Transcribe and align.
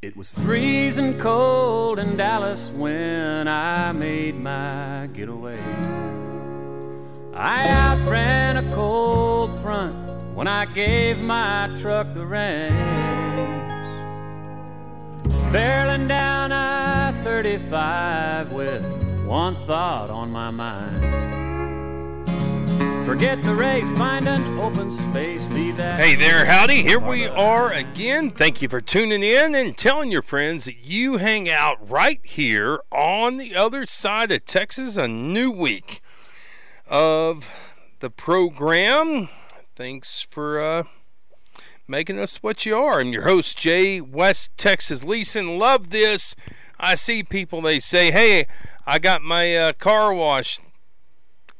It 0.00 0.16
was 0.16 0.30
freezing 0.30 1.18
cold 1.18 1.98
in 1.98 2.16
Dallas 2.16 2.70
when 2.70 3.48
I 3.48 3.90
made 3.90 4.36
my 4.36 5.08
getaway. 5.12 5.60
I 7.34 7.68
outran 7.68 8.58
a 8.58 8.74
cold 8.76 9.52
front 9.60 9.96
when 10.36 10.46
I 10.46 10.66
gave 10.66 11.18
my 11.18 11.76
truck 11.80 12.14
the 12.14 12.24
reins. 12.24 12.78
Barreling 15.52 16.06
down 16.06 16.52
I 16.52 17.10
35 17.24 18.52
with 18.52 18.86
one 19.26 19.56
thought 19.66 20.10
on 20.10 20.30
my 20.30 20.52
mind. 20.52 21.47
Forget 23.08 23.42
the 23.42 23.54
race, 23.54 23.90
find 23.94 24.28
an 24.28 24.58
open 24.58 24.92
space, 24.92 25.48
leave 25.48 25.78
that. 25.78 25.96
Hey 25.96 26.14
there, 26.14 26.44
howdy. 26.44 26.82
Here 26.82 27.00
we 27.00 27.24
are 27.24 27.72
again. 27.72 28.30
Thank 28.30 28.60
you 28.60 28.68
for 28.68 28.82
tuning 28.82 29.22
in 29.22 29.54
and 29.54 29.74
telling 29.78 30.12
your 30.12 30.20
friends 30.20 30.66
that 30.66 30.84
you 30.84 31.16
hang 31.16 31.48
out 31.48 31.88
right 31.88 32.20
here 32.22 32.80
on 32.92 33.38
the 33.38 33.56
other 33.56 33.86
side 33.86 34.30
of 34.30 34.44
Texas. 34.44 34.98
A 34.98 35.08
new 35.08 35.50
week 35.50 36.02
of 36.86 37.46
the 38.00 38.10
program. 38.10 39.30
Thanks 39.74 40.26
for 40.28 40.60
uh, 40.60 40.82
making 41.88 42.18
us 42.18 42.42
what 42.42 42.66
you 42.66 42.76
are. 42.76 43.00
I'm 43.00 43.14
your 43.14 43.22
host, 43.22 43.56
Jay 43.56 44.02
West 44.02 44.50
Texas 44.58 45.02
Leeson. 45.02 45.58
Love 45.58 45.88
this. 45.88 46.36
I 46.78 46.94
see 46.94 47.22
people, 47.22 47.62
they 47.62 47.80
say, 47.80 48.10
hey, 48.10 48.46
I 48.86 48.98
got 48.98 49.22
my 49.22 49.56
uh, 49.56 49.72
car 49.72 50.12
washed 50.12 50.60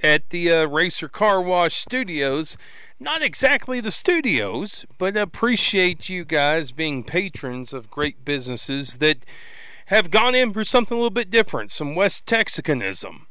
at 0.00 0.30
the 0.30 0.52
uh, 0.52 0.66
Racer 0.66 1.08
Car 1.08 1.40
Wash 1.40 1.76
Studios. 1.76 2.56
Not 3.00 3.22
exactly 3.22 3.80
the 3.80 3.92
studios, 3.92 4.86
but 4.98 5.16
appreciate 5.16 6.08
you 6.08 6.24
guys 6.24 6.72
being 6.72 7.04
patrons 7.04 7.72
of 7.72 7.90
great 7.90 8.24
businesses 8.24 8.98
that 8.98 9.18
have 9.86 10.10
gone 10.10 10.34
in 10.34 10.52
for 10.52 10.64
something 10.64 10.96
a 10.96 10.98
little 10.98 11.10
bit 11.10 11.30
different, 11.30 11.72
some 11.72 11.94
West 11.94 12.26
Texicanism. 12.26 13.26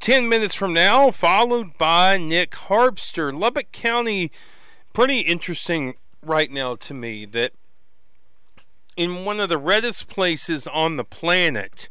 10 0.00 0.28
minutes 0.28 0.54
from 0.54 0.74
now, 0.74 1.10
followed 1.10 1.78
by 1.78 2.18
Nick 2.18 2.52
Harpster. 2.52 3.32
Lubbock 3.32 3.72
County, 3.72 4.30
pretty 4.92 5.20
interesting 5.20 5.94
right 6.22 6.50
now 6.50 6.76
to 6.76 6.92
me 6.92 7.24
that 7.26 7.52
in 8.96 9.24
one 9.24 9.40
of 9.40 9.48
the 9.48 9.58
reddest 9.58 10.08
places 10.08 10.66
on 10.66 10.96
the 10.96 11.04
planet, 11.04 11.88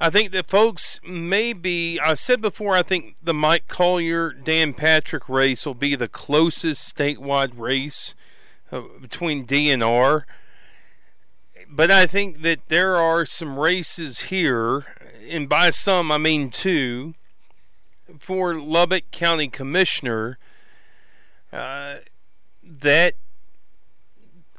I 0.00 0.10
think 0.10 0.32
that 0.32 0.48
folks 0.48 1.00
maybe 1.06 2.00
I 2.00 2.14
said 2.14 2.40
before 2.40 2.74
I 2.74 2.82
think 2.82 3.16
the 3.22 3.34
Mike 3.34 3.68
Collier 3.68 4.32
Dan 4.32 4.74
Patrick 4.74 5.28
race 5.28 5.64
will 5.64 5.74
be 5.74 5.94
the 5.94 6.08
closest 6.08 6.94
statewide 6.94 7.52
race 7.56 8.14
uh, 8.72 8.82
between 9.00 9.44
D 9.44 9.70
and 9.70 9.82
R. 9.82 10.26
But 11.70 11.90
I 11.90 12.06
think 12.06 12.42
that 12.42 12.68
there 12.68 12.96
are 12.96 13.24
some 13.24 13.58
races 13.58 14.22
here, 14.22 14.84
and 15.28 15.48
by 15.48 15.70
some 15.70 16.10
I 16.12 16.18
mean 16.18 16.50
two, 16.50 17.14
for 18.18 18.54
Lubbock 18.54 19.10
County 19.10 19.48
Commissioner 19.48 20.38
uh, 21.52 21.96
that 22.62 23.14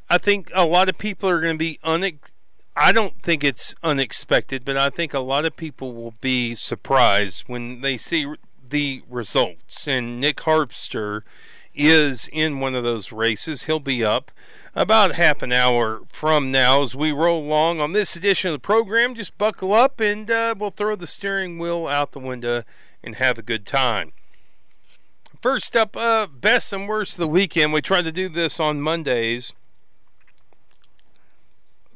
I 0.09 0.17
think 0.17 0.51
a 0.53 0.65
lot 0.65 0.89
of 0.89 0.97
people 0.97 1.29
are 1.29 1.41
going 1.41 1.55
to 1.55 1.59
be 1.59 1.79
unex- 1.83 2.31
I 2.77 2.91
don't 2.91 3.21
think 3.21 3.43
it's 3.43 3.73
unexpected, 3.83 4.65
but 4.65 4.75
I 4.75 4.89
think 4.89 5.13
a 5.13 5.19
lot 5.19 5.45
of 5.45 5.55
people 5.55 5.93
will 5.93 6.15
be 6.19 6.55
surprised 6.55 7.45
when 7.47 7.79
they 7.79 7.97
see 7.97 8.27
the 8.69 9.01
results. 9.09 9.87
And 9.87 10.19
Nick 10.19 10.37
Harpster 10.37 11.21
is 11.73 12.29
in 12.33 12.59
one 12.59 12.75
of 12.75 12.83
those 12.83 13.13
races. 13.13 13.63
He'll 13.63 13.79
be 13.79 14.03
up 14.03 14.29
about 14.73 15.15
half 15.15 15.41
an 15.41 15.53
hour 15.53 16.01
from 16.11 16.51
now 16.51 16.81
as 16.81 16.95
we 16.95 17.13
roll 17.13 17.45
along 17.45 17.79
on 17.79 17.93
this 17.93 18.17
edition 18.17 18.49
of 18.49 18.53
the 18.53 18.59
program. 18.59 19.15
Just 19.15 19.37
buckle 19.37 19.73
up 19.73 20.01
and 20.01 20.29
uh, 20.29 20.55
we'll 20.57 20.69
throw 20.69 20.97
the 20.97 21.07
steering 21.07 21.57
wheel 21.57 21.87
out 21.87 22.11
the 22.11 22.19
window 22.19 22.63
and 23.01 23.15
have 23.15 23.37
a 23.37 23.43
good 23.43 23.65
time. 23.65 24.11
First 25.41 25.77
up, 25.77 25.95
uh, 25.95 26.27
best 26.27 26.73
and 26.73 26.89
worst 26.89 27.13
of 27.13 27.19
the 27.19 27.27
weekend. 27.27 27.71
We 27.71 27.81
try 27.81 28.01
to 28.01 28.11
do 28.11 28.27
this 28.27 28.59
on 28.59 28.81
Mondays. 28.81 29.53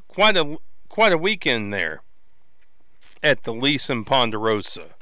Quite 0.07 0.37
a 0.37 0.57
quite 0.99 1.13
a 1.13 1.17
weekend 1.17 1.73
there 1.73 2.01
at 3.23 3.43
the 3.43 3.53
Leeson 3.53 4.03
Ponderosa. 4.03 4.95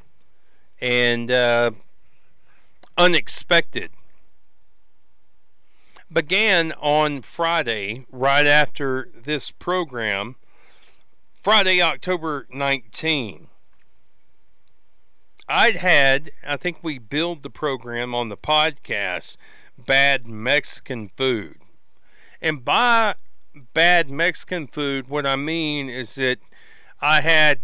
And 0.80 1.32
uh, 1.32 1.72
unexpected. 2.96 3.90
Began 6.14 6.74
on 6.74 7.24
Friday, 7.24 8.06
right 8.12 8.46
after 8.46 9.10
this 9.12 9.50
program, 9.50 10.36
Friday, 11.42 11.82
October 11.82 12.46
19. 12.54 13.48
I'd 15.50 15.78
had, 15.78 16.30
I 16.46 16.58
think 16.58 16.78
we 16.84 17.00
build 17.00 17.42
the 17.42 17.50
program 17.50 18.14
on 18.14 18.30
the 18.30 18.38
podcast, 18.38 19.36
Bad 19.80 20.28
Mexican 20.28 21.10
Food. 21.18 21.58
And 22.40 22.64
by 22.64 23.16
bad 23.74 24.10
Mexican 24.10 24.68
food, 24.68 25.08
what 25.08 25.26
I 25.26 25.36
mean 25.36 25.90
is 25.90 26.16
that 26.16 26.40
I 27.02 27.22
had 27.22 27.60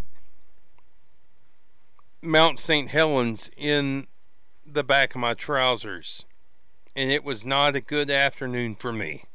Mount 2.22 2.60
St. 2.60 2.90
Helens 2.90 3.50
in 3.58 4.08
the 4.66 4.84
back 4.84 5.16
of 5.16 5.22
my 5.22 5.34
trousers, 5.34 6.26
and 6.96 7.12
it 7.12 7.24
was 7.24 7.46
not 7.46 7.76
a 7.76 7.82
good 7.82 8.10
afternoon 8.10 8.76
for 8.76 8.94
me 8.94 9.26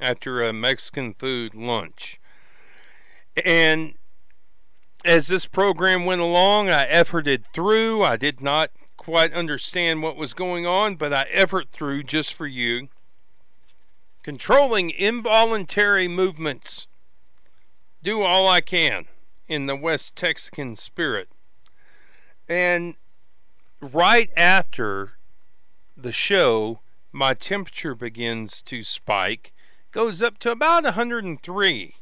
after 0.00 0.44
a 0.44 0.52
Mexican 0.52 1.14
food 1.14 1.54
lunch. 1.54 2.20
And 3.44 3.94
as 5.04 5.28
this 5.28 5.46
program 5.46 6.04
went 6.04 6.20
along, 6.20 6.68
I 6.68 6.86
efforted 6.86 7.44
through. 7.52 8.02
I 8.02 8.16
did 8.16 8.40
not 8.40 8.70
quite 8.96 9.32
understand 9.32 10.02
what 10.02 10.16
was 10.16 10.34
going 10.34 10.66
on, 10.66 10.96
but 10.96 11.12
I 11.12 11.26
effort 11.30 11.68
through 11.70 12.02
just 12.02 12.34
for 12.34 12.46
you 12.46 12.88
controlling 14.26 14.90
involuntary 14.90 16.08
movements. 16.08 16.88
Do 18.02 18.22
all 18.22 18.48
I 18.48 18.60
can 18.60 19.04
in 19.46 19.66
the 19.66 19.76
West 19.76 20.16
Texican 20.16 20.74
spirit. 20.74 21.28
And 22.48 22.96
right 23.80 24.28
after 24.36 25.12
the 25.96 26.10
show, 26.10 26.80
my 27.12 27.34
temperature 27.34 27.94
begins 27.94 28.62
to 28.62 28.82
spike, 28.82 29.52
goes 29.92 30.20
up 30.20 30.38
to 30.38 30.50
about 30.50 30.82
103. 30.82 31.94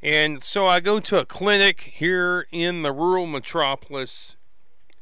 And 0.00 0.44
so 0.44 0.66
I 0.66 0.78
go 0.78 1.00
to 1.00 1.18
a 1.18 1.26
clinic 1.26 1.94
here 1.96 2.46
in 2.52 2.82
the 2.82 2.92
rural 2.92 3.26
metropolis 3.26 4.36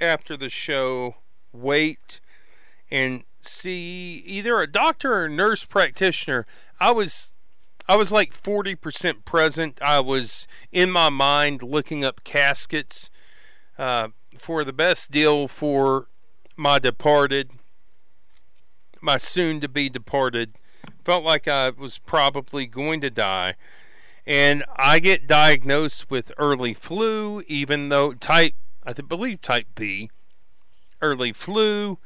after 0.01 0.39
the 0.39 0.49
show, 0.49 1.17
wait, 1.53 2.21
and 2.91 3.25
see 3.49 4.23
either 4.27 4.61
a 4.61 4.67
doctor 4.67 5.15
or 5.15 5.25
a 5.25 5.31
nurse 5.31 5.65
practitioner. 5.65 6.47
I 6.81 6.91
was 6.91 7.33
I 7.89 7.97
was 7.97 8.13
like 8.13 8.33
40% 8.41 9.25
present. 9.25 9.79
I 9.83 10.01
was 10.01 10.47
in 10.71 10.91
my 10.91 11.09
mind 11.09 11.63
looking 11.63 12.05
up 12.05 12.23
caskets 12.25 13.11
uh, 13.77 14.09
for 14.39 14.65
the 14.65 14.73
best 14.73 15.11
deal 15.11 15.49
for 15.49 16.07
my 16.57 16.79
departed, 16.79 17.51
my 19.01 19.19
soon 19.19 19.61
to 19.61 19.69
be 19.69 19.89
departed. 19.89 20.55
Felt 21.05 21.25
like 21.25 21.49
I 21.49 21.71
was 21.71 21.99
probably 21.99 22.67
going 22.67 23.01
to 23.01 23.11
die. 23.11 23.57
And 24.25 24.65
I 24.77 25.01
get 25.01 25.27
diagnosed 25.27 26.09
with 26.09 26.31
early 26.39 26.75
flu, 26.75 27.43
even 27.49 27.89
though 27.89 28.13
type, 28.13 28.55
I 28.85 28.93
believe 28.93 29.41
type 29.41 29.67
B, 29.75 30.11
early 31.01 31.33
flu 31.33 31.99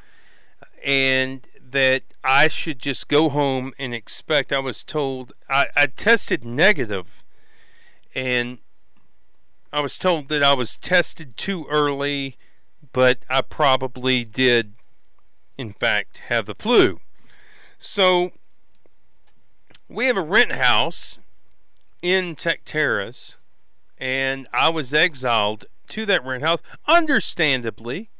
and 0.84 1.46
that 1.70 2.02
I 2.23 2.49
should 2.49 2.78
just 2.78 3.08
go 3.08 3.28
home 3.28 3.73
and 3.78 3.94
expect. 3.94 4.52
I 4.52 4.58
was 4.58 4.82
told 4.82 5.32
I, 5.49 5.67
I 5.76 5.87
tested 5.87 6.44
negative, 6.44 7.25
and 8.14 8.58
I 9.73 9.81
was 9.81 9.99
told 9.99 10.28
that 10.28 10.43
I 10.43 10.55
was 10.55 10.76
tested 10.76 11.37
too 11.37 11.67
early, 11.69 12.37
but 12.93 13.19
I 13.28 13.43
probably 13.43 14.25
did, 14.25 14.75
in 15.58 15.73
fact, 15.73 16.19
have 16.28 16.46
the 16.46 16.55
flu. 16.55 17.00
So 17.78 18.31
we 19.88 20.06
have 20.06 20.17
a 20.17 20.23
rent 20.23 20.52
house 20.52 21.19
in 22.00 22.37
Tech 22.37 22.62
Terrace, 22.64 23.34
and 23.99 24.49
I 24.52 24.69
was 24.69 24.94
exiled 24.94 25.67
to 25.88 26.06
that 26.06 26.25
rent 26.25 26.43
house, 26.43 26.61
understandably. 26.87 28.11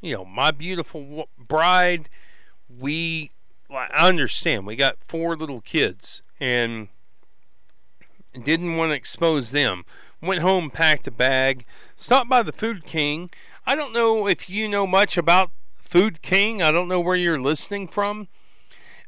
You 0.00 0.14
know, 0.14 0.24
my 0.24 0.50
beautiful 0.50 1.28
bride, 1.38 2.08
we, 2.68 3.32
I 3.70 4.08
understand, 4.08 4.66
we 4.66 4.76
got 4.76 4.96
four 5.06 5.36
little 5.36 5.60
kids, 5.60 6.22
and 6.40 6.88
didn't 8.42 8.76
want 8.76 8.90
to 8.90 8.96
expose 8.96 9.50
them. 9.50 9.84
Went 10.22 10.40
home, 10.40 10.70
packed 10.70 11.06
a 11.06 11.10
bag, 11.10 11.64
stopped 11.96 12.30
by 12.30 12.42
the 12.42 12.52
Food 12.52 12.84
King. 12.84 13.30
I 13.66 13.74
don't 13.74 13.92
know 13.92 14.26
if 14.26 14.48
you 14.48 14.68
know 14.68 14.86
much 14.86 15.16
about 15.16 15.50
Food 15.76 16.22
King. 16.22 16.62
I 16.62 16.72
don't 16.72 16.88
know 16.88 17.00
where 17.00 17.16
you're 17.16 17.40
listening 17.40 17.88
from. 17.88 18.28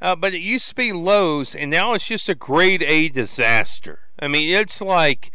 Uh, 0.01 0.17
but 0.17 0.35
it 0.35 0.41
used 0.41 0.69
to 0.69 0.75
be 0.75 0.93
Lowe's, 0.93 1.55
and 1.55 1.71
now 1.71 1.93
it's 1.95 2.07
just 2.07 2.29
a 2.29 2.35
grade 2.35 2.83
A 2.83 3.09
disaster. 3.09 4.01
I 4.19 4.29
mean, 4.29 4.55
it's 4.55 4.81
like 4.81 5.31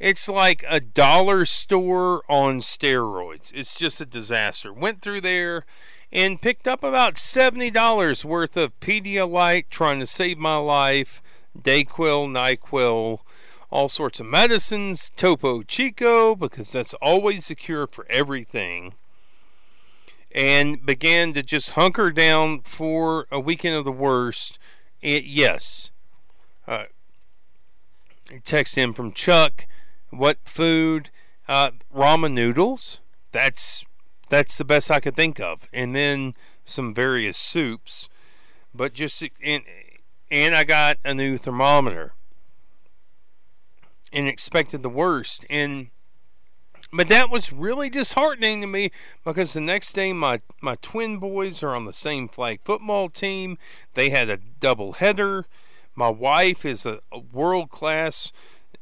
it's 0.00 0.28
like 0.28 0.64
a 0.68 0.80
dollar 0.80 1.44
store 1.44 2.22
on 2.28 2.60
steroids. 2.60 3.52
It's 3.54 3.76
just 3.76 4.00
a 4.00 4.06
disaster. 4.06 4.72
Went 4.72 5.02
through 5.02 5.20
there 5.20 5.64
and 6.10 6.42
picked 6.42 6.66
up 6.66 6.82
about 6.82 7.16
seventy 7.16 7.70
dollars 7.70 8.24
worth 8.24 8.56
of 8.56 8.78
Pedialyte, 8.80 9.66
trying 9.70 10.00
to 10.00 10.06
save 10.06 10.38
my 10.38 10.56
life. 10.56 11.22
Dayquil, 11.56 12.28
Nyquil, 12.28 13.20
all 13.70 13.88
sorts 13.88 14.20
of 14.20 14.26
medicines, 14.26 15.10
Topo 15.16 15.62
Chico, 15.62 16.34
because 16.34 16.72
that's 16.72 16.94
always 16.94 17.48
the 17.48 17.54
cure 17.54 17.86
for 17.86 18.06
everything 18.08 18.94
and 20.32 20.84
began 20.84 21.32
to 21.34 21.42
just 21.42 21.70
hunker 21.70 22.10
down 22.10 22.60
for 22.60 23.26
a 23.30 23.40
weekend 23.40 23.74
of 23.74 23.84
the 23.84 23.92
worst. 23.92 24.58
It, 25.02 25.24
yes. 25.24 25.90
Uh, 26.66 26.84
text 28.44 28.78
in 28.78 28.92
from 28.92 29.12
Chuck. 29.12 29.66
What 30.10 30.38
food? 30.44 31.10
Uh, 31.48 31.72
ramen 31.94 32.32
noodles. 32.32 33.00
That's 33.32 33.84
that's 34.28 34.56
the 34.56 34.64
best 34.64 34.90
I 34.90 35.00
could 35.00 35.16
think 35.16 35.40
of, 35.40 35.68
and 35.72 35.94
then 35.94 36.34
some 36.64 36.94
various 36.94 37.36
soups. 37.36 38.08
But 38.74 38.94
just 38.94 39.22
and 39.42 39.62
and 40.30 40.54
I 40.54 40.64
got 40.64 40.98
a 41.04 41.14
new 41.14 41.38
thermometer 41.38 42.12
and 44.12 44.28
expected 44.28 44.82
the 44.82 44.88
worst. 44.88 45.44
And 45.50 45.88
but 46.92 47.08
that 47.08 47.30
was 47.30 47.52
really 47.52 47.88
disheartening 47.88 48.60
to 48.60 48.66
me 48.66 48.90
because 49.24 49.52
the 49.52 49.60
next 49.60 49.92
day 49.92 50.12
my 50.12 50.40
my 50.60 50.76
twin 50.82 51.18
boys 51.18 51.62
are 51.62 51.74
on 51.74 51.84
the 51.84 51.92
same 51.92 52.28
flag 52.28 52.60
football 52.64 53.08
team. 53.08 53.58
They 53.94 54.10
had 54.10 54.28
a 54.28 54.36
double 54.36 54.94
header. 54.94 55.46
My 55.94 56.08
wife 56.08 56.64
is 56.64 56.86
a, 56.86 57.00
a 57.12 57.18
world 57.18 57.70
class 57.70 58.32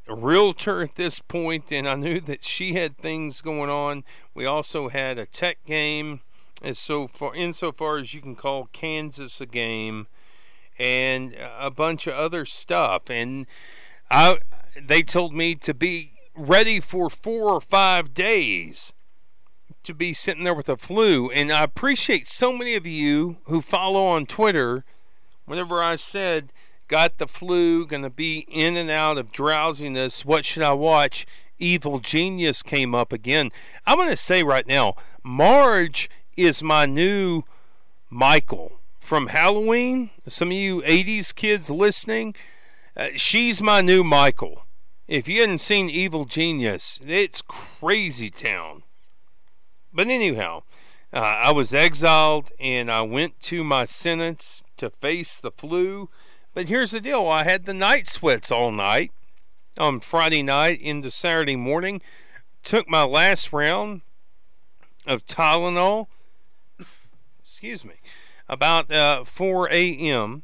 realtor 0.07 0.81
at 0.81 0.95
this 0.95 1.19
point, 1.19 1.71
and 1.71 1.87
I 1.87 1.95
knew 1.95 2.19
that 2.21 2.43
she 2.43 2.73
had 2.73 2.97
things 2.97 3.41
going 3.41 3.69
on. 3.69 4.03
We 4.33 4.45
also 4.45 4.89
had 4.89 5.17
a 5.17 5.25
tech 5.25 5.57
game, 5.65 6.21
as 6.61 6.77
so 6.77 7.07
far 7.07 7.35
insofar 7.35 7.97
as 7.97 8.13
you 8.13 8.21
can 8.21 8.35
call 8.35 8.69
Kansas 8.73 9.39
a 9.39 9.45
game, 9.45 10.07
and 10.77 11.35
a 11.59 11.69
bunch 11.69 12.07
of 12.07 12.13
other 12.13 12.45
stuff. 12.45 13.09
And 13.09 13.45
I, 14.09 14.39
they 14.81 15.03
told 15.03 15.33
me 15.33 15.55
to 15.55 15.73
be 15.73 16.13
ready 16.35 16.79
for 16.79 17.09
four 17.09 17.53
or 17.53 17.61
five 17.61 18.13
days 18.13 18.93
to 19.83 19.93
be 19.93 20.13
sitting 20.13 20.43
there 20.43 20.53
with 20.53 20.69
a 20.69 20.77
flu. 20.77 21.29
And 21.31 21.51
I 21.51 21.63
appreciate 21.63 22.27
so 22.27 22.51
many 22.51 22.75
of 22.75 22.85
you 22.85 23.37
who 23.45 23.61
follow 23.61 24.05
on 24.05 24.25
Twitter. 24.25 24.85
Whenever 25.45 25.81
I 25.81 25.95
said, 25.95 26.53
got 26.89 27.19
the 27.19 27.27
flu, 27.27 27.85
to 28.01 28.09
be 28.09 28.39
in 28.49 28.75
and 28.75 28.89
out 28.89 29.17
of 29.17 29.31
drowsiness, 29.31 30.25
what 30.25 30.43
should 30.43 30.63
I 30.63 30.73
watch? 30.73 31.25
Evil 31.59 31.99
Genius 31.99 32.61
came 32.63 32.93
up 32.93 33.13
again. 33.13 33.51
I'm 33.85 33.97
to 34.09 34.17
say 34.17 34.43
right 34.43 34.67
now, 34.67 34.95
Marge 35.23 36.09
is 36.35 36.63
my 36.63 36.85
new 36.85 37.43
Michael 38.09 38.79
from 38.99 39.27
Halloween. 39.27 40.09
Some 40.27 40.49
of 40.49 40.57
you 40.57 40.81
80s 40.81 41.33
kids 41.33 41.69
listening, 41.69 42.35
uh, 42.97 43.09
she's 43.15 43.61
my 43.61 43.81
new 43.81 44.03
Michael. 44.03 44.65
If 45.07 45.27
you 45.27 45.41
hadn't 45.41 45.59
seen 45.59 45.89
Evil 45.89 46.25
Genius, 46.25 46.99
it's 47.05 47.41
crazy 47.41 48.29
town. 48.29 48.83
But 49.93 50.07
anyhow, 50.07 50.63
uh, 51.11 51.17
I 51.17 51.51
was 51.51 51.73
exiled 51.73 52.51
and 52.59 52.91
I 52.91 53.01
went 53.01 53.39
to 53.41 53.63
my 53.63 53.85
sentence 53.85 54.63
to 54.77 54.89
face 54.89 55.39
the 55.39 55.51
flu. 55.51 56.09
But 56.59 56.67
here's 56.67 56.91
the 56.91 56.99
deal 56.99 57.25
I 57.25 57.45
had 57.45 57.63
the 57.63 57.73
night 57.73 58.05
sweats 58.05 58.51
all 58.51 58.69
night 58.69 59.13
on 59.77 60.01
Friday 60.01 60.43
night 60.43 60.81
into 60.81 61.09
Saturday 61.09 61.55
morning. 61.55 62.01
Took 62.63 62.85
my 62.89 63.03
last 63.03 63.53
round 63.53 64.01
of 65.07 65.25
Tylenol, 65.25 66.07
excuse 67.41 67.85
me, 67.85 67.93
about 68.49 68.91
uh, 68.91 69.23
4 69.23 69.69
a.m. 69.71 70.43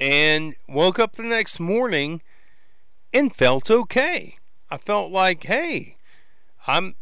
and 0.00 0.56
woke 0.68 0.98
up 0.98 1.14
the 1.14 1.22
next 1.22 1.60
morning 1.60 2.20
and 3.12 3.32
felt 3.32 3.70
okay. 3.70 4.38
I 4.72 4.78
felt 4.78 5.12
like, 5.12 5.44
hey, 5.44 5.98
I'm 6.66 6.96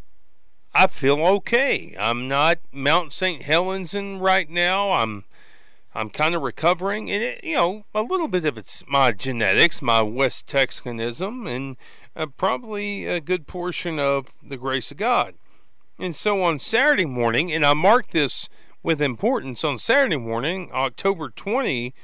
I 0.75 0.89
feel 0.89 1.21
okay. 1.21 1.97
I'm 1.99 2.29
not 2.29 2.59
Mount 2.71 3.15
St. 3.15 3.41
Helens 3.41 3.95
in 3.95 4.21
right 4.21 4.51
now. 4.51 4.93
I'm 4.93 5.25
I'm 5.95 6.09
kind 6.09 6.35
of 6.35 6.43
recovering, 6.43 7.11
and 7.11 7.23
it, 7.23 7.45
you 7.45 7.55
know, 7.55 7.85
a 7.95 8.03
little 8.03 8.29
bit 8.29 8.47
of 8.47 8.57
it's 8.57 8.83
my 8.89 9.13
genetics, 9.13 9.83
my 9.83 10.01
West 10.01 10.47
Texanism, 10.47 11.47
and 11.47 11.77
uh, 12.17 12.27
probably 12.27 13.07
a 13.07 13.21
good 13.21 13.47
portion 13.47 13.99
of 13.99 14.29
the 14.43 14.57
grace 14.57 14.91
of 14.91 14.97
God. 14.97 15.35
And 15.99 16.17
so 16.17 16.43
on 16.43 16.59
Saturday 16.59 17.05
morning, 17.05 17.53
and 17.53 17.65
I 17.65 17.75
mark 17.75 18.11
this 18.11 18.49
with 18.83 19.03
importance 19.03 19.63
on 19.65 19.79
Saturday 19.79 20.17
morning, 20.17 20.71
October 20.73 21.29
20, 21.29 21.95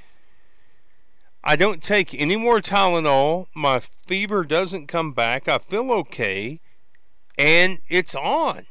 I 1.42 1.56
don't 1.56 1.82
take 1.82 2.14
any 2.14 2.36
more 2.36 2.60
Tylenol. 2.60 3.46
My 3.54 3.80
fever 4.06 4.44
doesn't 4.44 4.86
come 4.86 5.12
back. 5.12 5.48
I 5.48 5.58
feel 5.58 5.90
okay. 5.92 6.60
And 7.38 7.78
it's 7.88 8.14
on. 8.14 8.66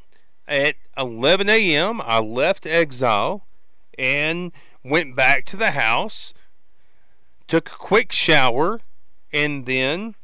At 0.47 0.75
11 0.95 1.49
a.m., 1.49 2.01
I 2.01 2.19
left 2.19 2.65
exile 2.65 3.47
and 3.97 4.51
went 4.83 5.15
back 5.15 5.45
to 5.45 5.57
the 5.57 5.71
house, 5.71 6.33
took 7.47 7.69
a 7.69 7.77
quick 7.77 8.11
shower, 8.11 8.81
and 9.33 9.65
then, 9.65 10.15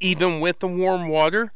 even 0.00 0.40
with 0.40 0.58
the 0.60 0.68
warm 0.68 1.08
water, 1.08 1.50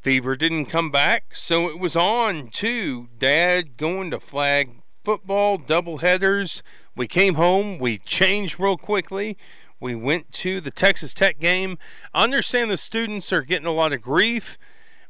fever 0.00 0.36
didn't 0.36 0.66
come 0.66 0.90
back. 0.90 1.34
So 1.34 1.68
it 1.68 1.78
was 1.78 1.96
on 1.96 2.48
to 2.48 3.08
Dad 3.18 3.76
going 3.76 4.10
to 4.10 4.20
flag 4.20 4.70
football, 5.02 5.58
double 5.58 5.98
headers 5.98 6.62
we 6.96 7.08
came 7.08 7.34
home, 7.34 7.78
we 7.78 7.98
changed 7.98 8.60
real 8.60 8.76
quickly. 8.76 9.36
We 9.80 9.94
went 9.94 10.30
to 10.32 10.60
the 10.60 10.70
Texas 10.70 11.12
Tech 11.12 11.40
game. 11.40 11.76
I 12.14 12.22
understand 12.22 12.70
the 12.70 12.76
students 12.76 13.32
are 13.32 13.42
getting 13.42 13.66
a 13.66 13.72
lot 13.72 13.92
of 13.92 14.00
grief, 14.00 14.56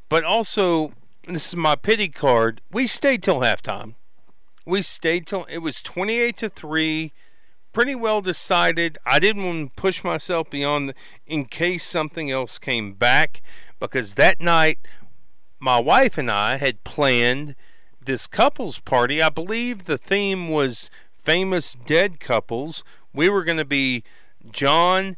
but 0.08 0.24
also, 0.24 0.94
this 1.26 1.48
is 1.48 1.56
my 1.56 1.76
pity 1.76 2.08
card. 2.08 2.60
We 2.72 2.86
stayed 2.86 3.22
till 3.22 3.40
halftime. 3.40 3.94
We 4.64 4.82
stayed 4.82 5.26
till 5.26 5.44
it 5.44 5.58
was 5.58 5.82
28 5.82 6.36
to 6.38 6.48
3 6.48 7.12
pretty 7.72 7.94
well 7.94 8.22
decided. 8.22 8.98
I 9.04 9.18
didn't 9.18 9.44
want 9.44 9.74
to 9.76 9.80
push 9.80 10.04
myself 10.04 10.48
beyond 10.48 10.90
the, 10.90 10.94
in 11.26 11.44
case 11.46 11.84
something 11.84 12.30
else 12.30 12.58
came 12.58 12.94
back 12.94 13.42
because 13.78 14.14
that 14.14 14.40
night 14.40 14.78
my 15.58 15.78
wife 15.78 16.18
and 16.18 16.30
I 16.30 16.56
had 16.56 16.84
planned 16.84 17.56
this 18.04 18.26
couples 18.26 18.78
party. 18.78 19.22
I 19.22 19.28
believe 19.28 19.84
the 19.84 19.98
theme 19.98 20.50
was 20.50 20.90
famous 21.12 21.74
dead 21.74 22.20
couples. 22.20 22.84
We 23.12 23.28
were 23.28 23.44
going 23.44 23.58
to 23.58 23.64
be 23.64 24.04
John 24.50 25.16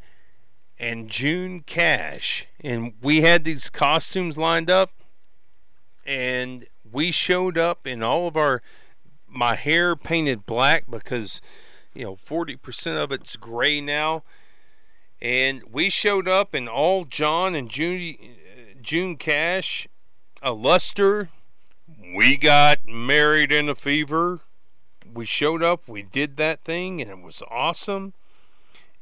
and 0.78 1.08
June 1.08 1.60
Cash. 1.60 2.46
And 2.60 2.92
we 3.02 3.22
had 3.22 3.44
these 3.44 3.70
costumes 3.70 4.38
lined 4.38 4.70
up. 4.70 4.90
And 6.04 6.66
we 6.90 7.10
showed 7.10 7.58
up 7.58 7.86
in 7.86 8.02
all 8.02 8.28
of 8.28 8.36
our, 8.36 8.62
my 9.36 9.54
hair 9.54 9.96
painted 9.96 10.46
black 10.46 10.84
because, 10.90 11.40
you 11.94 12.04
know, 12.04 12.16
40% 12.16 13.02
of 13.02 13.12
it's 13.12 13.36
gray 13.36 13.80
now. 13.80 14.22
And 15.20 15.62
we 15.70 15.88
showed 15.88 16.28
up 16.28 16.54
in 16.54 16.68
all 16.68 17.04
John 17.04 17.54
and 17.54 17.70
June, 17.70 18.16
June 18.80 19.16
Cash, 19.16 19.88
a 20.42 20.52
luster. 20.52 21.30
We 22.14 22.36
got 22.36 22.86
married 22.86 23.52
in 23.52 23.68
a 23.68 23.74
fever 23.74 24.40
we 25.16 25.24
showed 25.24 25.62
up, 25.62 25.88
we 25.88 26.02
did 26.02 26.36
that 26.36 26.62
thing, 26.62 27.00
and 27.00 27.10
it 27.10 27.22
was 27.22 27.42
awesome. 27.50 28.12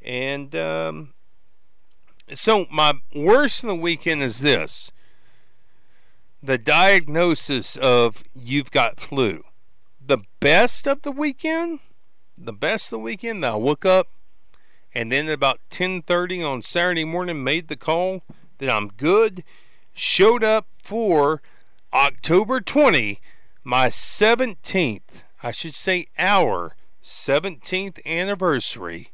And 0.01 0.55
um, 0.55 1.15
so, 2.33 2.67
my 2.71 2.95
worst 3.15 3.65
of 3.65 3.69
the 3.69 3.75
weekend 3.75 4.23
is 4.23 4.41
this 4.41 4.91
the 6.43 6.59
diagnosis 6.59 7.77
of 7.77 8.23
you've 8.35 8.71
got 8.71 9.01
flu. 9.01 9.45
The 10.07 10.19
best 10.39 10.87
of 10.87 11.01
the 11.01 11.13
weekend, 11.13 11.81
the 12.37 12.53
best 12.53 12.87
of 12.87 12.91
the 12.91 12.99
weekend. 12.99 13.45
I 13.45 13.55
woke 13.55 13.87
up 13.87 14.09
and 14.95 15.11
then 15.11 15.31
about 15.31 15.61
10:30 15.71 16.43
on 16.43 16.61
Saturday 16.61 17.05
morning 17.05 17.43
made 17.43 17.69
the 17.69 17.77
call 17.77 18.23
that 18.59 18.69
I'm 18.69 18.89
good. 18.89 19.45
Showed 19.95 20.45
up 20.45 20.67
for 20.83 21.41
October 21.95 22.61
20, 22.61 23.19
my 23.63 23.89
17th, 23.89 25.23
I 25.43 25.53
should 25.53 25.75
say 25.75 26.09
our 26.19 26.77
17th 27.03 27.99
anniversary 28.05 29.11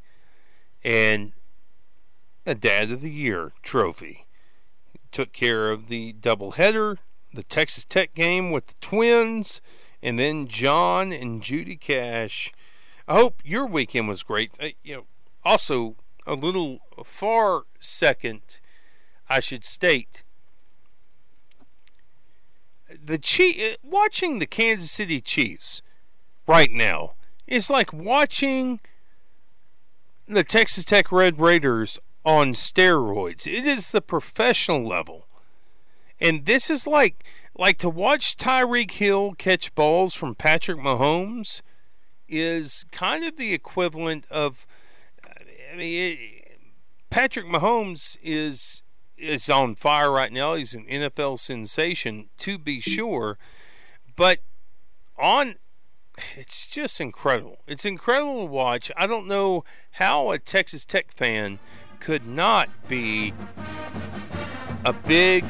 and 0.82 1.32
a 2.44 2.56
Dad 2.56 2.90
of 2.90 3.00
the 3.00 3.12
Year 3.12 3.52
trophy. 3.62 4.26
Took 5.12 5.32
care 5.32 5.70
of 5.70 5.86
the 5.86 6.14
doubleheader, 6.14 6.98
the 7.32 7.44
Texas 7.44 7.84
Tech 7.84 8.12
game 8.14 8.50
with 8.50 8.66
the 8.66 8.74
Twins, 8.80 9.60
and 10.02 10.18
then 10.18 10.48
John 10.48 11.12
and 11.12 11.42
Judy 11.42 11.76
Cash. 11.76 12.52
I 13.06 13.14
hope 13.14 13.40
your 13.44 13.66
weekend 13.66 14.08
was 14.08 14.22
great. 14.22 14.52
Uh, 14.60 14.68
you 14.82 14.96
know, 14.96 15.04
also 15.44 15.96
a 16.26 16.34
little 16.34 16.80
far 17.04 17.62
second, 17.78 18.58
I 19.28 19.40
should 19.40 19.64
state. 19.64 20.22
The 22.88 23.18
Chief, 23.18 23.76
watching 23.82 24.38
the 24.38 24.46
Kansas 24.46 24.90
City 24.90 25.20
Chiefs 25.20 25.82
right 26.46 26.70
now 26.70 27.12
is 27.46 27.70
like 27.70 27.92
watching 27.92 28.80
the 30.26 30.44
Texas 30.44 30.84
Tech 30.84 31.10
Red 31.10 31.40
Raiders 31.40 31.98
on 32.24 32.52
steroids. 32.52 33.46
It 33.46 33.66
is 33.66 33.90
the 33.90 34.00
professional 34.00 34.86
level. 34.86 35.26
And 36.20 36.46
this 36.46 36.68
is 36.68 36.86
like 36.86 37.24
like 37.56 37.78
to 37.78 37.90
watch 37.90 38.36
Tyreek 38.36 38.92
Hill 38.92 39.34
catch 39.36 39.74
balls 39.74 40.14
from 40.14 40.34
Patrick 40.34 40.78
Mahomes 40.78 41.62
is 42.28 42.84
kind 42.92 43.24
of 43.24 43.36
the 43.36 43.52
equivalent 43.52 44.24
of 44.30 44.66
I 45.72 45.76
mean 45.76 46.12
it, 46.12 46.58
Patrick 47.10 47.46
Mahomes 47.46 48.16
is 48.22 48.82
is 49.18 49.50
on 49.50 49.74
fire 49.74 50.10
right 50.10 50.32
now. 50.32 50.54
He's 50.54 50.74
an 50.74 50.86
NFL 50.86 51.38
sensation 51.38 52.30
to 52.38 52.56
be 52.56 52.80
sure, 52.80 53.36
but 54.16 54.38
on 55.18 55.56
it's 56.36 56.66
just 56.66 57.00
incredible. 57.00 57.58
It's 57.66 57.84
incredible 57.84 58.46
to 58.46 58.52
watch. 58.52 58.90
I 58.96 59.06
don't 59.06 59.26
know 59.26 59.64
how 59.92 60.30
a 60.30 60.38
Texas 60.38 60.84
Tech 60.84 61.12
fan 61.12 61.58
could 61.98 62.26
not 62.26 62.68
be 62.88 63.34
a 64.84 64.92
big 64.92 65.44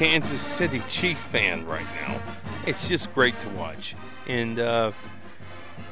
Kansas 0.00 0.40
City 0.40 0.80
Chief 0.88 1.18
fan 1.18 1.66
right 1.66 1.84
now. 2.00 2.22
It's 2.66 2.88
just 2.88 3.12
great 3.12 3.38
to 3.40 3.48
watch. 3.50 3.94
And 4.26 4.58
uh, 4.58 4.92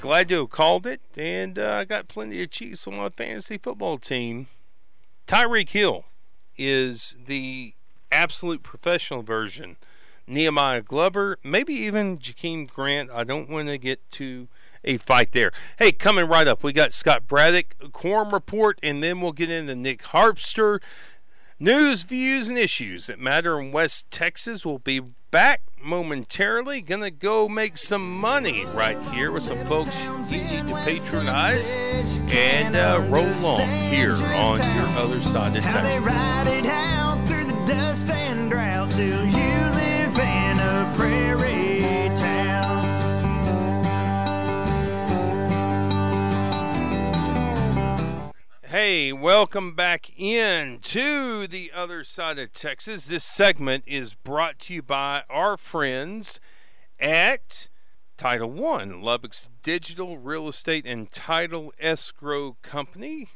glad 0.01 0.29
to 0.29 0.37
have 0.37 0.49
called 0.49 0.87
it. 0.87 1.03
And 1.15 1.59
uh, 1.59 1.73
I 1.73 1.85
got 1.85 2.09
plenty 2.09 2.43
of 2.43 2.51
Chiefs 2.51 2.87
on 2.87 2.97
my 2.97 3.11
fantasy 3.11 3.59
football 3.59 3.99
team. 3.99 4.47
Tyreek 5.27 5.69
Hill 5.69 6.07
is 6.57 7.19
the 7.27 7.75
absolute 8.11 8.63
professional 8.63 9.21
version 9.23 9.77
Nehemiah 10.27 10.81
Glover, 10.81 11.39
maybe 11.45 11.75
even 11.75 12.17
Jakeem 12.17 12.67
Grant. 12.67 13.11
I 13.11 13.25
don't 13.25 13.51
want 13.51 13.69
to 13.69 13.77
get 13.77 14.11
to 14.13 14.49
a 14.85 14.97
fight 14.97 15.33
there. 15.33 15.53
Hey, 15.79 15.93
coming 15.93 16.27
right 16.27 16.49
up, 16.49 16.63
we 16.63 16.73
got 16.73 16.95
Scott 16.95 17.29
Braddock, 17.29 17.93
Quorum 17.93 18.33
Report, 18.33 18.79
and 18.83 19.03
then 19.03 19.21
we'll 19.21 19.33
get 19.33 19.51
into 19.51 19.75
Nick 19.75 20.03
Harpster. 20.03 20.81
News, 21.61 22.05
views, 22.05 22.49
and 22.49 22.57
issues 22.57 23.09
that 23.09 23.19
matter 23.19 23.61
in 23.61 23.73
West 23.73 24.09
Texas 24.13 24.65
will 24.65 24.79
be 24.79 25.01
back 25.01 25.61
momentarily. 25.83 26.81
Gonna 26.81 27.11
go 27.11 27.49
make 27.49 27.77
some 27.77 28.17
money 28.21 28.65
right 28.67 28.97
here 29.07 29.33
with 29.33 29.43
some 29.43 29.67
folks 29.67 29.89
you 30.31 30.39
need 30.39 30.69
to 30.69 30.75
patronize 30.85 31.75
and 32.31 32.77
uh, 32.77 33.05
roll 33.09 33.27
on 33.45 33.69
here 33.91 34.15
on 34.15 34.59
your 34.77 34.87
other 34.97 35.21
side 35.21 35.57
of 35.57 35.65
Texas. 35.65 35.99
Hey, 48.81 49.13
welcome 49.13 49.75
back 49.75 50.09
in 50.17 50.79
to 50.83 51.49
the 51.49 51.73
other 51.75 52.05
side 52.05 52.39
of 52.39 52.53
Texas. 52.53 53.07
This 53.07 53.25
segment 53.25 53.83
is 53.89 54.15
brought 54.15 54.61
to 54.61 54.75
you 54.75 54.83
by 54.83 55.25
our 55.29 55.57
friends 55.57 56.39
at 57.01 57.67
Title 58.17 58.53
One, 58.53 59.03
Lubbock's 59.03 59.49
digital 59.65 60.17
real 60.17 60.47
estate 60.47 60.87
and 60.87 61.11
title 61.11 61.73
escrow 61.81 62.57
company. 62.63 63.31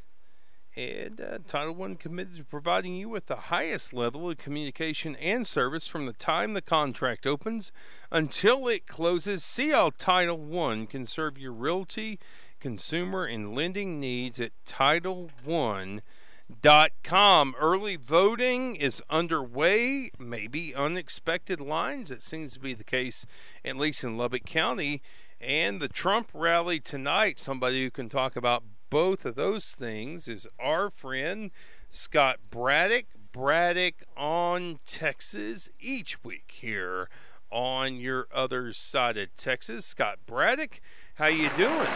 And 0.77 1.21
uh, 1.21 1.39
Title 1.49 1.75
One 1.75 1.97
committed 1.97 2.37
to 2.37 2.45
providing 2.45 2.95
you 2.95 3.09
with 3.09 3.27
the 3.27 3.35
highest 3.35 3.93
level 3.93 4.31
of 4.31 4.39
communication 4.39 5.17
and 5.17 5.45
service 5.45 5.89
from 5.89 6.07
the 6.07 6.13
time 6.13 6.55
the 6.55 6.63
contract 6.63 7.27
opens 7.27 7.73
until 8.13 8.69
it 8.69 8.87
closes. 8.87 9.43
See 9.43 9.71
how 9.71 9.91
Title 9.99 10.39
One 10.39 10.87
can 10.87 11.05
serve 11.05 11.37
your 11.37 11.53
realty 11.53 12.21
consumer 12.63 13.27
and 13.27 13.55
lending 13.55 13.99
needs 13.99 14.41
at 14.41 14.53
TitleOne.com. 14.65 17.55
Early 17.59 17.97
voting 17.97 18.77
is 18.77 19.03
underway, 19.11 20.13
maybe 20.17 20.73
unexpected 20.73 21.61
lines. 21.61 22.13
It 22.13 22.23
seems 22.23 22.53
to 22.53 22.61
be 22.61 22.73
the 22.73 22.85
case, 22.85 23.27
at 23.65 23.77
least 23.77 24.05
in 24.05 24.17
Lubbock 24.17 24.47
County. 24.47 25.03
And 25.41 25.81
the 25.81 25.89
Trump 25.89 26.31
rally 26.33 26.79
tonight, 26.79 27.41
somebody 27.41 27.83
who 27.83 27.91
can 27.91 28.09
talk 28.09 28.37
about 28.37 28.63
both 28.91 29.25
of 29.25 29.35
those 29.35 29.73
things 29.73 30.29
is 30.29 30.47
our 30.61 30.89
friend 30.89 31.51
Scott 31.91 32.39
Braddock. 32.49 33.07
Braddock 33.33 34.05
on 34.15 34.79
Texas 34.85 35.71
each 35.81 36.23
week 36.23 36.55
here 36.61 37.09
on 37.51 37.97
your 37.97 38.29
other 38.33 38.73
side 38.73 39.17
of 39.17 39.35
Texas. 39.37 39.87
Scott 39.87 40.19
Braddock, 40.27 40.81
how 41.15 41.29
you 41.29 41.51
doing? 41.57 41.89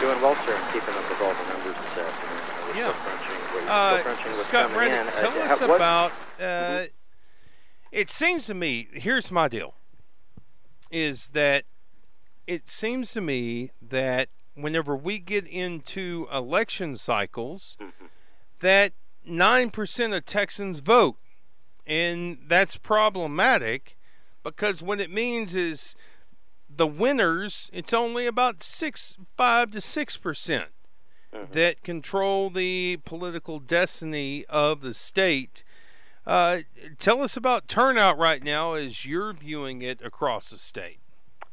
Doing 0.00 0.22
well, 0.22 0.36
sir. 0.46 0.54
I'm 0.56 0.72
keeping 0.72 0.94
up 0.94 1.10
with 1.10 1.20
all 1.20 1.34
the 1.34 1.48
numbers 1.48 1.74
this 1.74 1.98
afternoon. 1.98 2.76
yeah. 2.76 3.68
Uh, 3.68 4.32
Scott 4.32 4.72
Braddock, 4.72 5.12
tell 5.12 5.32
uh, 5.32 5.44
us 5.44 5.60
about. 5.60 6.12
Uh, 6.38 6.42
mm-hmm. 6.42 6.84
It 7.90 8.08
seems 8.08 8.46
to 8.46 8.54
me. 8.54 8.88
Here's 8.92 9.32
my 9.32 9.48
deal. 9.48 9.74
Is 10.90 11.30
that 11.30 11.64
it 12.46 12.68
seems 12.68 13.12
to 13.12 13.20
me 13.20 13.70
that 13.82 14.28
whenever 14.54 14.96
we 14.96 15.18
get 15.18 15.48
into 15.48 16.28
election 16.32 16.96
cycles, 16.96 17.76
mm-hmm. 17.80 18.06
that 18.60 18.92
nine 19.26 19.70
percent 19.70 20.14
of 20.14 20.24
Texans 20.24 20.78
vote, 20.78 21.16
and 21.86 22.38
that's 22.46 22.76
problematic 22.76 23.96
because 24.44 24.80
what 24.80 25.00
it 25.00 25.10
means 25.10 25.56
is 25.56 25.96
the 26.78 26.86
winners, 26.86 27.70
it's 27.72 27.92
only 27.92 28.26
about 28.26 28.62
six, 28.62 29.16
five 29.36 29.70
to 29.72 29.80
six 29.80 30.16
percent 30.16 30.70
mm-hmm. 31.34 31.52
that 31.52 31.82
control 31.82 32.48
the 32.48 32.98
political 33.04 33.58
destiny 33.58 34.46
of 34.48 34.80
the 34.80 34.94
state. 34.94 35.64
Uh, 36.26 36.60
tell 36.98 37.22
us 37.22 37.36
about 37.36 37.68
turnout 37.68 38.16
right 38.18 38.42
now 38.42 38.74
as 38.74 39.04
you're 39.04 39.32
viewing 39.32 39.82
it 39.82 40.00
across 40.02 40.50
the 40.50 40.58
state. 40.58 40.98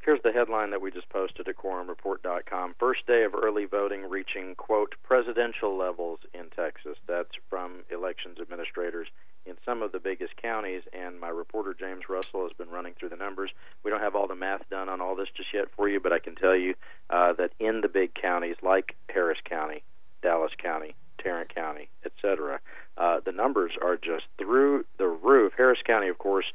Here's 0.03 0.21
the 0.21 0.31
headline 0.31 0.69
that 0.69 0.81
we 0.81 0.91
just 0.91 1.09
posted 1.09 1.47
at 1.47 1.57
quorumreport.com. 1.57 2.75
First 2.77 3.07
day 3.07 3.23
of 3.23 3.33
early 3.33 3.65
voting 3.65 4.07
reaching, 4.07 4.53
quote, 4.53 4.93
presidential 5.01 5.75
levels 5.75 6.19
in 6.31 6.51
Texas. 6.55 6.97
That's 7.07 7.31
from 7.49 7.83
elections 7.89 8.37
administrators 8.39 9.07
in 9.45 9.55
some 9.65 9.81
of 9.81 9.91
the 9.91 9.99
biggest 9.99 10.35
counties, 10.37 10.81
and 10.93 11.19
my 11.19 11.29
reporter 11.29 11.73
James 11.73 12.09
Russell 12.09 12.43
has 12.43 12.53
been 12.53 12.69
running 12.69 12.93
through 12.93 13.09
the 13.09 13.15
numbers. 13.15 13.51
We 13.83 13.91
don't 13.91 14.01
have 14.01 14.15
all 14.15 14.27
the 14.27 14.35
math 14.35 14.67
done 14.69 14.89
on 14.89 15.01
all 15.01 15.15
this 15.15 15.29
just 15.35 15.53
yet 15.53 15.65
for 15.75 15.87
you, 15.87 15.99
but 15.99 16.13
I 16.13 16.19
can 16.19 16.35
tell 16.35 16.55
you 16.55 16.75
uh, 17.09 17.33
that 17.33 17.51
in 17.59 17.81
the 17.81 17.87
big 17.87 18.13
counties 18.13 18.55
like 18.61 18.95
Harris 19.09 19.39
County, 19.43 19.83
Dallas 20.21 20.51
County, 20.57 20.95
Tarrant 21.19 21.53
County, 21.53 21.89
etc., 22.05 22.59
uh, 22.97 23.19
the 23.23 23.31
numbers 23.31 23.73
are 23.81 23.97
just 23.97 24.25
through 24.37 24.85
the 24.97 25.07
roof. 25.07 25.53
Harris 25.57 25.79
County, 25.85 26.07
of 26.07 26.17
course, 26.17 26.45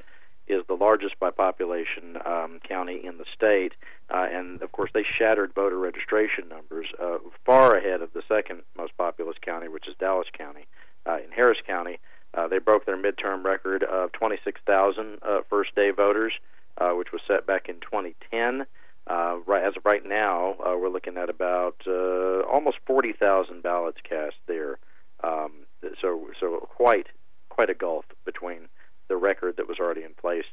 is 0.50 0.64
the 0.66 0.74
largest 0.74 1.18
by 1.20 1.30
population 1.30 2.18
um, 2.26 2.58
county 2.68 3.00
in 3.04 3.18
the 3.18 3.24
state, 3.34 3.72
uh, 4.12 4.26
and 4.30 4.60
of 4.62 4.72
course 4.72 4.90
they 4.92 5.04
shattered 5.04 5.54
voter 5.54 5.78
registration 5.78 6.48
numbers 6.48 6.86
uh, 7.00 7.18
far 7.46 7.76
ahead 7.76 8.02
of 8.02 8.12
the 8.14 8.22
second 8.26 8.62
most 8.76 8.96
populous 8.96 9.36
county, 9.40 9.68
which 9.68 9.86
is 9.86 9.94
Dallas 10.00 10.26
County. 10.36 10.66
Uh, 11.06 11.16
in 11.24 11.32
Harris 11.32 11.56
County, 11.66 11.98
uh, 12.34 12.48
they 12.48 12.58
broke 12.58 12.86
their 12.86 12.96
midterm 12.96 13.44
record 13.44 13.82
of 13.82 14.12
26,000 14.12 15.18
uh, 15.22 15.40
first 15.48 15.74
day 15.74 15.90
voters, 15.90 16.32
uh, 16.78 16.90
which 16.90 17.12
was 17.12 17.20
set 17.26 17.46
back 17.46 17.68
in 17.68 17.76
2010. 17.80 18.66
Uh, 19.06 19.38
right 19.46 19.64
as 19.64 19.76
of 19.76 19.84
right 19.84 20.06
now, 20.06 20.54
uh, 20.64 20.76
we're 20.76 20.88
looking 20.88 21.16
at 21.16 21.28
about 21.28 21.76
uh, 21.86 22.40
almost 22.42 22.78
40,000 22.86 23.62
ballots 23.62 23.98
cast 24.08 24.36
there. 24.46 24.78
Um, 25.24 25.52
so, 26.00 26.28
so 26.38 26.68
quite 26.76 27.06
quite 27.48 27.70
a 27.70 27.74
gulf 27.74 28.04
between 28.24 28.68
the 29.08 29.16
record 29.16 29.56
that 29.56 29.68
was 29.68 29.78
already 29.78 30.02
in 30.02 30.14
place 30.14 30.44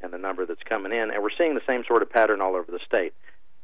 and 0.00 0.12
the 0.12 0.18
number 0.18 0.46
that's 0.46 0.62
coming 0.62 0.92
in. 0.92 1.10
And 1.10 1.22
we're 1.22 1.30
seeing 1.36 1.54
the 1.54 1.60
same 1.66 1.82
sort 1.86 2.02
of 2.02 2.10
pattern 2.10 2.40
all 2.40 2.54
over 2.54 2.70
the 2.70 2.78
state. 2.86 3.12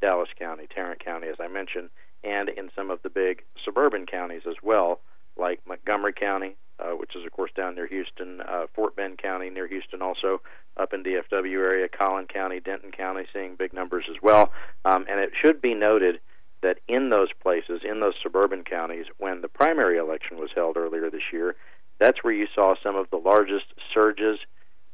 Dallas 0.01 0.29
County, 0.39 0.67
Tarrant 0.75 1.03
County, 1.05 1.29
as 1.29 1.37
I 1.39 1.49
mentioned, 1.49 1.91
and 2.25 2.49
in 2.49 2.71
some 2.75 2.91
of 2.91 3.01
the 3.03 3.11
big 3.11 3.43
suburban 3.65 4.07
counties 4.07 4.43
as 4.49 4.57
well, 4.63 5.01
like 5.37 5.61
Montgomery 5.67 6.13
County, 6.13 6.57
uh, 6.79 6.91
which 6.93 7.15
is 7.17 7.25
of 7.25 7.33
course 7.33 7.51
down 7.57 7.75
near 7.75 7.87
Houston, 7.87 8.41
uh, 8.41 8.67
Fort 8.75 8.97
Bend 8.97 9.19
County 9.19 9.51
near 9.51 9.67
Houston, 9.67 10.03
also 10.03 10.41
up 10.77 10.93
in 10.93 11.03
DFW 11.03 11.57
area, 11.57 11.89
Collin 11.89 12.27
County, 12.27 12.61
Denton 12.61 12.93
County, 12.93 13.25
seeing 13.33 13.57
big 13.57 13.73
numbers 13.73 14.05
as 14.11 14.17
well. 14.23 14.53
Um, 14.85 15.05
and 15.09 15.21
it 15.21 15.33
should 15.41 15.61
be 15.61 15.75
noted 15.75 16.21
that 16.63 16.79
in 16.89 17.11
those 17.11 17.29
places, 17.43 17.81
in 17.89 18.01
those 18.01 18.15
suburban 18.23 18.65
counties, 18.65 19.07
when 19.19 19.41
the 19.41 19.49
primary 19.49 19.99
election 19.99 20.39
was 20.39 20.51
held 20.55 20.77
earlier 20.77 21.11
this 21.11 21.33
year, 21.33 21.57
that's 21.99 22.23
where 22.23 22.33
you 22.33 22.47
saw 22.55 22.75
some 22.83 22.97
of 22.97 23.09
the 23.11 23.17
largest 23.17 23.67
surges 23.93 24.39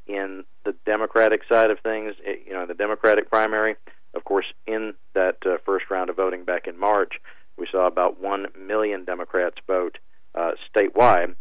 in 0.06 0.44
the 0.64 0.74
Democratic 0.84 1.42
side 1.48 1.70
of 1.70 1.78
things. 1.80 2.14
Eh, 2.24 2.36
you 2.46 2.52
know, 2.52 2.66
the 2.66 2.74
Democratic 2.74 3.30
primary. 3.30 3.76
Of 4.14 4.24
course, 4.24 4.46
in 4.66 4.94
that 5.14 5.36
uh, 5.44 5.58
first 5.64 5.90
round 5.90 6.10
of 6.10 6.16
voting 6.16 6.44
back 6.44 6.66
in 6.66 6.78
March, 6.78 7.14
we 7.58 7.66
saw 7.70 7.86
about 7.86 8.20
one 8.20 8.46
million 8.58 9.04
Democrats 9.04 9.56
vote 9.66 9.98
uh, 10.36 10.52
statewide, 10.74 11.34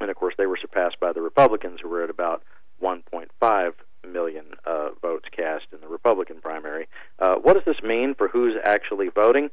and 0.00 0.10
of 0.10 0.16
course, 0.16 0.34
they 0.38 0.46
were 0.46 0.58
surpassed 0.60 0.98
by 1.00 1.12
the 1.12 1.20
Republicans, 1.20 1.80
who 1.82 1.88
were 1.88 2.02
at 2.02 2.10
about 2.10 2.42
1.5 2.82 3.72
million 4.08 4.44
uh, 4.64 4.90
votes 5.02 5.26
cast 5.34 5.64
in 5.72 5.80
the 5.80 5.88
Republican 5.88 6.40
primary. 6.40 6.88
Uh, 7.18 7.34
what 7.36 7.54
does 7.54 7.64
this 7.66 7.82
mean 7.82 8.14
for 8.14 8.28
who's 8.28 8.54
actually 8.64 9.08
voting? 9.08 9.50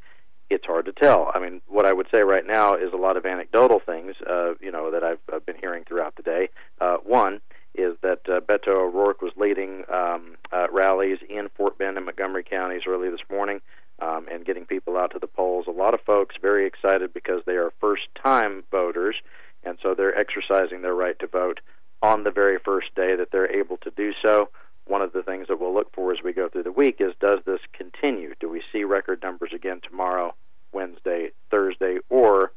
It's 0.49 0.65
hard 0.65 0.85
to 0.85 0.93
tell. 0.93 1.29
I 1.33 1.39
mean, 1.39 1.61
what 1.67 1.85
I 1.85 1.91
would 1.91 2.07
say 2.09 2.21
right 2.21 2.47
now 2.47 2.75
is 2.75 2.93
a 2.93 2.97
lot 2.97 3.17
of 3.17 3.25
anecdotal 3.25 3.81
things, 3.85 4.15
uh, 4.29 4.53
you 4.61 4.71
know, 4.71 4.91
that 4.91 5.03
I've, 5.03 5.19
I've 5.33 5.45
been 5.45 5.57
hearing 5.59 5.83
throughout 5.83 6.15
the 6.15 6.23
day. 6.23 6.49
Uh, 6.79 6.97
one 7.03 7.41
is 7.75 7.95
that 8.01 8.21
uh, 8.29 8.39
Beto 8.39 8.69
O'Rourke 8.69 9.21
was 9.21 9.33
leading 9.35 9.83
um, 9.91 10.37
uh, 10.51 10.67
rallies 10.71 11.19
in 11.29 11.49
Fort 11.55 11.77
Bend 11.77 11.97
and 11.97 12.05
Montgomery 12.05 12.43
counties 12.43 12.83
early 12.87 13.09
this 13.09 13.19
morning 13.29 13.59
um, 13.99 14.27
and 14.31 14.45
getting 14.45 14.65
people 14.65 14.97
out 14.97 15.11
to 15.11 15.19
the 15.19 15.27
polls. 15.27 15.65
A 15.67 15.71
lot 15.71 15.93
of 15.93 16.01
folks 16.01 16.35
very 16.41 16.65
excited 16.65 17.13
because 17.13 17.41
they 17.45 17.55
are 17.55 17.71
first-time 17.79 18.63
voters, 18.71 19.15
and 19.63 19.77
so 19.81 19.93
they're 19.93 20.17
exercising 20.17 20.81
their 20.81 20.93
right 20.93 21.17
to 21.19 21.27
vote 21.27 21.59
on 22.01 22.23
the 22.23 22.31
very 22.31 22.59
first 22.59 22.93
day 22.95 23.15
that 23.15 23.31
they're 23.31 23.51
able 23.51 23.77
to 23.77 23.91
do 23.91 24.13
so. 24.21 24.49
One 24.85 25.01
of 25.01 25.13
the 25.13 25.23
things 25.23 25.47
that 25.47 25.59
we'll 25.59 25.73
look 25.73 25.93
for 25.93 26.13
as 26.13 26.19
we 26.23 26.31
go 26.31 26.47
through 26.47 26.63
the 26.63 26.71
week 26.71 26.97
is 26.99 27.13
does 27.19 27.39
this 27.45 27.59
continue? 27.73 28.35
Do 28.39 28.49
we 28.49 28.61
see 28.71 28.83
record 28.83 29.21
numbers 29.21 29.51
again 29.53 29.81
tomorrow, 29.81 30.35
Wednesday, 30.71 31.31
Thursday, 31.49 31.97
or 32.09 32.51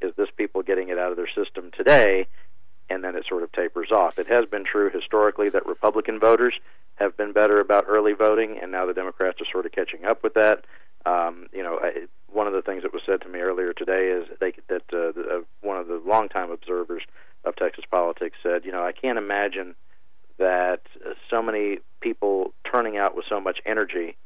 is 0.00 0.12
this 0.16 0.28
people 0.36 0.62
getting 0.62 0.88
it 0.88 0.98
out 0.98 1.10
of 1.10 1.16
their 1.16 1.28
system 1.28 1.70
today 1.76 2.26
and 2.90 3.04
then 3.04 3.14
it 3.14 3.26
sort 3.28 3.42
of 3.42 3.52
tapers 3.52 3.92
off? 3.92 4.18
It 4.18 4.26
has 4.28 4.46
been 4.46 4.64
true 4.64 4.90
historically 4.90 5.50
that 5.50 5.66
Republican 5.66 6.18
voters 6.18 6.54
have 6.98 7.16
been 7.16 7.32
better 7.32 7.60
about 7.60 7.84
early 7.88 8.12
voting, 8.12 8.58
and 8.60 8.72
now 8.72 8.86
the 8.86 8.94
Democrats 8.94 9.40
are 9.40 9.46
sort 9.50 9.66
of 9.66 9.72
catching 9.72 10.04
up 10.04 10.22
with 10.22 10.34
that. 10.34 10.64
Um, 11.06 11.46
you 11.52 11.62
know, 11.62 11.78
I, 11.82 12.06
one 12.30 12.46
of 12.46 12.52
the 12.52 12.62
things 12.62 12.82
that 12.82 12.92
was 12.92 13.02
said 13.06 13.20
to 13.22 13.28
me 13.28 13.40
earlier 13.40 13.72
today 13.72 14.08
is 14.08 14.26
they, 14.40 14.52
that 14.68 14.82
uh, 14.92 15.12
the, 15.12 15.38
uh, 15.38 15.40
one 15.60 15.76
of 15.76 15.86
the 15.86 16.02
longtime 16.04 16.50
observers 16.50 17.02
of 17.44 17.56
Texas 17.56 17.84
politics 17.90 18.36
said, 18.42 18.64
you 18.64 18.72
know, 18.72 18.84
I 18.84 18.92
can't 18.92 19.18
imagine 19.18 19.74
that 20.38 20.82
so 21.30 21.42
many 21.42 21.78
people 22.00 22.52
turning 22.70 22.96
out 22.96 23.16
with 23.16 23.24
so 23.28 23.40
much 23.40 23.58
energy 23.64 24.16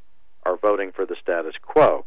are 0.43 0.57
voting 0.57 0.91
for 0.91 1.05
the 1.05 1.15
status 1.21 1.55
quo 1.61 2.05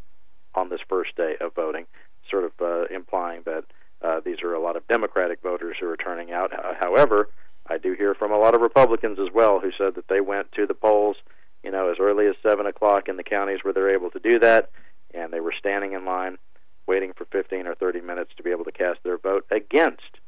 on 0.54 0.68
this 0.68 0.80
first 0.88 1.16
day 1.16 1.37
of 1.40 1.54
voting, 1.54 1.87
sort 2.30 2.44
of 2.44 2.52
uh, 2.61 2.85
implying 2.94 3.42
that 3.46 3.64
uh, 4.02 4.20
these 4.25 4.42
are 4.42 4.54
a 4.54 4.61
lot 4.61 4.76
of 4.76 4.87
Democratic 4.88 5.40
voters 5.42 5.76
who 5.80 5.88
are 5.88 5.96
turning 5.96 6.32
out. 6.32 6.52
However, 6.78 7.28
I 7.68 7.78
do 7.78 7.92
hear 7.92 8.14
from 8.14 8.32
a 8.32 8.38
lot 8.38 8.54
of 8.54 8.61
Republicans 8.61 9.18
as 9.18 9.32
well 9.32 9.61
who 9.61 9.70
said 9.76 9.94
that 9.94 10.08
they 10.08 10.20
went 10.20 10.52
to 10.52 10.66
the 10.66 10.75
polls, 10.75 11.16
you 11.62 11.70
know, 11.70 11.90
as 11.90 11.96
early 12.00 12.26
as 12.26 12.35
seven 12.42 12.66
o'clock 12.66 13.08
in 13.08 13.16
the 13.16 13.23
counties 13.23 13.61
where 13.62 13.75
they're 13.75 13.94
able 13.94 14.11
to 14.11 14.20
do 14.20 14.38
that, 14.38 14.70
and 15.14 15.32
they 15.32 15.40
were 15.40 15.54
standing 15.58 15.92
in 15.92 16.04
line, 16.04 16.38
waiting 16.87 17.12
for 17.12 17.25
15 17.26 17.66
or 17.66 17.75
30 17.75 18.00
minutes 18.00 18.30
to 18.37 18.42
be 18.42 18.50
able 18.50 18.64
to 18.64 18.73
cast 18.73 19.02
their 19.02 19.18
vote 19.18 19.46
against 19.50 20.18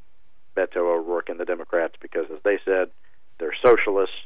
Beto 0.57 0.79
O'Rourke 0.79 1.29
and 1.29 1.39
the 1.39 1.45
Democrats 1.45 1.95
because, 2.01 2.27
as 2.33 2.43
they 2.45 2.59
said, 2.65 2.91
they're 3.39 3.55
socialists, 3.63 4.17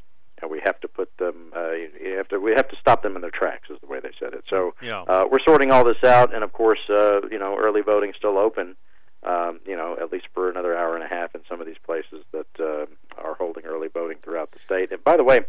and 0.41 0.51
we 0.51 0.61
have 0.65 0.81
to 0.81 0.89
put 0.89 1.15
them. 1.19 1.53
Uh, 1.55 1.73
you 1.73 2.15
have 2.17 2.29
to. 2.29 2.39
We 2.39 2.53
have 2.53 2.69
to 2.69 2.77
stop 2.77 3.03
them 3.03 3.15
in 3.15 3.23
their 3.23 3.31
tracks, 3.31 3.69
is 3.71 3.79
the 3.81 3.87
way 3.87 4.01
they 4.01 4.13
said 4.19 4.33
it. 4.33 4.45
So 4.49 4.75
yeah. 4.83 5.03
uh, 5.03 5.25
we're 5.31 5.43
sorting 5.45 5.71
all 5.71 5.85
this 5.85 6.03
out, 6.03 6.35
and 6.35 6.43
of 6.43 6.53
course, 6.53 6.81
uh, 6.89 7.27
you 7.29 7.39
know, 7.39 7.57
early 7.59 7.83
voting 7.83 8.13
still 8.17 8.39
open. 8.39 8.77
Um, 9.25 9.61
you 9.65 9.77
know, 9.77 9.97
at 10.01 10.11
least 10.11 10.27
for 10.35 10.51
another 10.51 10.77
hour 10.77 10.97
and 10.97 11.05
a 11.05 11.07
half 11.07 11.33
in 11.37 11.43
some 11.49 11.61
of 11.61 11.67
these 11.67 11.77
places 11.87 12.25
that 12.33 12.47
uh, 12.59 12.87
are 13.23 13.35
holding 13.35 13.65
early 13.65 13.87
voting 13.87 14.19
throughout 14.21 14.51
the 14.51 14.59
state. 14.65 14.91
And 14.91 15.05
by 15.05 15.17
the 15.17 15.23
way, 15.23 15.43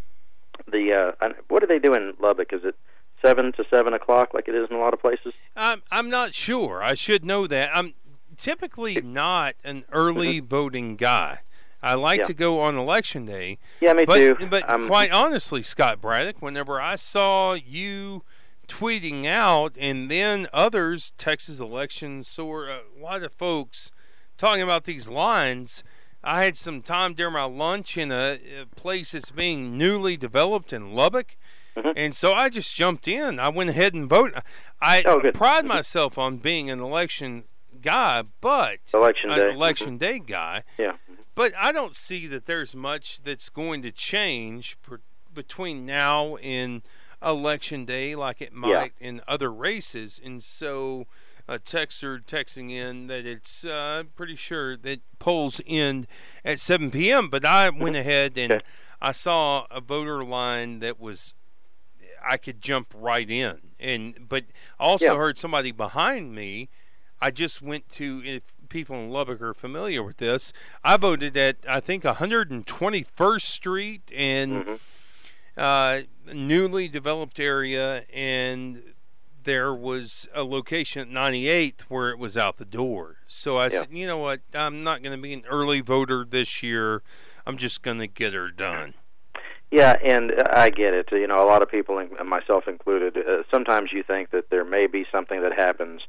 the 0.71 1.15
uh, 1.21 1.29
what 1.47 1.61
do 1.61 1.67
they 1.67 1.79
do 1.79 1.95
in 1.95 2.13
Lubbock? 2.19 2.53
Is 2.53 2.63
it 2.63 2.75
seven 3.19 3.51
to 3.53 3.65
seven 3.71 3.93
o'clock, 3.93 4.33
like 4.33 4.47
it 4.47 4.53
is 4.53 4.69
in 4.69 4.75
a 4.75 4.79
lot 4.79 4.93
of 4.93 5.01
places? 5.01 5.33
I'm 5.55 5.81
I'm 5.91 6.09
not 6.09 6.35
sure. 6.35 6.83
I 6.83 6.93
should 6.93 7.25
know 7.25 7.47
that. 7.47 7.71
I'm 7.73 7.95
typically 8.37 9.01
not 9.01 9.55
an 9.63 9.85
early 9.91 10.39
mm-hmm. 10.39 10.47
voting 10.47 10.95
guy. 10.95 11.39
I 11.81 11.95
like 11.95 12.19
yeah. 12.19 12.25
to 12.25 12.33
go 12.33 12.61
on 12.61 12.77
election 12.77 13.25
day. 13.25 13.57
Yeah, 13.81 13.93
me 13.93 14.05
but, 14.05 14.15
too. 14.15 14.37
But 14.49 14.69
um, 14.69 14.87
quite 14.87 15.11
honestly, 15.11 15.61
Scott 15.63 15.99
Braddock, 15.99 16.41
whenever 16.41 16.79
I 16.79 16.95
saw 16.95 17.53
you 17.53 18.23
tweeting 18.67 19.25
out 19.25 19.75
and 19.79 20.09
then 20.09 20.47
others, 20.53 21.13
Texas 21.17 21.59
elections, 21.59 22.27
so 22.27 22.51
a 22.51 22.81
lot 22.99 23.23
of 23.23 23.33
folks 23.33 23.91
talking 24.37 24.61
about 24.61 24.85
these 24.85 25.07
lines, 25.07 25.83
I 26.23 26.45
had 26.45 26.57
some 26.57 26.81
time 26.81 27.13
during 27.13 27.33
my 27.33 27.43
lunch 27.43 27.97
in 27.97 28.11
a, 28.11 28.39
a 28.61 28.65
place 28.75 29.11
that's 29.11 29.31
being 29.31 29.77
newly 29.77 30.17
developed 30.17 30.73
in 30.73 30.93
Lubbock. 30.93 31.37
Mm-hmm. 31.75 31.91
And 31.95 32.15
so 32.15 32.33
I 32.33 32.49
just 32.49 32.75
jumped 32.75 33.07
in. 33.07 33.39
I 33.39 33.49
went 33.49 33.71
ahead 33.71 33.93
and 33.93 34.07
voted. 34.07 34.41
I 34.81 35.03
oh, 35.03 35.19
pride 35.33 35.59
mm-hmm. 35.59 35.69
myself 35.69 36.17
on 36.17 36.37
being 36.37 36.69
an 36.69 36.79
election 36.79 37.45
guy, 37.81 38.23
but 38.41 38.79
election 38.93 39.29
day, 39.29 39.49
an 39.49 39.55
election 39.55 39.87
mm-hmm. 39.87 39.97
day 39.97 40.19
guy. 40.19 40.63
Yeah. 40.77 40.93
But 41.35 41.53
I 41.59 41.71
don't 41.71 41.95
see 41.95 42.27
that 42.27 42.45
there's 42.45 42.75
much 42.75 43.21
that's 43.23 43.49
going 43.49 43.81
to 43.81 43.91
change 43.91 44.77
per, 44.83 44.99
between 45.33 45.85
now 45.85 46.35
and 46.37 46.83
election 47.25 47.85
day, 47.85 48.15
like 48.15 48.41
it 48.41 48.53
might 48.53 48.93
yeah. 48.99 49.07
in 49.07 49.21
other 49.27 49.51
races. 49.51 50.19
And 50.23 50.43
so, 50.43 51.07
a 51.47 51.59
texter 51.59 52.23
texting 52.23 52.71
in 52.71 53.07
that 53.07 53.25
it's 53.25 53.65
uh, 53.65 54.03
pretty 54.15 54.35
sure 54.35 54.77
that 54.77 55.01
polls 55.19 55.59
end 55.67 56.07
at 56.45 56.59
7 56.59 56.91
p.m. 56.91 57.29
But 57.29 57.45
I 57.45 57.69
mm-hmm. 57.69 57.83
went 57.83 57.95
ahead 57.95 58.37
and 58.37 58.53
okay. 58.53 58.65
I 59.01 59.11
saw 59.11 59.65
a 59.69 59.81
voter 59.81 60.23
line 60.23 60.79
that 60.79 60.99
was 60.99 61.33
I 62.25 62.37
could 62.37 62.61
jump 62.61 62.93
right 62.95 63.29
in, 63.29 63.59
and 63.79 64.27
but 64.29 64.45
also 64.79 65.05
yeah. 65.05 65.15
heard 65.17 65.37
somebody 65.37 65.71
behind 65.71 66.33
me. 66.33 66.69
I 67.21 67.31
just 67.31 67.61
went 67.61 67.89
to 67.89 68.21
if 68.25 68.53
people 68.69 68.95
in 68.95 69.09
Lubbock 69.09 69.41
are 69.41 69.53
familiar 69.53 70.03
with 70.03 70.17
this. 70.17 70.53
I 70.83 70.97
voted 70.97 71.35
at 71.37 71.57
I 71.67 71.79
think 71.79 72.03
121st 72.03 73.41
Street 73.41 74.11
and 74.15 74.51
mm-hmm. 74.51 74.75
Uh, 75.57 76.01
newly 76.33 76.87
developed 76.87 77.39
area, 77.39 78.05
and 78.13 78.81
there 79.43 79.73
was 79.73 80.27
a 80.33 80.43
location 80.43 81.01
at 81.01 81.09
98th 81.09 81.81
where 81.89 82.09
it 82.11 82.17
was 82.17 82.37
out 82.37 82.57
the 82.57 82.65
door. 82.65 83.17
So 83.27 83.57
I 83.57 83.65
yeah. 83.65 83.79
said, 83.79 83.87
you 83.91 84.07
know 84.07 84.17
what, 84.17 84.41
I'm 84.53 84.83
not 84.83 85.03
going 85.03 85.15
to 85.15 85.21
be 85.21 85.33
an 85.33 85.43
early 85.49 85.81
voter 85.81 86.25
this 86.25 86.63
year. 86.63 87.03
I'm 87.45 87.57
just 87.57 87.81
going 87.81 87.99
to 87.99 88.07
get 88.07 88.33
her 88.33 88.49
done. 88.49 88.93
Yeah, 89.69 89.97
and 90.03 90.33
I 90.51 90.69
get 90.69 90.93
it. 90.93 91.09
You 91.11 91.25
know, 91.25 91.43
a 91.43 91.47
lot 91.47 91.63
of 91.63 91.69
people, 91.69 92.07
myself 92.23 92.67
included, 92.67 93.17
uh, 93.17 93.41
sometimes 93.49 93.91
you 93.91 94.03
think 94.03 94.29
that 94.29 94.51
there 94.51 94.63
may 94.63 94.85
be 94.85 95.05
something 95.11 95.41
that 95.41 95.51
happens 95.51 96.01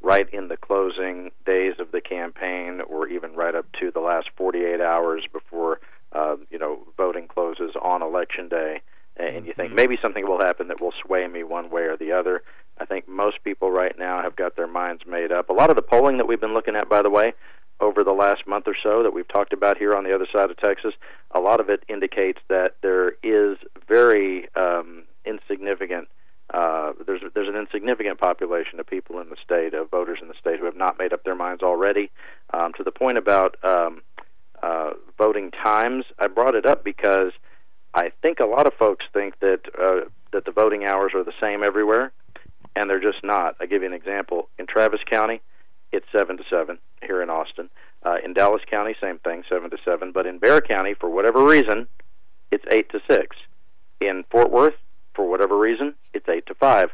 right 0.00 0.28
in 0.32 0.48
the 0.48 0.56
closing 0.56 1.30
days 1.46 1.74
of 1.78 1.92
the 1.92 2.00
campaign, 2.00 2.80
or 2.80 3.06
even 3.06 3.34
right 3.34 3.54
up 3.54 3.66
to 3.78 3.92
the 3.92 4.00
last 4.00 4.28
48 4.36 4.80
hours 4.80 5.24
before 5.32 5.78
uh, 6.10 6.36
you 6.50 6.58
know 6.58 6.80
voting 6.96 7.28
closes 7.28 7.76
on 7.80 8.02
election 8.02 8.48
day, 8.48 8.80
and 9.22 9.46
you 9.46 9.52
think 9.54 9.72
maybe 9.72 9.98
something 10.00 10.26
will 10.26 10.40
happen 10.40 10.68
that 10.68 10.80
will 10.80 10.92
sway 11.04 11.26
me 11.26 11.42
one 11.42 11.70
way 11.70 11.82
or 11.82 11.96
the 11.96 12.12
other. 12.12 12.42
I 12.78 12.84
think 12.84 13.08
most 13.08 13.42
people 13.44 13.70
right 13.70 13.96
now 13.98 14.22
have 14.22 14.36
got 14.36 14.56
their 14.56 14.66
minds 14.66 15.02
made 15.06 15.30
up. 15.30 15.50
A 15.50 15.52
lot 15.52 15.70
of 15.70 15.76
the 15.76 15.82
polling 15.82 16.16
that 16.16 16.26
we've 16.26 16.40
been 16.40 16.54
looking 16.54 16.74
at, 16.74 16.88
by 16.88 17.02
the 17.02 17.10
way, 17.10 17.34
over 17.80 18.04
the 18.04 18.12
last 18.12 18.46
month 18.46 18.66
or 18.66 18.76
so 18.80 19.02
that 19.02 19.12
we've 19.12 19.28
talked 19.28 19.52
about 19.52 19.76
here 19.76 19.94
on 19.94 20.04
the 20.04 20.14
other 20.14 20.26
side 20.32 20.50
of 20.50 20.56
Texas, 20.56 20.94
a 21.32 21.40
lot 21.40 21.60
of 21.60 21.68
it 21.68 21.84
indicates 21.88 22.40
that 22.48 22.76
there 22.82 23.14
is 23.22 23.58
very 23.88 24.48
um, 24.56 25.04
insignificant 25.24 26.08
uh, 26.52 26.92
there's 27.06 27.22
there's 27.34 27.48
an 27.48 27.56
insignificant 27.56 28.18
population 28.18 28.78
of 28.78 28.86
people 28.86 29.20
in 29.20 29.30
the 29.30 29.36
state 29.42 29.72
of 29.72 29.90
voters 29.90 30.18
in 30.20 30.28
the 30.28 30.34
state 30.38 30.58
who 30.58 30.66
have 30.66 30.76
not 30.76 30.98
made 30.98 31.12
up 31.12 31.24
their 31.24 31.34
minds 31.34 31.62
already. 31.62 32.10
Um, 32.52 32.74
to 32.74 32.82
the 32.82 32.90
point 32.90 33.16
about 33.16 33.56
um, 33.64 34.02
uh, 34.62 34.90
voting 35.16 35.50
times, 35.50 36.04
I 36.18 36.26
brought 36.26 36.54
it 36.54 36.66
up 36.66 36.84
because 36.84 37.32
I 37.94 38.10
think 38.20 38.38
a 38.38 38.44
lot 38.44 38.66
of 38.66 38.74
folks 38.74 39.06
think 39.14 39.38
that 39.40 39.60
uh, 39.80 40.08
that 40.32 40.44
the 40.44 40.52
voting 40.52 40.84
hours 40.84 41.12
are 41.14 41.24
the 41.24 41.31
same 41.42 41.62
everywhere, 41.62 42.12
and 42.76 42.88
they're 42.88 43.00
just 43.00 43.24
not. 43.24 43.56
I 43.60 43.66
give 43.66 43.82
you 43.82 43.88
an 43.88 43.94
example. 43.94 44.48
In 44.58 44.66
Travis 44.66 45.00
County, 45.10 45.40
it's 45.90 46.06
seven 46.12 46.36
to 46.36 46.44
seven 46.48 46.78
here 47.02 47.22
in 47.22 47.30
Austin. 47.30 47.68
Uh, 48.04 48.16
in 48.24 48.32
Dallas 48.32 48.62
County, 48.70 48.94
same 49.00 49.18
thing, 49.18 49.44
seven 49.48 49.70
to 49.70 49.76
seven. 49.84 50.12
But 50.12 50.26
in 50.26 50.38
Bexar 50.38 50.62
County, 50.62 50.94
for 50.94 51.08
whatever 51.08 51.44
reason, 51.44 51.86
it's 52.50 52.64
eight 52.70 52.88
to 52.90 53.00
six. 53.08 53.36
In 54.00 54.24
Fort 54.30 54.50
Worth, 54.50 54.74
for 55.14 55.28
whatever 55.28 55.56
reason, 55.58 55.94
it's 56.12 56.28
8 56.28 56.46
to 56.46 56.54
5. 56.54 56.90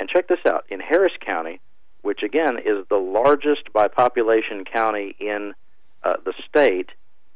And 0.00 0.08
check 0.08 0.28
this 0.28 0.40
out 0.46 0.64
in 0.68 0.80
Harris 0.80 1.12
County, 1.24 1.60
which 2.02 2.22
again 2.22 2.58
is 2.58 2.86
the 2.88 2.96
largest 2.96 3.72
by 3.72 3.88
population 3.88 4.64
county 4.64 5.14
in 5.20 5.54
uh, 6.02 6.14
the 6.24 6.34
state, 6.48 6.90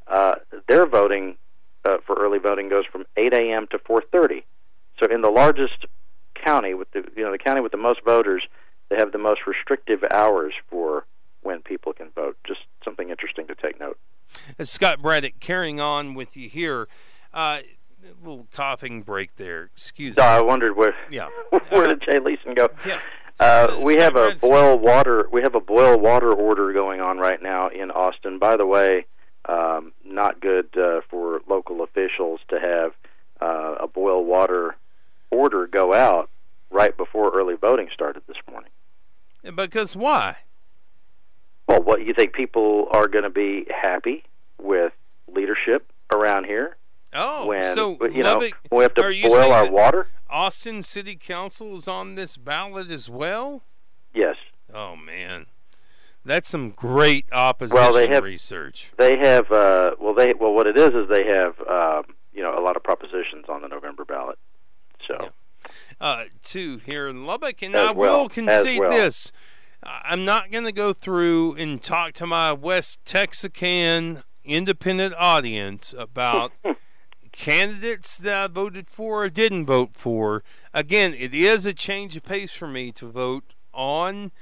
uh, 0.08 0.36
their 0.68 0.86
voting 0.86 1.36
uh, 1.84 1.98
for 2.04 2.16
early 2.16 2.38
voting 2.38 2.68
goes 2.68 2.84
from 2.90 3.04
8 3.16 3.32
a.m. 3.32 3.66
to 3.70 3.78
4:30. 3.78 4.42
So 4.98 5.06
in 5.06 5.20
the 5.20 5.30
largest 5.30 5.86
county 6.46 6.74
with 6.74 6.90
the 6.92 7.04
you 7.16 7.24
know 7.24 7.32
the 7.32 7.38
county 7.38 7.60
with 7.60 7.72
the 7.72 7.78
most 7.78 8.00
voters, 8.04 8.42
they 8.88 8.96
have 8.96 9.12
the 9.12 9.18
most 9.18 9.40
restrictive 9.46 10.04
hours 10.10 10.54
for 10.68 11.06
when 11.42 11.60
people 11.62 11.92
can 11.92 12.10
vote. 12.14 12.36
Just 12.46 12.60
something 12.84 13.10
interesting 13.10 13.46
to 13.48 13.54
take 13.54 13.80
note. 13.80 13.98
As 14.58 14.70
Scott 14.70 15.02
Braddock 15.02 15.40
carrying 15.40 15.80
on 15.80 16.14
with 16.14 16.36
you 16.36 16.48
here. 16.48 16.88
Uh, 17.34 17.60
a 18.04 18.28
little 18.28 18.46
coughing 18.52 19.02
break 19.02 19.34
there. 19.36 19.64
Excuse 19.74 20.16
me. 20.16 20.22
I 20.22 20.40
wondered 20.40 20.76
where. 20.76 20.94
Yeah. 21.10 21.28
where 21.70 21.88
did 21.88 22.02
Jay 22.02 22.18
Leeson 22.18 22.54
go? 22.54 22.70
Yeah. 22.86 23.00
Uh, 23.38 23.80
we 23.82 23.96
have 23.96 24.16
a 24.16 24.34
boil 24.40 24.78
water. 24.78 25.28
We 25.30 25.42
have 25.42 25.54
a 25.54 25.60
boil 25.60 25.98
water 25.98 26.32
order 26.32 26.72
going 26.72 27.00
on 27.00 27.18
right 27.18 27.42
now 27.42 27.68
in 27.68 27.90
Austin. 27.90 28.38
By 28.38 28.56
the 28.56 28.64
way, 28.64 29.06
um, 29.46 29.92
not 30.04 30.40
good 30.40 30.68
uh, 30.78 31.00
for 31.10 31.40
local 31.48 31.82
officials 31.82 32.40
to 32.48 32.58
have 32.58 32.92
uh, 33.40 33.74
a 33.80 33.88
boil 33.88 34.24
water 34.24 34.76
order 35.30 35.66
go 35.66 35.92
out 35.92 36.30
right 36.70 36.96
before 36.96 37.30
early 37.36 37.54
voting 37.54 37.88
started 37.92 38.22
this 38.26 38.36
morning. 38.50 38.70
Because 39.54 39.94
why? 39.96 40.38
Well, 41.68 41.82
what 41.82 42.04
you 42.04 42.14
think 42.14 42.32
people 42.32 42.88
are 42.92 43.08
going 43.08 43.24
to 43.24 43.30
be 43.30 43.66
happy 43.70 44.24
with 44.60 44.92
leadership 45.28 45.90
around 46.10 46.44
here? 46.44 46.76
Oh, 47.12 47.46
when, 47.46 47.74
so 47.74 47.96
you 48.12 48.22
Lubbock, 48.22 48.52
know 48.70 48.78
we 48.78 48.82
have 48.82 48.94
to 48.94 49.22
boil 49.22 49.52
our 49.52 49.70
water. 49.70 50.08
Austin 50.28 50.82
City 50.82 51.16
Council 51.16 51.76
is 51.76 51.88
on 51.88 52.14
this 52.14 52.36
ballot 52.36 52.90
as 52.90 53.08
well. 53.08 53.62
Yes. 54.12 54.36
Oh 54.74 54.96
man, 54.96 55.46
that's 56.24 56.48
some 56.48 56.70
great 56.70 57.26
opposition 57.32 57.76
well, 57.76 57.92
they 57.92 58.08
have, 58.08 58.24
research. 58.24 58.90
They 58.98 59.16
have. 59.18 59.50
Uh, 59.50 59.92
well, 60.00 60.14
they 60.14 60.34
well, 60.38 60.52
what 60.52 60.66
it 60.66 60.76
is 60.76 60.90
is 60.90 61.08
they 61.08 61.24
have 61.24 61.54
um, 61.60 62.14
you 62.34 62.42
know 62.42 62.58
a 62.58 62.60
lot 62.60 62.76
of 62.76 62.82
propositions 62.82 63.46
on 63.48 63.62
the 63.62 63.68
November 63.68 64.04
ballot. 64.04 64.38
So. 65.06 65.16
Yeah. 65.22 65.28
Uh, 66.00 66.24
two 66.42 66.78
here 66.84 67.08
in 67.08 67.24
Lubbock, 67.24 67.62
and 67.62 67.74
as 67.74 67.88
I 67.88 67.92
well, 67.92 68.22
will 68.22 68.28
concede 68.28 68.80
well. 68.80 68.90
this. 68.90 69.32
I'm 69.82 70.24
not 70.24 70.50
going 70.50 70.64
to 70.64 70.72
go 70.72 70.92
through 70.92 71.54
and 71.54 71.80
talk 71.80 72.12
to 72.14 72.26
my 72.26 72.52
West 72.52 72.98
Texarkana 73.04 74.24
independent 74.44 75.14
audience 75.18 75.94
about 75.96 76.52
candidates 77.32 78.16
that 78.18 78.36
I 78.36 78.46
voted 78.46 78.88
for 78.88 79.24
or 79.24 79.28
didn't 79.28 79.66
vote 79.66 79.90
for. 79.94 80.42
Again, 80.72 81.14
it 81.14 81.34
is 81.34 81.66
a 81.66 81.74
change 81.74 82.16
of 82.16 82.24
pace 82.24 82.52
for 82.52 82.68
me 82.68 82.92
to 82.92 83.10
vote 83.10 83.54
on 83.74 84.32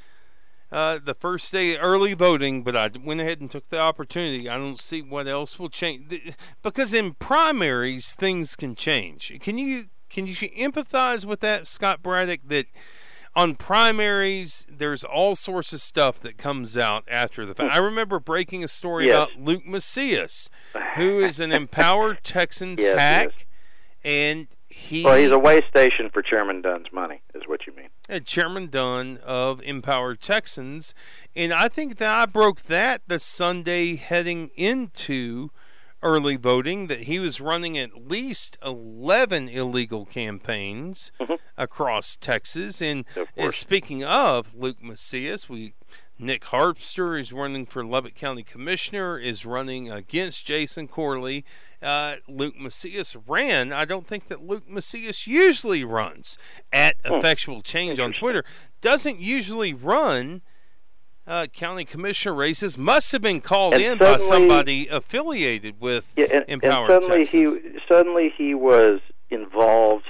uh, 0.70 0.98
the 1.02 1.14
first 1.14 1.52
day 1.52 1.76
early 1.76 2.14
voting, 2.14 2.62
but 2.62 2.76
I 2.76 2.90
went 3.02 3.20
ahead 3.20 3.40
and 3.40 3.50
took 3.50 3.68
the 3.68 3.80
opportunity. 3.80 4.48
I 4.48 4.56
don't 4.56 4.80
see 4.80 5.02
what 5.02 5.26
else 5.26 5.58
will 5.58 5.70
change 5.70 6.34
because 6.62 6.94
in 6.94 7.14
primaries 7.14 8.14
things 8.14 8.56
can 8.56 8.74
change. 8.74 9.32
Can 9.40 9.58
you 9.58 9.86
can 10.14 10.28
you 10.28 10.34
empathize 10.34 11.24
with 11.24 11.40
that, 11.40 11.66
Scott 11.66 12.00
Braddock? 12.00 12.40
That 12.46 12.66
on 13.34 13.56
primaries, 13.56 14.64
there's 14.70 15.02
all 15.02 15.34
sorts 15.34 15.72
of 15.72 15.80
stuff 15.80 16.20
that 16.20 16.38
comes 16.38 16.78
out 16.78 17.02
after 17.08 17.44
the 17.44 17.52
fact. 17.52 17.74
I 17.74 17.78
remember 17.78 18.20
breaking 18.20 18.62
a 18.62 18.68
story 18.68 19.06
yes. 19.06 19.14
about 19.16 19.42
Luke 19.42 19.66
Macias, 19.66 20.48
who 20.94 21.18
is 21.18 21.40
an 21.40 21.50
empowered 21.50 22.22
Texans 22.22 22.80
yes, 22.80 22.96
hack, 22.96 23.32
yes. 23.36 23.44
and 24.04 24.46
he. 24.68 25.02
Well, 25.02 25.16
he's 25.16 25.32
a 25.32 25.38
way 25.38 25.62
station 25.68 26.10
for 26.12 26.22
Chairman 26.22 26.62
Dunn's 26.62 26.92
money, 26.92 27.22
is 27.34 27.42
what 27.48 27.66
you 27.66 27.74
mean. 27.74 27.88
Uh, 28.08 28.20
Chairman 28.20 28.70
Dunn 28.70 29.18
of 29.24 29.60
Empowered 29.62 30.20
Texans, 30.20 30.94
and 31.34 31.52
I 31.52 31.66
think 31.66 31.98
that 31.98 32.08
I 32.08 32.26
broke 32.26 32.62
that 32.62 33.02
the 33.08 33.18
Sunday 33.18 33.96
heading 33.96 34.50
into 34.54 35.50
early 36.04 36.36
voting 36.36 36.86
that 36.86 37.00
he 37.00 37.18
was 37.18 37.40
running 37.40 37.76
at 37.76 38.08
least 38.08 38.58
11 38.62 39.48
illegal 39.48 40.04
campaigns 40.04 41.10
mm-hmm. 41.18 41.34
across 41.56 42.16
Texas. 42.16 42.80
And, 42.80 43.04
and, 43.36 43.52
speaking 43.52 44.04
of 44.04 44.54
Luke 44.54 44.82
Macias, 44.82 45.48
we 45.48 45.74
Nick 46.16 46.44
Harpster 46.44 47.18
is 47.18 47.32
running 47.32 47.66
for 47.66 47.84
Lubbock 47.84 48.14
County 48.14 48.44
Commissioner, 48.44 49.18
is 49.18 49.44
running 49.44 49.90
against 49.90 50.46
Jason 50.46 50.86
Corley. 50.86 51.44
Uh, 51.82 52.16
Luke 52.28 52.56
Macias 52.56 53.16
ran. 53.26 53.72
I 53.72 53.84
don't 53.84 54.06
think 54.06 54.28
that 54.28 54.40
Luke 54.40 54.68
Macias 54.68 55.26
usually 55.26 55.82
runs 55.82 56.38
at 56.72 56.96
hmm. 57.04 57.14
Effectual 57.14 57.62
Change 57.62 57.98
on 57.98 58.12
Twitter. 58.12 58.44
Doesn't 58.80 59.18
usually 59.18 59.74
run 59.74 60.42
uh, 61.26 61.46
county 61.46 61.84
commissioner 61.84 62.34
races 62.34 62.76
must 62.76 63.12
have 63.12 63.22
been 63.22 63.40
called 63.40 63.74
and 63.74 63.82
in 63.82 63.98
suddenly, 63.98 64.14
by 64.14 64.18
somebody 64.18 64.88
affiliated 64.88 65.80
with 65.80 66.12
yeah, 66.16 66.26
and, 66.26 66.44
Empowered 66.48 66.90
and 66.90 67.02
suddenly 67.02 67.24
Texas. 67.24 67.72
he 67.72 67.78
suddenly 67.88 68.32
he 68.36 68.54
was 68.54 69.00
involved 69.30 70.04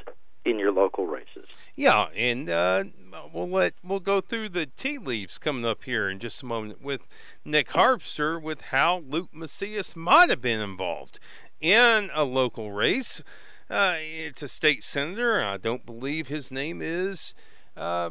in 0.45 0.59
your 0.59 0.73
local 0.73 1.07
races. 1.07 1.47
Yeah, 1.77 2.07
and 2.15 2.51
uh, 2.51 2.85
we'll 3.33 3.49
let 3.49 3.75
we'll 3.83 4.01
go 4.01 4.21
through 4.21 4.51
the 4.51 4.67
tea 4.67 4.99
leaves 4.99 5.39
coming 5.39 5.65
up 5.65 5.85
here 5.85 6.09
in 6.09 6.19
just 6.19 6.43
a 6.43 6.47
moment 6.47 6.83
with 6.83 7.07
Nick 7.45 7.71
Harpster 7.71 8.41
with 8.41 8.61
how 8.63 9.03
Luke 9.09 9.31
Macias 9.33 9.97
might 9.97 10.31
have 10.31 10.41
been 10.41 10.61
involved 10.61 11.19
in 11.61 12.11
a 12.15 12.25
local 12.25 12.73
race. 12.73 13.23
Uh, 13.71 13.97
it's 13.99 14.43
a 14.43 14.49
state 14.49 14.85
senator. 14.85 15.43
I 15.43 15.57
don't 15.57 15.87
believe 15.87 16.29
his 16.29 16.51
name 16.51 16.81
is. 16.83 17.35
Uh, 17.77 18.11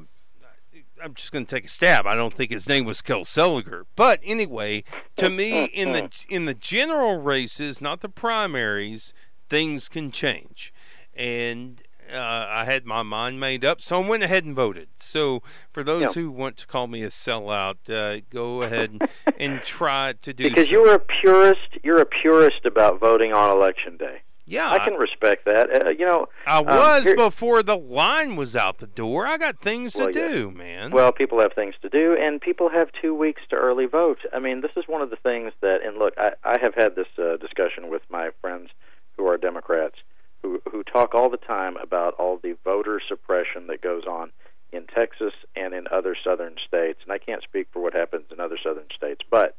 I'm 1.04 1.14
just 1.16 1.34
going 1.34 1.46
to 1.46 1.56
take 1.56 1.66
a 1.66 1.70
stab. 1.70 2.08
I 2.08 2.16
don't 2.16 2.34
think 2.34 2.50
his 2.50 2.68
name 2.68 2.86
was 2.86 3.02
Kel 3.02 3.22
Seliger. 3.22 3.84
But 3.96 4.22
anyway, 4.24 4.86
to 5.18 5.30
me, 5.30 5.66
in 5.66 5.92
the 5.92 6.10
in 6.30 6.46
the 6.46 6.54
general 6.54 7.22
races, 7.22 7.82
not 7.82 8.00
the 8.00 8.10
primaries, 8.10 9.14
things 9.50 9.90
can 9.90 10.12
change. 10.12 10.74
And 11.14 11.82
uh, 12.12 12.48
I 12.50 12.66
had 12.66 12.86
my 12.86 13.04
mind 13.04 13.40
made 13.40 13.66
up, 13.66 13.82
so 13.82 14.02
I 14.02 14.08
went 14.08 14.24
ahead 14.24 14.46
and 14.46 14.56
voted. 14.56 14.90
So 14.96 15.44
for 15.72 15.84
those 15.84 16.02
yeah. 16.02 16.14
who 16.14 16.32
want 16.32 16.58
to 16.58 16.68
call 16.68 16.88
me 16.88 17.04
a 17.04 17.10
sellout, 17.10 17.90
uh, 17.90 18.22
go 18.30 18.62
ahead 18.62 18.92
and, 18.92 19.10
and 19.38 19.62
try 19.62 20.14
to 20.22 20.34
do 20.34 20.44
because 20.44 20.68
so. 20.68 20.72
you're 20.72 20.94
a 20.94 21.00
purist. 21.00 21.78
You're 21.84 22.02
a 22.02 22.06
purist 22.06 22.66
about 22.66 23.00
voting 23.00 23.34
on 23.34 23.50
election 23.50 23.98
day. 23.98 24.22
Yeah, 24.46 24.70
I 24.70 24.80
can 24.80 24.96
respect 24.96 25.46
that. 25.46 25.86
Uh, 25.86 25.90
you 25.92 26.06
know, 26.06 26.28
I 26.46 26.58
um, 26.58 26.66
was 26.66 27.06
here- 27.06 27.16
before 27.16 27.64
the 27.64 27.78
line 27.78 28.36
was 28.36 28.56
out 28.56 28.80
the 28.80 28.88
door. 28.88 29.26
I 29.26 29.38
got 29.38 29.60
things 29.62 29.96
Well, 29.96 30.12
to 30.12 30.20
yeah. 30.20 30.28
do, 30.28 30.52
man. 30.52 30.92
Well, 30.92 31.14
people 31.14 31.40
have 31.40 31.54
things 31.54 31.76
to 31.82 31.90
do, 31.90 32.18
and 32.20 32.42
people 32.42 32.70
have 32.70 32.90
two 33.02 33.16
weeks 33.16 33.42
to 33.52 33.56
early 33.56 33.86
vote. 33.86 34.20
I 34.34 34.40
mean, 34.40 34.60
this 34.62 34.72
is 34.76 34.84
one 34.88 35.02
of 35.02 35.10
the 35.10 35.16
things 35.16 35.54
that, 35.62 35.80
and 35.86 35.98
look, 35.98 36.14
I, 36.18 36.32
I 36.44 36.58
have 36.60 36.76
had 36.76 36.96
this 36.96 37.08
uh, 37.18 37.38
discussion 37.38 37.90
with 37.90 38.02
my 38.10 38.32
friends 38.42 38.70
who 39.16 39.26
are 39.28 39.38
Democrats, 39.38 39.96
who 40.42 40.62
who 40.70 40.84
talk 40.84 41.16
all 41.16 41.30
the 41.30 41.38
time 41.38 41.78
about 41.78 42.14
all 42.16 42.38
the 42.38 42.58
voter 42.66 43.00
suppression 43.08 43.68
that 43.68 43.82
goes 43.82 44.04
on 44.06 44.32
in 44.74 44.86
Texas 44.88 45.34
and 45.56 45.74
in 45.74 45.86
other 45.90 46.18
southern 46.22 46.56
states. 46.68 47.00
And 47.04 47.14
I 47.14 47.18
can't 47.18 47.44
speak 47.44 47.68
for 47.72 47.82
what 47.82 47.94
happens 47.94 48.26
in 48.32 48.42
other 48.42 48.58
southern 48.62 48.88
states, 48.94 49.22
but 49.32 49.56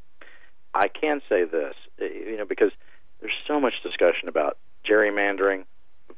I 0.74 0.88
can 0.88 1.22
say 1.28 1.44
this, 1.44 1.74
uh, 2.02 2.04
you 2.04 2.36
know, 2.36 2.44
because 2.44 2.72
there's 3.20 3.32
so 3.46 3.58
much 3.60 3.74
discussion 3.82 4.28
about 4.28 4.58
gerrymandering, 4.88 5.64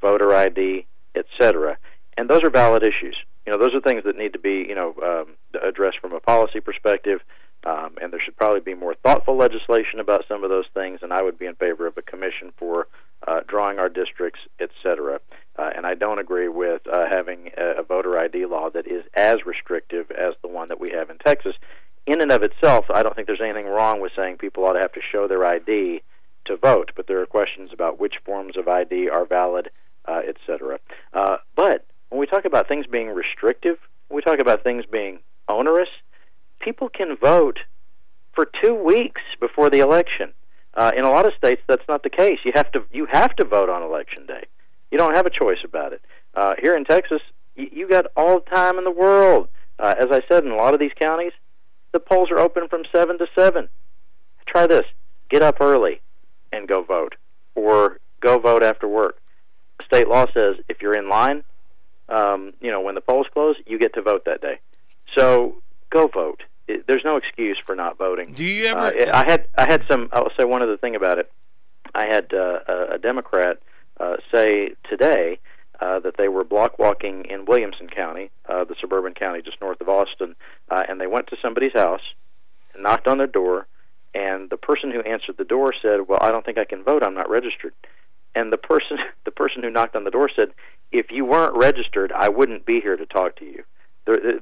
voter 0.00 0.34
ID, 0.34 0.86
etc. 1.14 1.78
And 2.16 2.28
those 2.28 2.42
are 2.42 2.50
valid 2.50 2.82
issues. 2.82 3.16
You 3.46 3.52
know, 3.52 3.58
those 3.58 3.74
are 3.74 3.80
things 3.80 4.02
that 4.04 4.16
need 4.16 4.32
to 4.32 4.38
be, 4.38 4.66
you 4.68 4.74
know, 4.74 4.94
um, 5.02 5.36
addressed 5.62 5.98
from 6.00 6.12
a 6.12 6.20
policy 6.20 6.60
perspective. 6.60 7.20
Um, 7.64 7.96
and 8.00 8.12
there 8.12 8.20
should 8.20 8.36
probably 8.36 8.60
be 8.60 8.74
more 8.74 8.94
thoughtful 8.94 9.36
legislation 9.36 9.98
about 9.98 10.24
some 10.28 10.44
of 10.44 10.50
those 10.50 10.66
things. 10.72 11.00
And 11.02 11.12
I 11.12 11.22
would 11.22 11.38
be 11.38 11.46
in 11.46 11.54
favor 11.54 11.86
of 11.86 11.96
a 11.96 12.02
commission 12.02 12.52
for 12.56 12.86
uh, 13.26 13.40
drawing 13.46 13.78
our 13.78 13.88
districts, 13.88 14.40
etc. 14.60 15.20
Uh, 15.58 15.70
and 15.74 15.86
I 15.86 15.94
don't 15.94 16.18
agree 16.18 16.48
with 16.48 16.82
uh, 16.86 17.06
having 17.08 17.50
a, 17.56 17.80
a 17.80 17.82
voter 17.82 18.18
ID 18.18 18.46
law 18.46 18.70
that 18.70 18.86
is 18.86 19.04
as 19.14 19.46
restrictive 19.46 20.10
as 20.10 20.34
the 20.42 20.48
one 20.48 20.68
that 20.68 20.80
we 20.80 20.90
have 20.90 21.10
in 21.10 21.18
Texas. 21.18 21.54
In 22.06 22.20
and 22.20 22.30
of 22.30 22.42
itself, 22.42 22.86
I 22.88 23.02
don't 23.02 23.16
think 23.16 23.26
there's 23.26 23.40
anything 23.40 23.66
wrong 23.66 24.00
with 24.00 24.12
saying 24.14 24.36
people 24.36 24.64
ought 24.64 24.74
to 24.74 24.80
have 24.80 24.92
to 24.92 25.00
show 25.00 25.26
their 25.26 25.44
ID 25.44 26.02
to 26.46 26.56
vote, 26.56 26.92
but 26.96 27.06
there 27.06 27.20
are 27.20 27.26
questions 27.26 27.70
about 27.72 28.00
which 28.00 28.14
forms 28.24 28.56
of 28.56 28.68
ID 28.68 29.08
are 29.08 29.24
valid, 29.24 29.70
uh, 30.06 30.22
et 30.26 30.36
cetera. 30.46 30.78
Uh, 31.12 31.36
but 31.54 31.86
when 32.08 32.20
we 32.20 32.26
talk 32.26 32.44
about 32.44 32.68
things 32.68 32.86
being 32.86 33.08
restrictive, 33.08 33.78
when 34.08 34.16
we 34.16 34.22
talk 34.22 34.38
about 34.38 34.62
things 34.62 34.84
being 34.90 35.18
onerous, 35.48 35.88
people 36.60 36.88
can 36.88 37.16
vote 37.16 37.58
for 38.34 38.48
two 38.62 38.74
weeks 38.74 39.22
before 39.40 39.70
the 39.70 39.80
election. 39.80 40.32
Uh, 40.74 40.92
in 40.96 41.04
a 41.04 41.10
lot 41.10 41.26
of 41.26 41.32
states, 41.34 41.62
that's 41.66 41.86
not 41.88 42.02
the 42.02 42.10
case. 42.10 42.38
You 42.44 42.52
have 42.54 42.70
to 42.72 42.84
you 42.92 43.06
have 43.10 43.34
to 43.36 43.44
vote 43.44 43.70
on 43.70 43.82
election 43.82 44.26
day. 44.26 44.44
You 44.90 44.98
don't 44.98 45.14
have 45.14 45.26
a 45.26 45.30
choice 45.30 45.64
about 45.64 45.92
it. 45.92 46.02
Uh, 46.34 46.54
here 46.60 46.76
in 46.76 46.84
Texas, 46.84 47.22
you, 47.54 47.68
you 47.72 47.88
got 47.88 48.06
all 48.16 48.40
the 48.40 48.50
time 48.50 48.78
in 48.78 48.84
the 48.84 48.90
world. 48.90 49.48
Uh, 49.78 49.94
as 49.98 50.08
I 50.10 50.22
said, 50.28 50.44
in 50.44 50.50
a 50.50 50.56
lot 50.56 50.74
of 50.74 50.80
these 50.80 50.92
counties, 50.98 51.32
the 51.92 52.00
polls 52.00 52.30
are 52.30 52.38
open 52.38 52.68
from 52.68 52.84
seven 52.92 53.18
to 53.18 53.26
seven. 53.34 53.68
Try 54.46 54.66
this: 54.66 54.84
get 55.30 55.42
up 55.42 55.60
early 55.60 56.00
and 56.56 56.66
go 56.66 56.82
vote, 56.82 57.14
or 57.54 57.98
go 58.20 58.38
vote 58.38 58.62
after 58.62 58.88
work. 58.88 59.18
State 59.84 60.08
law 60.08 60.26
says 60.32 60.56
if 60.68 60.80
you're 60.80 60.96
in 60.96 61.08
line, 61.08 61.44
um, 62.08 62.52
you 62.60 62.70
know 62.70 62.80
when 62.80 62.94
the 62.94 63.00
polls 63.00 63.26
close, 63.32 63.56
you 63.66 63.78
get 63.78 63.94
to 63.94 64.02
vote 64.02 64.24
that 64.24 64.40
day. 64.40 64.58
So 65.16 65.62
go 65.90 66.08
vote. 66.08 66.42
It, 66.68 66.86
there's 66.86 67.04
no 67.04 67.16
excuse 67.16 67.58
for 67.64 67.74
not 67.74 67.98
voting. 67.98 68.32
Do 68.32 68.44
you 68.44 68.66
ever? 68.66 68.86
Uh, 68.86 69.10
I 69.12 69.30
had 69.30 69.48
I 69.56 69.66
had 69.66 69.84
some. 69.88 70.08
I'll 70.12 70.32
say 70.38 70.44
one 70.44 70.62
other 70.62 70.76
thing 70.76 70.96
about 70.96 71.18
it. 71.18 71.30
I 71.94 72.06
had 72.06 72.32
uh, 72.32 72.60
a, 72.66 72.94
a 72.94 72.98
Democrat 72.98 73.58
uh, 74.00 74.16
say 74.32 74.70
today 74.88 75.38
uh, 75.80 76.00
that 76.00 76.16
they 76.16 76.28
were 76.28 76.44
block 76.44 76.78
walking 76.78 77.24
in 77.26 77.44
Williamson 77.44 77.88
County, 77.88 78.30
uh, 78.48 78.64
the 78.64 78.74
suburban 78.80 79.14
county 79.14 79.42
just 79.42 79.60
north 79.60 79.80
of 79.80 79.88
Austin, 79.88 80.34
uh, 80.70 80.82
and 80.88 81.00
they 81.00 81.06
went 81.06 81.26
to 81.28 81.36
somebody's 81.40 81.72
house, 81.72 82.00
and 82.74 82.82
knocked 82.82 83.06
on 83.06 83.18
their 83.18 83.26
door, 83.26 83.66
and 84.16 84.48
the 84.48 84.56
person 84.56 84.90
who 84.90 85.00
answered 85.00 85.36
the 85.36 85.44
door 85.44 85.74
said, 85.82 86.08
"Well, 86.08 86.18
I 86.22 86.30
don't 86.30 86.44
think 86.44 86.56
I 86.56 86.64
can 86.64 86.82
vote. 86.82 87.02
I'm 87.02 87.14
not 87.14 87.28
registered." 87.28 87.74
And 88.34 88.50
the 88.50 88.56
person 88.56 88.98
the 89.24 89.30
person 89.30 89.62
who 89.62 89.70
knocked 89.70 89.94
on 89.94 90.04
the 90.04 90.10
door 90.10 90.30
said, 90.34 90.52
"If 90.90 91.10
you 91.10 91.24
weren't 91.26 91.56
registered, 91.56 92.12
I 92.12 92.30
wouldn't 92.30 92.64
be 92.64 92.80
here 92.80 92.96
to 92.96 93.06
talk 93.06 93.36
to 93.36 93.44
you. 93.44 93.64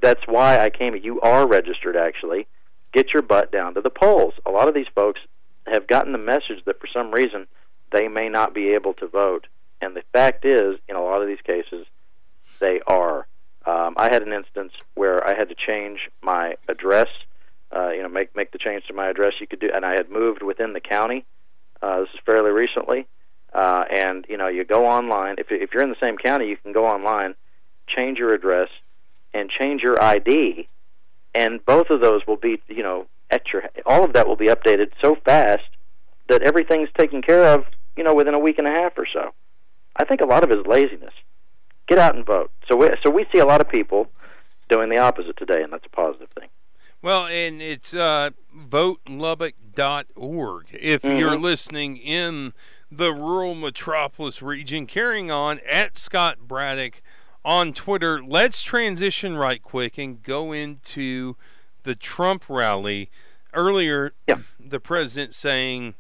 That's 0.01 0.27
why 0.27 0.59
I 0.59 0.71
came. 0.71 0.95
You 0.95 1.21
are 1.23 1.47
registered, 1.47 1.97
actually. 1.97 2.47
Get 2.93 3.13
your 3.13 3.23
butt 3.23 3.51
down 3.51 3.75
to 3.75 3.81
the 3.81 3.91
polls. 3.91 4.35
A 4.47 4.51
lot 4.51 4.69
of 4.69 4.75
these 4.75 4.87
folks 4.95 5.21
have 5.67 5.87
gotten 5.89 6.13
the 6.13 6.19
message 6.19 6.63
that 6.67 6.79
for 6.79 6.87
some 6.87 7.11
reason 7.11 7.47
they 7.91 8.07
may 8.07 8.29
not 8.29 8.55
be 8.55 8.75
able 8.75 8.95
to 8.95 9.09
vote." 9.09 9.49
And 9.81 9.97
the 9.97 10.05
fact 10.13 10.45
is, 10.45 10.79
in 10.89 10.95
a 10.95 11.03
lot 11.03 11.21
of 11.21 11.27
these 11.29 11.43
cases, 11.43 11.87
they 12.61 12.81
are. 12.87 13.27
Um, 13.67 13.95
I 13.97 14.13
had 14.13 14.23
an 14.23 14.33
instance 14.33 14.73
where 14.95 15.27
I 15.27 15.35
had 15.35 15.49
to 15.49 15.55
change 15.55 16.11
my 16.23 16.57
address. 16.69 17.09
Uh, 17.75 17.91
you 17.91 18.03
know, 18.03 18.09
make 18.09 18.35
make 18.37 18.53
the 18.53 18.59
change 18.59 18.87
to 18.87 18.95
my 18.95 19.09
address. 19.09 19.35
You 19.41 19.47
could 19.47 19.61
do, 19.61 19.71
and 19.75 19.85
I 19.85 19.95
had 19.95 20.11
moved 20.11 20.43
within 20.43 20.73
the 20.75 20.81
county. 20.81 21.25
Uh, 21.83 22.01
this 22.01 22.09
is 22.15 22.21
fairly 22.25 22.51
recently, 22.51 23.07
uh, 23.53 23.85
and 23.91 24.25
you 24.29 24.37
know, 24.37 24.49
you 24.49 24.65
go 24.65 24.87
online. 24.87 25.37
If 25.39 25.47
if 25.51 25.75
you're 25.75 25.83
in 25.83 25.91
the 25.91 26.01
same 26.01 26.17
county, 26.17 26.47
you 26.49 26.57
can 26.57 26.73
go 26.73 26.87
online, 26.87 27.35
change 27.89 28.19
your 28.19 28.33
address, 28.33 28.69
and 29.33 29.51
change 29.51 29.83
your 29.83 30.01
ID, 30.03 30.69
and 31.35 31.65
both 31.65 31.91
of 31.91 32.01
those 32.01 32.27
will 32.27 32.37
be, 32.37 32.61
you 32.69 32.83
know, 32.83 33.07
at 33.31 33.53
your. 33.53 33.65
All 33.87 34.05
of 34.05 34.13
that 34.13 34.29
will 34.29 34.37
be 34.37 34.47
updated 34.47 34.93
so 35.03 35.17
fast 35.25 35.65
that 36.29 36.43
everything's 36.43 36.91
taken 36.97 37.23
care 37.23 37.53
of, 37.55 37.65
you 37.97 38.05
know, 38.05 38.15
within 38.15 38.35
a 38.35 38.39
week 38.39 38.59
and 38.59 38.67
a 38.67 38.71
half 38.71 38.97
or 38.97 39.07
so. 39.13 39.35
I 39.97 40.05
think 40.05 40.21
a 40.21 40.27
lot 40.27 40.45
of 40.45 40.51
it 40.51 40.59
is 40.59 40.67
laziness. 40.67 41.13
Get 41.87 41.99
out 41.99 42.15
and 42.15 42.25
vote. 42.25 42.51
So 42.69 42.77
we 42.77 42.89
so 43.03 43.11
we 43.11 43.27
see 43.33 43.41
a 43.41 43.47
lot 43.47 43.61
of 43.61 43.69
people 43.69 44.09
doing 44.69 44.89
the 44.89 44.99
opposite 44.99 45.37
today, 45.37 45.63
and 45.63 45.73
that's 45.73 45.87
a 45.87 45.91
positive 45.91 46.29
thing. 46.39 46.49
Well, 47.05 47.27
and 47.27 47.61
it's 47.61 47.93
uh, 47.93 48.31
votelubbock.org. 48.57 50.67
If 50.73 51.03
mm-hmm. 51.03 51.19
you're 51.19 51.39
listening 51.39 51.99
in 51.99 52.55
the 52.91 53.13
rural 53.13 53.55
metropolis 53.55 54.41
region, 54.41 54.87
carrying 54.87 55.31
on 55.31 55.61
at 55.71 55.99
Scott 55.99 56.49
Braddock 56.49 57.03
on 57.45 57.75
Twitter, 57.75 58.25
let's 58.25 58.63
transition 58.63 59.37
right 59.37 59.63
quick 59.63 59.99
and 59.99 60.23
go 60.23 60.53
into 60.53 61.37
the 61.83 61.95
Trump 61.95 62.49
rally. 62.49 63.11
Earlier, 63.53 64.15
yeah. 64.27 64.39
the 64.59 64.81
president 64.81 65.35
saying, 65.35 65.97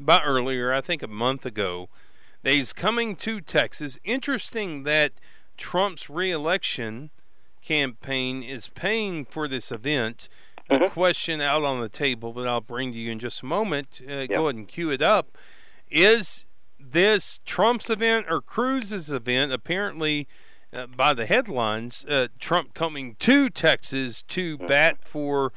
about 0.00 0.22
earlier, 0.24 0.72
I 0.72 0.80
think 0.80 1.04
a 1.04 1.06
month 1.06 1.46
ago, 1.46 1.88
that 2.42 2.50
he's 2.50 2.72
coming 2.72 3.14
to 3.14 3.40
Texas. 3.40 4.00
Interesting 4.02 4.82
that 4.82 5.12
Trump's 5.56 6.10
reelection 6.10 7.10
campaign 7.62 8.42
is 8.42 8.68
paying 8.68 9.24
for 9.24 9.48
this 9.48 9.72
event. 9.72 10.28
Mm-hmm. 10.70 10.84
A 10.84 10.90
question 10.90 11.40
out 11.40 11.64
on 11.64 11.80
the 11.80 11.88
table 11.88 12.32
that 12.34 12.46
I'll 12.46 12.60
bring 12.60 12.92
to 12.92 12.98
you 12.98 13.10
in 13.10 13.18
just 13.18 13.42
a 13.42 13.46
moment. 13.46 14.00
Uh, 14.06 14.12
yep. 14.12 14.30
Go 14.30 14.46
ahead 14.46 14.56
and 14.56 14.68
cue 14.68 14.90
it 14.90 15.02
up. 15.02 15.36
Is 15.90 16.46
this 16.78 17.40
Trump's 17.44 17.90
event 17.90 18.26
or 18.28 18.40
Cruz's 18.40 19.10
event? 19.10 19.52
Apparently, 19.52 20.28
uh, 20.72 20.86
by 20.86 21.12
the 21.12 21.26
headlines, 21.26 22.04
uh, 22.08 22.28
Trump 22.38 22.74
coming 22.74 23.16
to 23.16 23.50
Texas 23.50 24.22
to 24.22 24.56
mm-hmm. 24.56 24.66
bat 24.66 25.04
for 25.04 25.52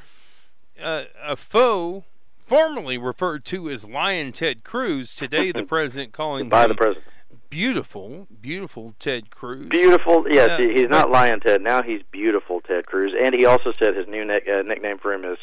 uh, 0.82 1.06
a 1.24 1.36
foe 1.36 2.04
formerly 2.38 2.98
referred 2.98 3.44
to 3.46 3.70
as 3.70 3.86
Lyin' 3.86 4.32
Ted 4.32 4.64
Cruz. 4.64 5.16
Today, 5.16 5.52
the 5.52 5.64
president 5.68 6.14
calling 6.14 6.50
by 6.50 6.68
the 6.68 6.76
president 6.76 7.06
beautiful, 7.50 8.28
beautiful 8.42 8.96
Ted 9.00 9.30
Cruz. 9.30 9.68
Beautiful, 9.70 10.26
yes. 10.30 10.60
Uh, 10.60 10.64
he's 10.64 10.90
not 10.90 11.10
Lyin' 11.10 11.40
Ted 11.40 11.62
now. 11.62 11.82
He's 11.82 12.02
beautiful 12.12 12.62
Ted 12.62 12.86
Cruz, 12.86 13.14
and 13.20 13.34
he 13.34 13.46
also 13.46 13.72
said 13.78 13.96
his 13.96 14.08
new 14.08 14.24
uh, 14.24 14.62
nickname 14.64 14.98
for 14.98 15.14
him 15.14 15.26
is 15.26 15.38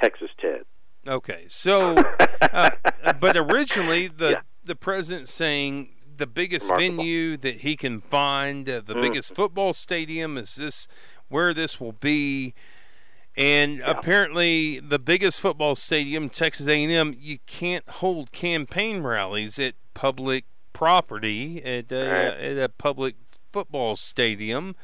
Texas 0.00 0.30
Ted. 0.40 0.62
Okay, 1.06 1.44
so, 1.48 1.96
uh, 2.40 2.70
but 3.20 3.36
originally 3.36 4.08
the 4.08 4.30
yeah. 4.30 4.40
the 4.64 4.76
president 4.76 5.28
saying 5.28 5.88
the 6.16 6.26
biggest 6.26 6.66
Remarkable. 6.66 6.96
venue 6.96 7.36
that 7.38 7.56
he 7.58 7.76
can 7.76 8.00
find, 8.00 8.68
uh, 8.68 8.80
the 8.84 8.94
mm. 8.94 9.02
biggest 9.02 9.34
football 9.34 9.72
stadium 9.72 10.38
is 10.38 10.54
this 10.54 10.86
where 11.28 11.52
this 11.52 11.80
will 11.80 11.92
be. 11.92 12.54
And 13.36 13.78
yeah. 13.78 13.90
apparently, 13.90 14.78
the 14.78 14.98
biggest 14.98 15.40
football 15.40 15.74
stadium, 15.74 16.28
Texas 16.28 16.68
A&M, 16.68 17.16
you 17.18 17.38
can't 17.46 17.88
hold 17.88 18.30
campaign 18.30 19.02
rallies 19.02 19.58
at 19.58 19.74
public 19.94 20.44
property 20.72 21.62
at, 21.64 21.92
uh, 21.92 21.96
right. 21.96 22.38
at 22.38 22.58
a 22.58 22.68
public 22.68 23.16
football 23.52 23.96
stadium. 23.96 24.74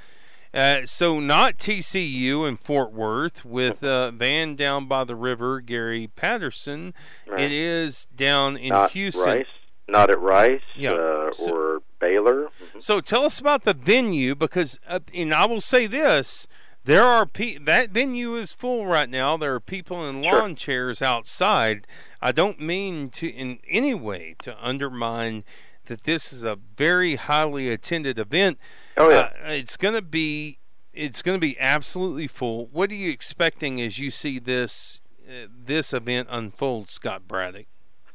Uh, 0.52 0.86
so 0.86 1.20
not 1.20 1.58
TCU 1.58 2.48
in 2.48 2.56
Fort 2.56 2.92
Worth 2.92 3.44
with 3.44 3.84
uh, 3.84 4.10
Van 4.12 4.56
down 4.56 4.86
by 4.86 5.04
the 5.04 5.14
river, 5.14 5.60
Gary 5.60 6.08
Patterson. 6.16 6.94
Right. 7.26 7.44
It 7.44 7.52
is 7.52 8.06
down 8.16 8.56
in 8.56 8.70
not 8.70 8.92
Houston. 8.92 9.24
Rice, 9.24 9.46
not 9.88 10.10
at 10.10 10.20
Rice 10.20 10.62
yeah. 10.74 10.92
Uh, 10.92 11.32
so, 11.32 11.54
or 11.54 11.82
Baylor. 12.00 12.44
Mm-hmm. 12.44 12.80
So 12.80 13.00
tell 13.00 13.24
us 13.24 13.38
about 13.38 13.64
the 13.64 13.74
venue 13.74 14.34
because, 14.34 14.78
uh, 14.88 15.00
and 15.14 15.34
I 15.34 15.44
will 15.44 15.60
say 15.60 15.86
this: 15.86 16.46
there 16.84 17.04
are 17.04 17.26
pe- 17.26 17.58
that 17.58 17.90
venue 17.90 18.34
is 18.36 18.52
full 18.52 18.86
right 18.86 19.10
now. 19.10 19.36
There 19.36 19.54
are 19.54 19.60
people 19.60 20.08
in 20.08 20.22
lawn 20.22 20.56
sure. 20.56 20.56
chairs 20.56 21.02
outside. 21.02 21.86
I 22.22 22.32
don't 22.32 22.58
mean 22.58 23.10
to 23.10 23.28
in 23.28 23.58
any 23.68 23.92
way 23.92 24.36
to 24.40 24.56
undermine 24.66 25.44
that 25.88 26.04
this 26.04 26.32
is 26.32 26.42
a 26.44 26.56
very 26.76 27.16
highly 27.16 27.68
attended 27.68 28.18
event. 28.18 28.58
Oh 28.96 29.10
yeah, 29.10 29.30
uh, 29.44 29.50
it's 29.50 29.76
going 29.76 29.94
to 29.94 30.02
be 30.02 30.58
it's 30.94 31.22
going 31.22 31.36
to 31.36 31.40
be 31.40 31.58
absolutely 31.58 32.26
full. 32.26 32.66
What 32.66 32.90
are 32.90 32.94
you 32.94 33.10
expecting 33.10 33.80
as 33.80 33.98
you 33.98 34.10
see 34.10 34.38
this 34.38 35.00
uh, 35.28 35.46
this 35.50 35.92
event 35.92 36.28
unfold, 36.30 36.88
Scott 36.88 37.28
Braddock? 37.28 37.66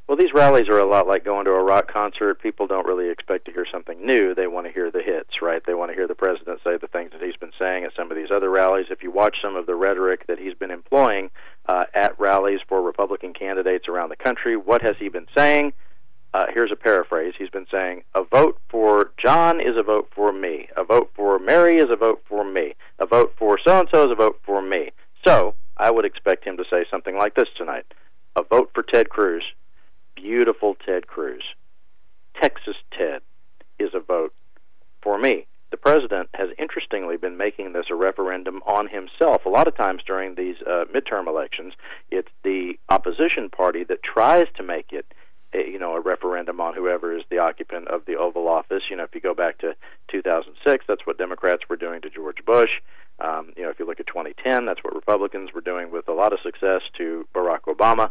Well, 0.07 0.17
these 0.17 0.33
rallies 0.33 0.67
are 0.67 0.79
a 0.79 0.85
lot 0.85 1.07
like 1.07 1.23
going 1.23 1.45
to 1.45 1.51
a 1.51 1.63
rock 1.63 1.91
concert. 1.91 2.41
People 2.41 2.67
don't 2.67 2.85
really 2.85 3.09
expect 3.09 3.45
to 3.45 3.53
hear 3.53 3.65
something 3.71 4.05
new. 4.05 4.35
They 4.35 4.47
want 4.47 4.67
to 4.67 4.73
hear 4.73 4.91
the 4.91 5.01
hits, 5.01 5.41
right? 5.41 5.61
They 5.65 5.73
want 5.73 5.91
to 5.91 5.95
hear 5.95 6.07
the 6.07 6.15
president 6.15 6.59
say 6.61 6.75
the 6.75 6.87
things 6.87 7.11
that 7.13 7.21
he's 7.21 7.37
been 7.37 7.53
saying 7.57 7.85
at 7.85 7.95
some 7.95 8.11
of 8.11 8.17
these 8.17 8.29
other 8.29 8.49
rallies. 8.49 8.87
If 8.89 9.01
you 9.01 9.11
watch 9.11 9.37
some 9.41 9.55
of 9.55 9.65
the 9.65 9.75
rhetoric 9.75 10.27
that 10.27 10.39
he's 10.39 10.55
been 10.55 10.71
employing 10.71 11.29
uh, 11.67 11.85
at 11.93 12.19
rallies 12.19 12.59
for 12.67 12.81
Republican 12.81 13.33
candidates 13.33 13.87
around 13.87 14.09
the 14.09 14.17
country, 14.17 14.57
what 14.57 14.81
has 14.81 14.97
he 14.99 15.07
been 15.07 15.27
saying? 15.35 15.71
Uh, 16.33 16.47
here's 16.51 16.71
a 16.71 16.75
paraphrase. 16.75 17.35
He's 17.37 17.49
been 17.49 17.67
saying, 17.69 18.03
"A 18.15 18.23
vote 18.23 18.59
for 18.69 19.11
John 19.17 19.61
is 19.61 19.77
a 19.77 19.83
vote 19.83 20.09
for 20.15 20.31
me. 20.33 20.67
A 20.75 20.83
vote 20.83 21.11
for 21.13 21.37
Mary 21.37 21.77
is 21.77 21.91
a 21.91 21.95
vote 21.95 22.23
for 22.27 22.43
me. 22.43 22.73
A 22.97 23.05
vote 23.05 23.35
for 23.37 23.59
so 23.59 23.81
and 23.81 23.89
so 23.91 24.05
is 24.05 24.11
a 24.11 24.15
vote 24.15 24.39
for 24.43 24.61
me." 24.61 24.91
So 25.25 25.53
I 25.77 25.91
would 25.91 26.05
expect 26.05 26.43
him 26.43 26.57
to 26.57 26.65
say 26.69 26.85
something 26.89 27.15
like 27.15 27.35
this 27.35 27.49
tonight: 27.55 27.85
"A 28.35 28.43
vote 28.43 28.71
for 28.73 28.81
Ted 28.81 29.09
Cruz, 29.09 29.43
beautiful 30.15 30.75
Ted 30.75 31.05
Cruz. 31.05 31.43
Texas 32.41 32.77
Ted 32.91 33.21
is 33.77 33.93
a 33.93 33.99
vote 33.99 34.33
for 35.01 35.19
me." 35.19 35.45
The 35.69 35.77
president 35.77 36.29
has 36.33 36.49
interestingly 36.57 37.17
been 37.17 37.37
making 37.37 37.73
this 37.73 37.87
a 37.89 37.95
referendum 37.95 38.61
on 38.65 38.87
himself. 38.87 39.45
A 39.45 39.49
lot 39.49 39.67
of 39.67 39.75
times 39.75 40.03
during 40.03 40.35
these 40.35 40.61
uh, 40.61 40.85
midterm 40.93 41.27
elections, 41.27 41.73
it's 42.11 42.29
the 42.43 42.77
opposition 42.89 43.49
party 43.49 43.83
that 43.83 44.03
tries 44.03 44.47
to 44.55 44.63
make 44.63 44.93
it 44.93 45.13
you 45.53 45.79
know 45.79 45.92
whoever 46.73 47.15
is 47.15 47.23
the 47.29 47.37
occupant 47.37 47.87
of 47.87 48.05
the 48.05 48.15
Oval 48.15 48.47
Office. 48.47 48.83
You 48.89 48.97
know, 48.97 49.03
if 49.03 49.15
you 49.15 49.21
go 49.21 49.33
back 49.33 49.59
to 49.59 49.75
2006, 50.09 50.85
that's 50.87 51.05
what 51.05 51.17
Democrats 51.17 51.63
were 51.69 51.75
doing 51.75 52.01
to 52.01 52.09
George 52.09 52.43
Bush. 52.45 52.69
Um, 53.19 53.53
you 53.55 53.63
know, 53.63 53.69
if 53.69 53.79
you 53.79 53.85
look 53.85 53.99
at 53.99 54.07
2010, 54.07 54.65
that's 54.65 54.83
what 54.83 54.95
Republicans 54.95 55.53
were 55.53 55.61
doing 55.61 55.91
with 55.91 56.07
a 56.07 56.13
lot 56.13 56.33
of 56.33 56.39
success 56.41 56.81
to 56.97 57.27
Barack 57.33 57.61
Obama. 57.67 58.09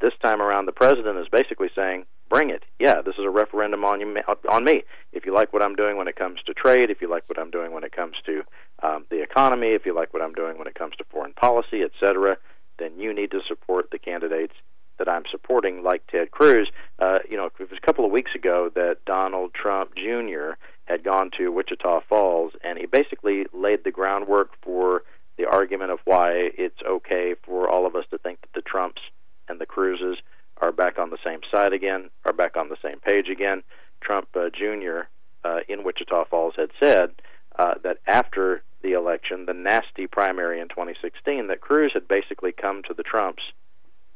This 0.00 0.12
time 0.22 0.40
around, 0.40 0.66
the 0.66 0.72
president 0.72 1.18
is 1.18 1.28
basically 1.28 1.70
saying, 1.74 2.04
"Bring 2.28 2.50
it! 2.50 2.64
Yeah, 2.78 3.00
this 3.02 3.14
is 3.16 3.24
a 3.24 3.30
referendum 3.30 3.84
on 3.84 4.00
you, 4.00 4.16
on 4.48 4.64
me. 4.64 4.84
If 5.12 5.24
you 5.26 5.32
like 5.32 5.52
what 5.52 5.62
I'm 5.62 5.74
doing 5.74 5.96
when 5.96 6.08
it 6.08 6.16
comes 6.16 6.42
to 6.46 6.54
trade, 6.54 6.90
if 6.90 7.00
you 7.00 7.08
like 7.08 7.28
what 7.28 7.38
I'm 7.38 7.50
doing 7.50 7.72
when 7.72 7.84
it 7.84 7.92
comes 7.92 8.16
to 8.26 8.42
um, 8.82 9.06
the 9.10 9.22
economy, 9.22 9.68
if 9.68 9.86
you 9.86 9.94
like 9.94 10.12
what 10.12 10.22
I'm 10.22 10.34
doing 10.34 10.58
when 10.58 10.66
it 10.66 10.74
comes 10.74 10.96
to 10.96 11.04
foreign 11.04 11.32
policy, 11.32 11.82
etc., 11.82 12.36
then 12.78 12.98
you 12.98 13.14
need 13.14 13.30
to 13.30 13.40
support 13.46 13.90
the 13.90 13.98
candidates 13.98 14.54
that 14.98 15.08
I'm 15.08 15.24
supporting, 15.30 15.82
like 15.82 16.06
Ted 16.06 16.30
Cruz. 16.30 16.70
Uh, 16.98 17.18
you 17.28 17.36
know, 17.36 17.46
it 17.46 17.52
was 17.58 17.68
a 17.76 17.86
couple 17.86 18.04
of 18.04 18.10
weeks 18.10 18.32
ago 18.34 18.70
that 18.74 19.04
Donald 19.06 19.54
Trump 19.54 19.94
Jr. 19.96 20.52
had 20.84 21.04
gone 21.04 21.30
to 21.38 21.50
Wichita 21.50 22.00
Falls, 22.08 22.52
and 22.62 22.78
he 22.78 22.86
basically 22.86 23.46
laid 23.52 23.84
the 23.84 23.90
groundwork 23.90 24.50
for 24.62 25.02
the 25.36 25.46
argument 25.46 25.90
of 25.90 25.98
why 26.04 26.50
it's 26.56 26.80
okay 26.86 27.34
for 27.44 27.68
all 27.68 27.86
of 27.86 27.96
us 27.96 28.04
to 28.10 28.18
think 28.18 28.40
that 28.42 28.52
the 28.54 28.62
Trumps 28.62 29.02
and 29.48 29.60
the 29.60 29.66
Cruzes 29.66 30.16
are 30.58 30.72
back 30.72 30.98
on 30.98 31.10
the 31.10 31.18
same 31.24 31.40
side 31.50 31.72
again, 31.72 32.10
are 32.24 32.32
back 32.32 32.56
on 32.56 32.68
the 32.68 32.76
same 32.82 33.00
page 33.00 33.28
again. 33.28 33.62
Trump 34.00 34.28
uh, 34.36 34.48
Jr. 34.50 35.08
Uh, 35.44 35.60
in 35.68 35.84
Wichita 35.84 36.24
Falls 36.26 36.54
had 36.56 36.70
said 36.78 37.10
uh, 37.58 37.74
that 37.82 37.98
after 38.06 38.62
the 38.82 38.92
election, 38.92 39.46
the 39.46 39.54
nasty 39.54 40.06
primary 40.06 40.60
in 40.60 40.68
2016 40.68 41.48
that 41.48 41.60
Cruz 41.60 41.92
had 41.94 42.06
basically 42.06 42.52
come 42.52 42.82
to 42.86 42.94
the 42.94 43.02
Trumps, 43.02 43.42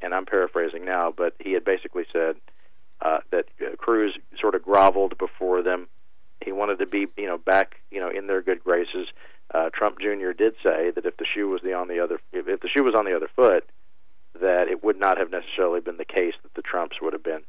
and 0.01 0.15
I'm 0.15 0.27
paraphrasing 0.27 0.85
now, 0.85 1.13
but 1.17 1.35
he 1.39 1.53
had 1.53 1.65
basically 1.65 2.05
said 2.13 2.37
uh, 3.01 3.19
that 3.31 3.47
uh, 3.61 3.77
Cruz 3.77 4.17
sort 4.41 4.55
of 4.55 4.63
groveled 4.63 5.19
before 5.19 5.63
them. 5.63 5.89
He 6.45 6.53
wanted 6.53 6.79
to 6.79 6.87
be, 6.87 7.07
you 7.17 7.27
know, 7.27 7.39
back, 7.39 7.77
you 7.91 8.01
know, 8.01 8.09
in 8.09 8.27
their 8.27 8.43
good 8.43 8.63
graces. 8.63 9.09
Uh, 9.53 9.71
Trump 9.73 9.99
Jr. 10.01 10.33
did 10.33 10.55
say 10.63 10.91
that 10.91 11.07
if 11.07 11.17
the 11.17 11.25
shoe 11.25 11.49
was 11.49 11.63
the 11.63 11.73
on 11.73 11.89
the 11.89 12.01
other, 12.01 12.21
if, 12.33 12.47
if 12.49 12.61
the 12.61 12.69
shoe 12.69 12.85
was 12.85 12.95
on 12.95 13.05
the 13.05 13.17
other 13.17 13.31
foot, 13.35 13.69
that 14.41 14.69
it 14.69 14.85
would 14.85 14.99
not 14.99 15.19
have 15.19 15.31
necessarily 15.31 15.81
been 15.81 15.97
the 15.97 16.05
case 16.05 16.35
that 16.43 16.55
the 16.55 16.63
Trumps 16.63 16.99
would 17.01 17.13
have 17.13 17.25
been 17.25 17.43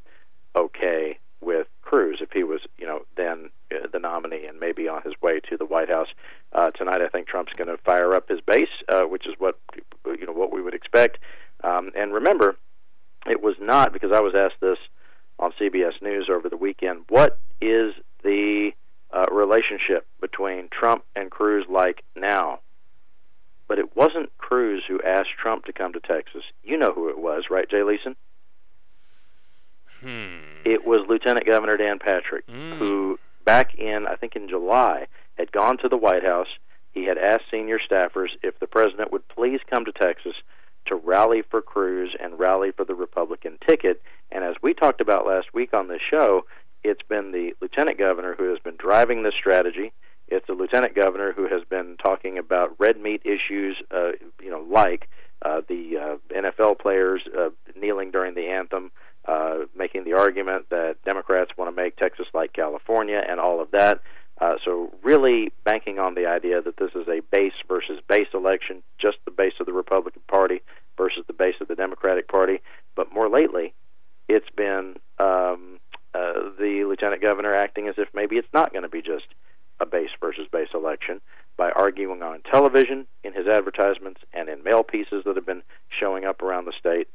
okay 0.56 1.20
with 1.42 1.68
Cruz 1.82 2.20
if 2.22 2.32
he 2.32 2.44
was, 2.44 2.62
you 2.78 2.86
know, 2.86 3.02
then 3.16 3.50
uh, 3.72 3.88
the 3.92 4.00
nominee 4.00 4.46
and 4.46 4.60
maybe 4.60 4.88
on 4.88 5.02
his 5.04 5.14
way 5.22 5.40
to 5.50 5.58
the 5.58 5.66
White 5.66 5.90
House. 5.90 6.10
Uh, 6.54 6.72
tonight, 6.72 7.02
I 7.02 7.08
think 7.08 7.28
Trump's 7.28 7.54
going 7.54 7.70
to 7.70 7.78
fire 7.78 8.14
up 8.14 8.30
his 8.30 8.42
base, 8.42 8.70
uh, 8.88 9.04
which 9.04 9.28
is 9.28 9.36
what 9.38 9.60
you 10.06 10.26
know 10.26 10.34
what 10.34 10.52
we 10.52 10.62
would 10.62 10.74
expect. 10.74 11.20
Um, 11.64 11.92
and 11.96 12.14
remember, 12.14 12.56
it 13.28 13.42
was 13.42 13.56
not 13.60 13.92
because 13.94 14.12
I 14.14 14.22
was 14.22 14.34
asked 14.36 14.62
this 14.62 14.78
on 15.38 15.52
CBS 15.60 16.02
News 16.02 16.30
over 16.32 16.50
the 16.50 16.58
weekend. 16.58 17.06
What 17.10 17.40
is 17.62 17.94
the 18.24 18.72
uh, 19.12 19.26
relationship 19.32 20.08
between 20.22 20.70
Trump 20.70 21.04
and 21.16 21.30
Cruz 21.32 21.66
like 21.70 22.04
now? 22.16 22.60
But 23.68 23.78
it 23.80 23.96
wasn't 23.96 24.36
Cruz 24.38 24.84
who 24.88 25.02
asked 25.02 25.30
Trump 25.42 25.66
to 25.66 25.74
come 25.74 25.94
to 25.94 26.00
Texas. 26.00 26.44
You 26.64 26.78
know 26.78 26.92
who 26.94 27.10
it 27.10 27.20
was, 27.20 27.46
right, 27.50 27.70
Jay 27.70 27.84
Leeson? 27.84 28.16
Hmm. 30.02 30.38
It 30.66 30.86
was 30.86 31.06
Lieutenant 31.08 31.46
Governor 31.46 31.78
Dan 31.78 32.00
Patrick, 32.00 32.48
Mm. 32.48 32.78
who 32.78 33.20
back 33.46 33.76
in, 33.76 34.08
I 34.08 34.16
think 34.16 34.36
in 34.36 34.48
July, 34.48 35.08
had 35.38 35.52
gone 35.52 35.78
to 35.80 35.90
the 35.90 35.98
White 35.98 36.24
House. 36.24 36.48
He 36.92 37.06
had 37.06 37.18
asked 37.18 37.46
senior 37.52 37.80
staffers 37.80 38.30
if 38.42 38.58
the 38.60 38.68
president 38.68 39.12
would 39.12 39.28
please 39.28 39.60
come 39.70 39.86
to 39.86 39.92
Texas 39.92 40.36
to 40.90 40.96
rally 40.96 41.42
for 41.50 41.62
Cruz 41.62 42.16
and 42.20 42.38
rally 42.38 42.72
for 42.72 42.86
the 42.86 42.96
Republican 42.96 43.58
ticket. 43.66 44.02
And 44.32 44.44
as 44.44 44.56
we 44.62 44.74
talked 44.74 45.02
about 45.02 45.26
last 45.26 45.54
week 45.54 45.74
on 45.74 45.88
this 45.88 46.02
show, 46.08 46.46
it's 46.84 47.02
been 47.02 47.32
the 47.32 47.54
lieutenant 47.62 47.98
governor 47.98 48.36
who 48.38 48.50
has 48.50 48.60
been 48.60 48.76
driving 48.78 49.24
this 49.24 49.34
strategy. 49.34 49.92
It's 50.28 50.46
the 50.48 50.54
lieutenant 50.54 50.96
governor 50.96 51.34
who 51.34 51.48
has 51.48 51.64
been 51.68 51.98
talking 51.98 52.38
about 52.38 52.76
red 52.80 53.00
meat 53.00 53.22
issues, 53.26 53.78
uh, 53.92 54.12
you 54.42 54.52
know, 54.52 54.66
like 54.70 55.10
uh, 55.42 55.62
the 55.68 55.98
uh, 55.98 56.34
NFL 56.34 56.80
players 56.80 57.22
uh, 57.38 57.50
kneeling 57.76 58.12
during 58.12 58.36
the 58.36 58.48
anthem, 58.48 58.92
uh, 59.28 59.60
making 59.76 60.04
the 60.04 60.14
argument 60.14 60.70
that 60.70 60.98
Democrats 61.04 61.52
want 61.58 61.76
to 61.76 61.76
make 61.76 61.96
Texas 61.96 62.28
like 62.34 62.54
California, 62.54 63.22
and 63.28 63.40
all 63.40 63.62
of 63.62 63.72
that. 63.72 64.02
Uh, 64.40 64.56
so, 64.64 64.94
really 65.04 65.52
banking 65.66 66.00
on 66.00 66.16
the 66.16 66.26
idea 66.26 66.62
that 66.62 66.78
this 66.78 66.92
is 66.96 67.08
a 67.10 67.22
base 67.30 67.54
versus 67.68 68.00
base 68.08 68.30
election, 68.34 68.82
just 68.98 69.18
the 69.26 69.32
base 69.32 69.54
of 69.60 69.66
the 69.66 69.74
Republican 69.74 70.22
Party 70.30 70.62
versus 70.98 71.24
the 71.28 71.34
base 71.34 71.56
of 71.60 71.68
the 71.68 71.69
Democratic 71.80 72.28
Party. 72.28 72.62
But 72.96 73.12
more 73.14 73.30
lately, 73.30 73.74
it's 74.28 74.50
been 74.56 74.98
um, 75.18 75.80
uh, 76.14 76.34
the 76.60 76.86
lieutenant 76.88 77.22
governor 77.22 77.54
acting 77.54 77.88
as 77.88 77.96
if 77.98 78.08
maybe 78.14 78.38
it's 78.38 78.54
not 78.54 78.72
going 78.72 78.84
to 78.84 78.90
be 78.90 79.02
just 79.02 79.26
a 79.80 79.86
base 79.86 80.10
versus 80.20 80.48
base 80.52 80.70
election 80.74 81.22
by 81.58 81.72
arguing 81.72 82.22
on 82.22 82.42
television, 82.50 83.06
in 83.24 83.34
his 83.34 83.48
advertisements, 83.48 84.22
and 84.34 84.50
in 84.50 84.64
mail 84.64 84.84
pieces 84.84 85.24
that 85.26 85.36
have 85.36 85.46
been 85.46 85.64
showing 85.90 86.26
up 86.26 86.42
around 86.42 86.66
the 86.66 86.74
state 86.80 87.08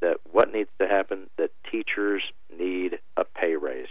that 0.00 0.16
what 0.32 0.52
needs 0.52 0.70
to 0.78 0.86
happen 0.86 1.28
that 1.36 1.50
teachers 1.70 2.22
need 2.58 2.98
a 3.16 3.24
pay 3.24 3.56
raise, 3.56 3.88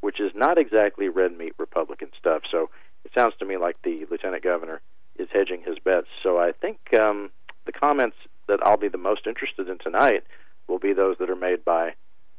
which 0.00 0.20
is 0.20 0.32
not 0.34 0.58
exactly 0.58 1.08
red 1.08 1.36
meat 1.36 1.54
Republican 1.58 2.08
stuff. 2.18 2.42
So 2.50 2.68
it 3.04 3.12
sounds 3.14 3.34
to 3.38 3.46
me 3.46 3.56
like 3.56 3.76
the 3.82 4.06
lieutenant 4.10 4.42
governor 4.42 4.80
is 5.18 5.28
hedging 5.32 5.62
his 5.62 5.78
bets. 5.78 6.08
So 6.22 6.38
I 6.38 6.52
think 6.52 6.78
um, 6.92 7.30
the 7.64 7.72
comments 7.72 8.16
that 8.56 8.66
I'll 8.66 8.76
be 8.76 8.88
the 8.88 8.98
most 8.98 9.26
interested 9.26 9.68
in 9.68 9.78
tonight 9.78 10.24
will 10.68 10.78
be 10.78 10.92
those 10.92 11.16
that 11.18 11.30
are 11.30 11.36
made 11.36 11.64
by 11.64 11.94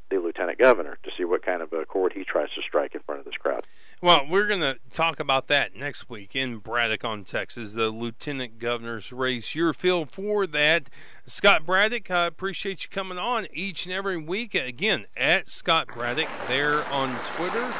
the 0.09 0.17
lieutenant 0.17 0.57
governor 0.57 0.97
to 1.03 1.11
see 1.17 1.25
what 1.25 1.45
kind 1.45 1.61
of 1.61 1.73
a 1.73 1.85
chord 1.85 2.13
he 2.13 2.23
tries 2.23 2.47
to 2.55 2.61
strike 2.61 2.95
in 2.95 3.01
front 3.01 3.19
of 3.19 3.25
this 3.25 3.35
crowd. 3.35 3.65
Well, 4.01 4.25
we're 4.29 4.47
going 4.47 4.61
to 4.61 4.77
talk 4.91 5.19
about 5.19 5.47
that 5.47 5.75
next 5.75 6.09
week 6.09 6.35
in 6.35 6.57
Braddock 6.59 7.03
on 7.03 7.25
Texas, 7.25 7.73
the 7.73 7.89
lieutenant 7.89 8.57
governor's 8.57 9.11
race. 9.11 9.53
Your 9.53 9.73
feel 9.73 10.05
for 10.05 10.47
that. 10.47 10.89
Scott 11.25 11.65
Braddock, 11.65 12.09
I 12.09 12.25
appreciate 12.25 12.83
you 12.83 12.89
coming 12.89 13.17
on 13.17 13.47
each 13.53 13.85
and 13.85 13.93
every 13.93 14.17
week. 14.17 14.55
Again, 14.55 15.07
at 15.17 15.49
Scott 15.49 15.87
Braddock 15.93 16.29
there 16.47 16.85
on 16.85 17.21
Twitter. 17.35 17.73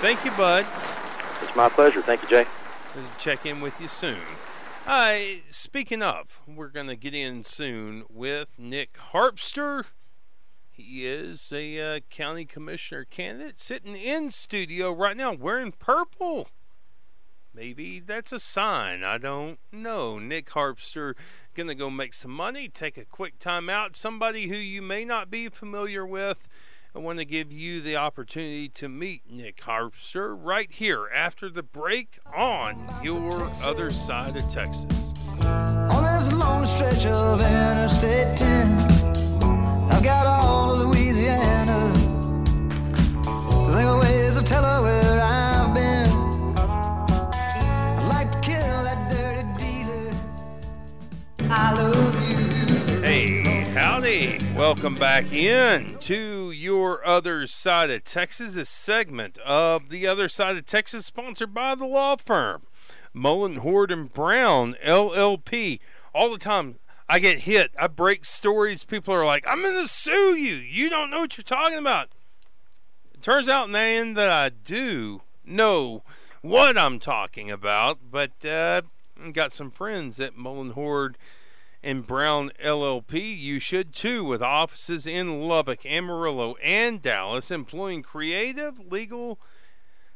Thank 0.00 0.24
you, 0.24 0.32
bud. 0.32 0.66
It's 1.42 1.56
my 1.56 1.70
pleasure. 1.70 2.02
Thank 2.04 2.22
you, 2.22 2.28
Jay. 2.28 2.44
We'll 2.94 3.04
check 3.18 3.46
in 3.46 3.60
with 3.60 3.80
you 3.80 3.88
soon. 3.88 4.20
Uh, 4.92 5.36
speaking 5.52 6.02
of, 6.02 6.40
we're 6.48 6.66
going 6.66 6.88
to 6.88 6.96
get 6.96 7.14
in 7.14 7.44
soon 7.44 8.02
with 8.10 8.58
Nick 8.58 8.98
Harpster. 9.12 9.84
He 10.68 11.06
is 11.06 11.52
a 11.52 11.78
uh, 11.78 12.00
county 12.10 12.44
commissioner 12.44 13.04
candidate 13.04 13.60
sitting 13.60 13.94
in 13.94 14.32
studio 14.32 14.90
right 14.90 15.16
now 15.16 15.32
wearing 15.32 15.70
purple. 15.70 16.48
Maybe 17.54 18.00
that's 18.00 18.32
a 18.32 18.40
sign. 18.40 19.04
I 19.04 19.16
don't 19.16 19.60
know. 19.70 20.18
Nick 20.18 20.50
Harpster 20.50 21.14
gonna 21.54 21.76
go 21.76 21.88
make 21.88 22.12
some 22.12 22.32
money, 22.32 22.66
take 22.68 22.98
a 22.98 23.04
quick 23.04 23.38
time 23.38 23.70
out. 23.70 23.94
Somebody 23.94 24.48
who 24.48 24.56
you 24.56 24.82
may 24.82 25.04
not 25.04 25.30
be 25.30 25.48
familiar 25.48 26.04
with. 26.04 26.48
I 26.92 26.98
want 26.98 27.20
to 27.20 27.24
give 27.24 27.52
you 27.52 27.80
the 27.80 27.94
opportunity 27.94 28.68
to 28.70 28.88
meet 28.88 29.22
Nick 29.30 29.60
Harpster 29.60 30.36
right 30.36 30.68
here 30.72 31.08
after 31.14 31.48
the 31.48 31.62
break 31.62 32.18
on 32.34 32.92
your 33.00 33.48
other 33.62 33.92
side 33.92 34.36
of 34.36 34.48
Texas. 34.48 34.92
On 35.40 36.02
this 36.02 36.32
long 36.32 36.66
stretch 36.66 37.06
of 37.06 37.40
Interstate 37.40 38.36
10, 38.36 38.72
I've 39.88 40.02
got 40.02 40.26
all 40.26 40.72
of 40.72 40.80
Louisiana. 40.80 41.94
Think 43.66 43.88
of 43.88 44.02
ways 44.02 44.36
to 44.36 44.42
tell 44.42 44.64
her 44.64 44.82
where 44.82 45.20
I've 45.20 45.72
been. 45.72 46.10
I'd 46.58 48.08
like 48.08 48.32
to 48.32 48.40
kill 48.40 48.82
that 48.82 49.08
dirty 49.08 49.44
dealer. 49.64 50.10
I 51.48 51.72
love 51.72 52.28
you. 52.28 53.00
Hey, 53.00 53.60
howdy. 53.74 54.44
Welcome 54.56 54.96
back 54.96 55.32
in 55.32 55.96
to 56.00 56.39
your 56.60 57.04
other 57.06 57.46
side 57.46 57.90
of 57.90 58.04
Texas, 58.04 58.54
a 58.54 58.64
segment 58.64 59.38
of 59.38 59.88
the 59.88 60.06
other 60.06 60.28
side 60.28 60.56
of 60.56 60.66
Texas 60.66 61.06
sponsored 61.06 61.54
by 61.54 61.74
the 61.74 61.86
law 61.86 62.16
firm 62.16 62.62
Mullin 63.14 63.56
Hoard 63.56 63.90
and 63.90 64.12
Brown 64.12 64.76
LLP. 64.84 65.80
All 66.14 66.30
the 66.30 66.38
time 66.38 66.78
I 67.08 67.18
get 67.18 67.40
hit, 67.40 67.72
I 67.78 67.86
break 67.86 68.24
stories. 68.24 68.84
People 68.84 69.14
are 69.14 69.24
like, 69.24 69.46
"I'm 69.46 69.62
to 69.62 69.88
sue 69.88 70.34
you. 70.34 70.54
You 70.54 70.90
don't 70.90 71.10
know 71.10 71.20
what 71.20 71.36
you're 71.36 71.44
talking 71.44 71.78
about." 71.78 72.10
It 73.14 73.22
turns 73.22 73.48
out 73.48 73.74
end 73.74 74.16
that 74.16 74.30
I 74.30 74.50
do 74.50 75.22
know 75.44 76.04
what 76.42 76.76
I'm 76.76 76.98
talking 76.98 77.50
about, 77.50 77.98
but 78.10 78.44
uh, 78.44 78.82
got 79.32 79.52
some 79.52 79.70
friends 79.70 80.20
at 80.20 80.36
Mullin 80.36 80.70
Hoard 80.70 81.16
and 81.82 82.06
Brown 82.06 82.50
LLP. 82.62 83.38
You 83.38 83.58
should 83.58 83.92
too, 83.92 84.24
with 84.24 84.42
offices 84.42 85.06
in 85.06 85.42
Lubbock, 85.42 85.84
Amarillo, 85.86 86.56
and 86.56 87.00
Dallas, 87.00 87.50
employing 87.50 88.02
creative 88.02 88.78
legal 88.90 89.38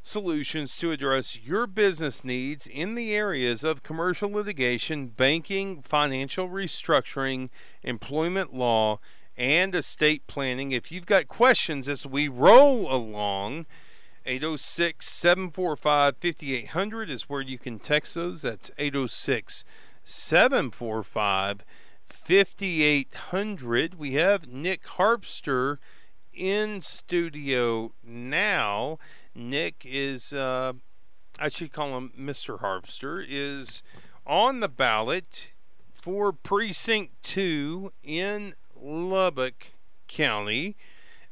solutions 0.03 0.77
to 0.77 0.93
address 0.93 1.39
your 1.39 1.67
business 1.67 2.23
needs 2.23 2.67
in 2.67 2.95
the 2.95 3.15
areas 3.15 3.65
of 3.65 3.83
commercial 3.83 4.31
litigation, 4.31 5.07
banking, 5.07 5.81
financial 5.81 6.49
restructuring, 6.49 7.49
employment 7.83 8.55
law, 8.55 9.01
and 9.37 9.75
estate 9.75 10.27
planning. 10.27 10.73
If 10.73 10.93
you've 10.93 11.07
got 11.07 11.27
questions 11.27 11.89
as 11.89 12.07
we 12.07 12.29
roll 12.29 12.93
along, 12.95 13.67
806 14.27 15.09
745 15.09 16.17
5800 16.17 17.11
is 17.11 17.23
where 17.23 17.41
you 17.41 17.59
can 17.59 17.79
text 17.79 18.15
those. 18.15 18.43
That's 18.43 18.71
806 18.79 19.65
745 20.05 21.65
5800. 22.09 23.95
We 23.95 24.15
have 24.15 24.47
Nick 24.47 24.85
Harpster 24.85 25.79
in 26.33 26.81
studio 26.81 27.93
now. 28.03 28.99
Nick 29.35 29.83
is, 29.85 30.33
uh, 30.33 30.75
I 31.39 31.49
should 31.49 31.73
call 31.73 31.97
him 31.97 32.13
Mr. 32.19 32.61
Harpster, 32.61 33.25
is 33.27 33.83
on 34.27 34.61
the 34.61 34.69
ballot 34.69 35.49
for 35.93 36.33
Precinct 36.33 37.13
2 37.23 37.93
in 38.03 38.55
Lubbock 38.81 39.69
County, 40.07 40.77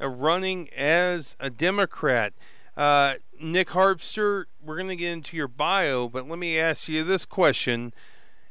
uh, 0.01 0.09
running 0.09 0.69
as 0.71 1.37
a 1.39 1.51
Democrat. 1.51 2.33
Uh, 2.77 3.15
Nick 3.39 3.69
Harpster, 3.71 4.47
we're 4.65 4.77
going 4.77 4.89
to 4.89 4.97
get 4.97 5.13
into 5.13 5.37
your 5.37 5.49
bio, 5.49 6.09
but 6.09 6.29
let 6.29 6.39
me 6.39 6.59
ask 6.59 6.89
you 6.89 7.05
this 7.05 7.25
question. 7.25 7.93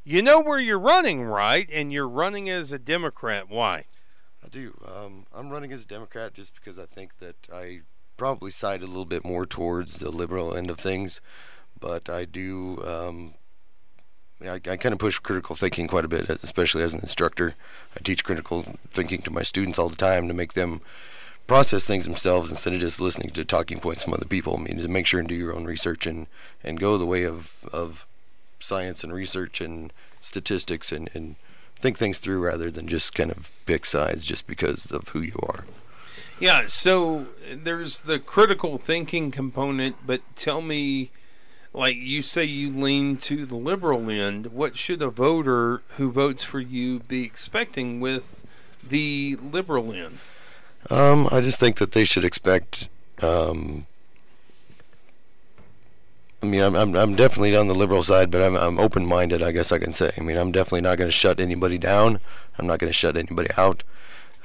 You 0.03 0.21
know 0.21 0.39
where 0.39 0.59
you're 0.59 0.79
running, 0.79 1.23
right? 1.23 1.69
And 1.71 1.93
you're 1.93 2.09
running 2.09 2.49
as 2.49 2.71
a 2.71 2.79
Democrat. 2.79 3.49
Why? 3.49 3.85
I 4.43 4.47
do. 4.49 4.79
Um, 4.85 5.27
I'm 5.33 5.49
running 5.49 5.71
as 5.71 5.83
a 5.83 5.87
Democrat 5.87 6.33
just 6.33 6.55
because 6.55 6.79
I 6.79 6.85
think 6.85 7.19
that 7.19 7.35
I 7.53 7.81
probably 8.17 8.51
side 8.51 8.81
a 8.81 8.87
little 8.87 9.05
bit 9.05 9.23
more 9.23 9.45
towards 9.45 9.99
the 9.99 10.09
liberal 10.09 10.55
end 10.55 10.69
of 10.69 10.79
things, 10.79 11.21
but 11.79 12.09
I 12.09 12.25
do 12.25 12.83
um, 12.85 13.35
I, 14.43 14.55
I 14.55 14.77
kind 14.77 14.93
of 14.93 14.99
push 14.99 15.19
critical 15.19 15.55
thinking 15.55 15.87
quite 15.87 16.05
a 16.05 16.07
bit, 16.07 16.29
especially 16.29 16.83
as 16.83 16.93
an 16.93 17.01
instructor. 17.01 17.55
I 17.95 17.99
teach 17.99 18.23
critical 18.23 18.65
thinking 18.89 19.21
to 19.23 19.31
my 19.31 19.43
students 19.43 19.77
all 19.77 19.89
the 19.89 19.95
time 19.95 20.27
to 20.27 20.33
make 20.33 20.53
them 20.53 20.81
process 21.47 21.85
things 21.85 22.05
themselves 22.05 22.49
instead 22.49 22.73
of 22.73 22.79
just 22.79 23.01
listening 23.01 23.31
to 23.31 23.45
talking 23.45 23.79
points 23.79 24.03
from 24.03 24.13
other 24.13 24.25
people. 24.25 24.57
I 24.57 24.61
mean, 24.61 24.77
to 24.77 24.87
make 24.87 25.05
sure 25.05 25.19
and 25.19 25.29
do 25.29 25.35
your 25.35 25.53
own 25.53 25.65
research 25.65 26.05
and, 26.05 26.27
and 26.63 26.79
go 26.79 26.97
the 26.97 27.05
way 27.05 27.23
of, 27.23 27.65
of 27.71 28.07
science 28.61 29.03
and 29.03 29.13
research 29.13 29.61
and 29.61 29.91
statistics 30.19 30.91
and, 30.91 31.09
and 31.13 31.35
think 31.79 31.97
things 31.97 32.19
through 32.19 32.39
rather 32.39 32.69
than 32.69 32.87
just 32.87 33.13
kind 33.13 33.31
of 33.31 33.49
pick 33.65 33.85
sides 33.85 34.25
just 34.25 34.47
because 34.47 34.85
of 34.87 35.09
who 35.09 35.21
you 35.21 35.37
are. 35.43 35.65
Yeah, 36.39 36.65
so 36.67 37.27
there's 37.53 38.01
the 38.01 38.19
critical 38.19 38.77
thinking 38.77 39.31
component, 39.31 39.95
but 40.05 40.21
tell 40.35 40.61
me, 40.61 41.11
like 41.73 41.95
you 41.95 42.21
say 42.21 42.43
you 42.43 42.75
lean 42.75 43.17
to 43.17 43.45
the 43.45 43.55
liberal 43.55 44.09
end, 44.09 44.47
what 44.47 44.77
should 44.77 45.01
a 45.01 45.09
voter 45.09 45.83
who 45.97 46.11
votes 46.11 46.43
for 46.43 46.59
you 46.59 46.99
be 47.01 47.23
expecting 47.23 47.99
with 47.99 48.43
the 48.87 49.37
liberal 49.41 49.93
end? 49.93 50.17
Um, 50.89 51.27
I 51.31 51.41
just 51.41 51.59
think 51.59 51.77
that 51.77 51.91
they 51.91 52.05
should 52.05 52.25
expect. 52.25 52.89
Um, 53.21 53.85
I 56.43 56.47
mean, 56.47 56.61
I'm, 56.61 56.75
I'm 56.75 56.95
I'm 56.95 57.15
definitely 57.15 57.55
on 57.55 57.67
the 57.67 57.75
liberal 57.75 58.03
side, 58.03 58.31
but 58.31 58.41
I'm 58.41 58.55
I'm 58.55 58.79
open-minded. 58.79 59.43
I 59.43 59.51
guess 59.51 59.71
I 59.71 59.77
can 59.77 59.93
say. 59.93 60.11
I 60.17 60.21
mean, 60.21 60.37
I'm 60.37 60.51
definitely 60.51 60.81
not 60.81 60.97
going 60.97 61.07
to 61.07 61.15
shut 61.15 61.39
anybody 61.39 61.77
down. 61.77 62.19
I'm 62.57 62.65
not 62.65 62.79
going 62.79 62.89
to 62.89 62.97
shut 62.97 63.15
anybody 63.15 63.49
out. 63.57 63.83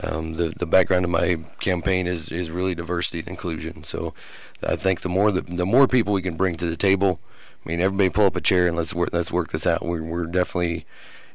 Um, 0.02 0.34
the 0.34 0.50
the 0.50 0.66
background 0.66 1.06
of 1.06 1.10
my 1.10 1.38
campaign 1.60 2.06
is 2.06 2.30
is 2.30 2.50
really 2.50 2.74
diversity 2.74 3.20
and 3.20 3.28
inclusion. 3.28 3.82
So, 3.84 4.12
I 4.62 4.76
think 4.76 5.00
the 5.00 5.08
more 5.08 5.32
the, 5.32 5.40
the 5.40 5.64
more 5.64 5.88
people 5.88 6.12
we 6.12 6.22
can 6.22 6.36
bring 6.36 6.56
to 6.56 6.66
the 6.66 6.76
table. 6.76 7.18
I 7.64 7.68
mean, 7.68 7.80
everybody 7.80 8.10
pull 8.10 8.26
up 8.26 8.36
a 8.36 8.40
chair 8.40 8.68
and 8.68 8.76
let's 8.76 8.94
work 8.94 9.10
let's 9.12 9.32
work 9.32 9.52
this 9.52 9.66
out. 9.66 9.84
We're 9.84 10.02
we're 10.02 10.26
definitely 10.26 10.86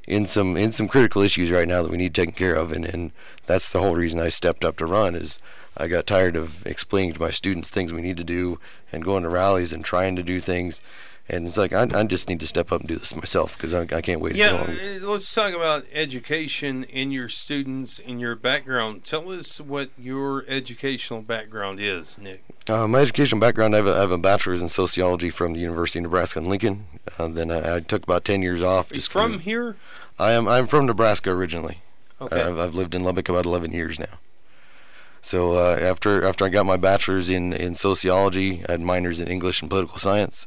in 0.07 0.26
some 0.26 0.57
in 0.57 0.72
some 0.72 0.88
critical 0.88 1.24
issues 1.24 1.51
right 1.51 1.68
now 1.68 1.82
that 1.82 1.91
we 1.91 1.97
need 1.97 2.14
taken 2.14 2.34
care 2.34 2.53
of, 2.53 2.72
and, 2.72 2.86
and 2.86 3.12
that's 3.47 3.68
the 3.68 3.80
whole 3.80 3.95
reason 3.95 4.20
I 4.20 4.30
stepped 4.30 4.64
up 4.64 4.78
to 4.78 4.86
run. 4.86 5.16
Is 5.16 5.39
I 5.78 5.88
got 5.88 6.07
tired 6.07 6.36
of 6.36 6.65
explaining 6.65 7.13
to 7.13 7.19
my 7.19 7.32
students 7.32 7.69
things 7.69 7.93
we 7.93 8.01
need 8.01 8.17
to 8.17 8.24
do 8.24 8.59
and 8.91 9.03
going 9.03 9.24
to 9.24 9.30
rallies 9.30 9.72
and 9.72 9.84
trying 9.84 10.15
to 10.17 10.24
do 10.24 10.39
things. 10.39 10.82
And 11.30 11.47
it's 11.47 11.57
like 11.57 11.72
I, 11.72 11.88
I 11.93 12.03
just 12.03 12.28
need 12.28 12.41
to 12.41 12.47
step 12.47 12.74
up 12.74 12.82
and 12.82 12.89
do 12.89 12.97
this 12.97 13.15
myself 13.15 13.55
because 13.55 13.74
I, 13.74 13.82
I 13.84 14.01
can't 14.01 14.19
wait. 14.19 14.36
Yeah, 14.36 14.51
uh, 14.51 15.05
let's 15.05 15.34
talk 15.34 15.53
about 15.53 15.86
education 15.93 16.84
in 16.84 17.11
your 17.11 17.30
students 17.30 17.99
in 17.99 18.19
your 18.19 18.36
background. 18.36 19.05
Tell 19.05 19.32
us 19.32 19.61
what 19.61 19.91
your 19.97 20.43
educational 20.49 21.22
background 21.22 21.80
is, 21.80 22.17
Nick. 22.17 22.43
Uh, 22.67 22.86
my 22.88 22.99
educational 22.99 23.39
background, 23.39 23.76
I 23.76 23.78
have, 23.78 23.88
a, 23.88 23.95
I 23.95 23.99
have 23.99 24.11
a 24.11 24.17
bachelor's 24.17 24.61
in 24.61 24.67
sociology 24.67 25.30
from 25.30 25.53
the 25.53 25.59
University 25.59 25.99
of 25.99 26.03
Nebraska 26.03 26.39
in 26.39 26.45
Lincoln. 26.45 26.86
Uh, 27.17 27.30
then 27.30 27.49
I, 27.49 27.78
I, 27.78 27.80
took 27.80 28.03
about 28.03 28.26
ten 28.26 28.41
years 28.41 28.61
off. 28.61 28.91
Is 28.91 29.07
from 29.07 29.39
here? 29.39 29.78
I 30.19 30.32
am. 30.32 30.49
I'm 30.49 30.67
from 30.67 30.86
Nebraska 30.86 31.32
originally. 31.32 31.82
Okay. 32.19 32.41
I've, 32.41 32.59
I've 32.59 32.76
lived 32.76 32.93
in 32.93 33.03
Lubbock 33.03 33.30
about 33.30 33.45
11 33.45 33.72
years 33.72 33.99
now. 33.99 34.19
So 35.22 35.53
uh, 35.53 35.78
after 35.80 36.24
after 36.26 36.45
I 36.45 36.49
got 36.49 36.65
my 36.65 36.78
bachelor's 36.78 37.30
in, 37.30 37.53
in 37.53 37.76
sociology, 37.76 38.63
I 38.67 38.74
had 38.74 38.82
minors 38.82 39.19
in 39.19 39.28
English 39.28 39.61
and 39.61 39.69
political 39.69 39.99
science, 39.99 40.45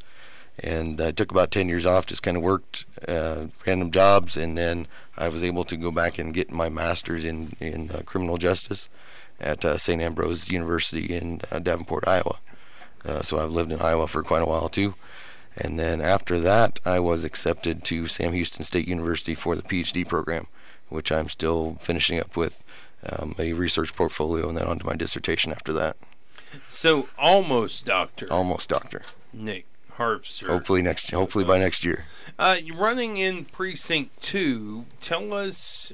and 0.59 1.01
I 1.01 1.13
took 1.13 1.31
about 1.31 1.53
10 1.53 1.69
years 1.69 1.87
off, 1.87 2.07
just 2.07 2.23
kind 2.23 2.37
of 2.37 2.43
worked 2.43 2.85
uh, 3.07 3.47
random 3.67 3.91
jobs, 3.93 4.37
and 4.37 4.59
then 4.59 4.87
I 5.17 5.29
was 5.29 5.43
able 5.43 5.65
to 5.67 5.77
go 5.77 5.91
back 5.91 6.19
and 6.19 6.35
get 6.35 6.51
my 6.51 6.69
master's 6.69 7.25
in 7.25 7.57
in 7.61 7.91
uh, 7.91 8.03
criminal 8.05 8.37
justice 8.37 8.89
at 9.41 9.65
uh, 9.65 9.79
St. 9.79 10.03
Ambrose 10.03 10.51
University 10.51 11.15
in 11.15 11.41
uh, 11.51 11.61
Davenport, 11.61 12.07
Iowa. 12.09 12.39
Uh, 13.05 13.23
so 13.23 13.39
I've 13.39 13.53
lived 13.53 13.73
in 13.73 13.81
Iowa 13.81 14.07
for 14.07 14.23
quite 14.23 14.43
a 14.43 14.47
while 14.47 14.69
too. 14.69 14.95
And 15.57 15.79
then 15.79 16.01
after 16.01 16.41
that, 16.41 16.81
I 16.85 16.99
was 16.99 17.23
accepted 17.23 17.85
to 17.85 18.09
Sam 18.09 18.33
Houston 18.33 18.65
State 18.65 18.89
University 18.89 19.37
for 19.37 19.55
the 19.55 19.63
PhD 19.63 20.07
program, 20.07 20.49
which 20.89 21.13
I'm 21.13 21.29
still 21.29 21.77
finishing 21.81 22.19
up 22.19 22.37
with 22.37 22.64
um, 23.11 23.35
a 23.39 23.53
research 23.53 23.95
portfolio 23.95 24.49
and 24.49 24.57
then 24.57 24.67
onto 24.67 24.87
my 24.87 24.95
dissertation 24.95 25.53
after 25.53 25.73
that. 25.73 25.97
So 26.69 27.09
almost 27.19 27.85
doctor. 27.85 28.27
Almost 28.31 28.69
doctor. 28.69 29.03
Nick 29.33 29.67
Harpster. 29.99 30.47
Hopefully 30.47 30.83
next. 30.83 31.11
Hopefully 31.11 31.45
by 31.45 31.59
next 31.59 31.85
year. 31.85 32.07
Uh, 32.39 32.57
running 32.75 33.17
in 33.17 33.45
precinct 33.45 34.21
two. 34.21 34.87
Tell 35.01 35.35
us. 35.35 35.93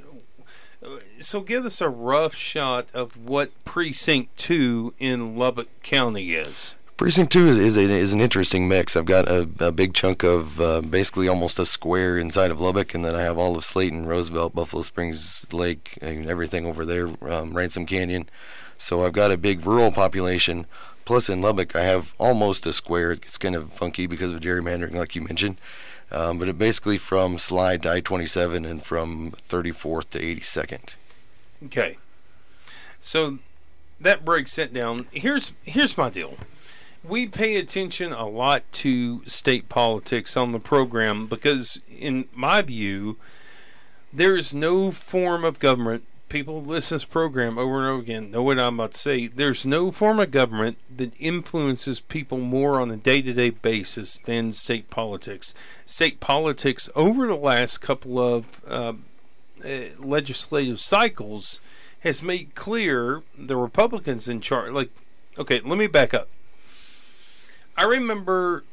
So 1.20 1.40
give 1.42 1.66
us 1.66 1.80
a 1.80 1.90
rough 1.90 2.34
shot 2.34 2.88
of 2.94 3.16
what 3.16 3.50
precinct 3.64 4.36
two 4.38 4.94
in 4.98 5.36
Lubbock 5.36 5.68
County 5.82 6.32
is. 6.32 6.74
Precinct 7.00 7.32
two 7.32 7.46
is 7.46 7.56
is, 7.56 7.78
is 7.78 8.12
an 8.12 8.20
interesting 8.20 8.68
mix. 8.68 8.94
I've 8.94 9.06
got 9.06 9.26
a, 9.26 9.48
a 9.58 9.72
big 9.72 9.94
chunk 9.94 10.22
of 10.22 10.60
uh, 10.60 10.82
basically 10.82 11.28
almost 11.28 11.58
a 11.58 11.64
square 11.64 12.18
inside 12.18 12.50
of 12.50 12.60
Lubbock, 12.60 12.92
and 12.92 13.02
then 13.02 13.14
I 13.14 13.22
have 13.22 13.38
all 13.38 13.56
of 13.56 13.64
Slaton, 13.64 14.06
Roosevelt, 14.06 14.54
Buffalo 14.54 14.82
Springs 14.82 15.50
Lake, 15.50 15.96
and 16.02 16.28
everything 16.28 16.66
over 16.66 16.84
there, 16.84 17.08
um, 17.26 17.54
Ransom 17.54 17.86
Canyon. 17.86 18.28
So 18.76 19.02
I've 19.06 19.14
got 19.14 19.32
a 19.32 19.38
big 19.38 19.64
rural 19.64 19.90
population. 19.90 20.66
Plus, 21.06 21.30
in 21.30 21.40
Lubbock, 21.40 21.74
I 21.74 21.84
have 21.84 22.12
almost 22.18 22.66
a 22.66 22.72
square. 22.74 23.12
It's 23.12 23.38
kind 23.38 23.56
of 23.56 23.72
funky 23.72 24.06
because 24.06 24.34
of 24.34 24.40
gerrymandering, 24.42 24.92
like 24.92 25.16
you 25.16 25.22
mentioned. 25.22 25.56
Um, 26.10 26.38
but 26.38 26.50
it 26.50 26.58
basically 26.58 26.98
from 26.98 27.38
Slide 27.38 27.82
to 27.84 27.92
I-27 27.92 28.70
and 28.70 28.82
from 28.82 29.32
34th 29.48 30.10
to 30.10 30.18
82nd. 30.18 30.96
Okay. 31.64 31.96
So 33.00 33.38
that 33.98 34.22
breaks 34.22 34.58
it 34.58 34.74
down. 34.74 35.06
Here's 35.12 35.52
here's 35.64 35.96
my 35.96 36.10
deal 36.10 36.36
we 37.02 37.26
pay 37.26 37.56
attention 37.56 38.12
a 38.12 38.26
lot 38.26 38.62
to 38.72 39.22
state 39.26 39.68
politics 39.68 40.36
on 40.36 40.52
the 40.52 40.58
program 40.58 41.26
because, 41.26 41.80
in 41.90 42.28
my 42.34 42.62
view, 42.62 43.16
there 44.12 44.36
is 44.36 44.52
no 44.52 44.90
form 44.90 45.44
of 45.44 45.58
government. 45.58 46.04
People 46.28 46.62
listen 46.62 46.98
to 46.98 47.04
this 47.06 47.10
program 47.10 47.58
over 47.58 47.78
and 47.78 47.86
over 47.86 48.00
again, 48.00 48.30
know 48.30 48.42
what 48.42 48.60
I'm 48.60 48.78
about 48.78 48.92
to 48.92 48.98
say. 48.98 49.26
There's 49.26 49.66
no 49.66 49.90
form 49.90 50.20
of 50.20 50.30
government 50.30 50.78
that 50.94 51.12
influences 51.18 51.98
people 51.98 52.38
more 52.38 52.80
on 52.80 52.90
a 52.90 52.96
day 52.96 53.22
to 53.22 53.32
day 53.32 53.50
basis 53.50 54.18
than 54.18 54.52
state 54.52 54.90
politics. 54.90 55.54
State 55.86 56.20
politics, 56.20 56.88
over 56.94 57.26
the 57.26 57.34
last 57.34 57.80
couple 57.80 58.20
of 58.20 58.62
uh, 58.68 58.92
legislative 59.98 60.78
cycles, 60.78 61.58
has 62.00 62.22
made 62.22 62.54
clear 62.54 63.22
the 63.36 63.56
Republicans 63.56 64.28
in 64.28 64.40
charge. 64.40 64.72
Like, 64.72 64.90
okay, 65.36 65.60
let 65.60 65.78
me 65.78 65.88
back 65.88 66.14
up 66.14 66.28
I 67.80 67.84
remember 67.84 68.64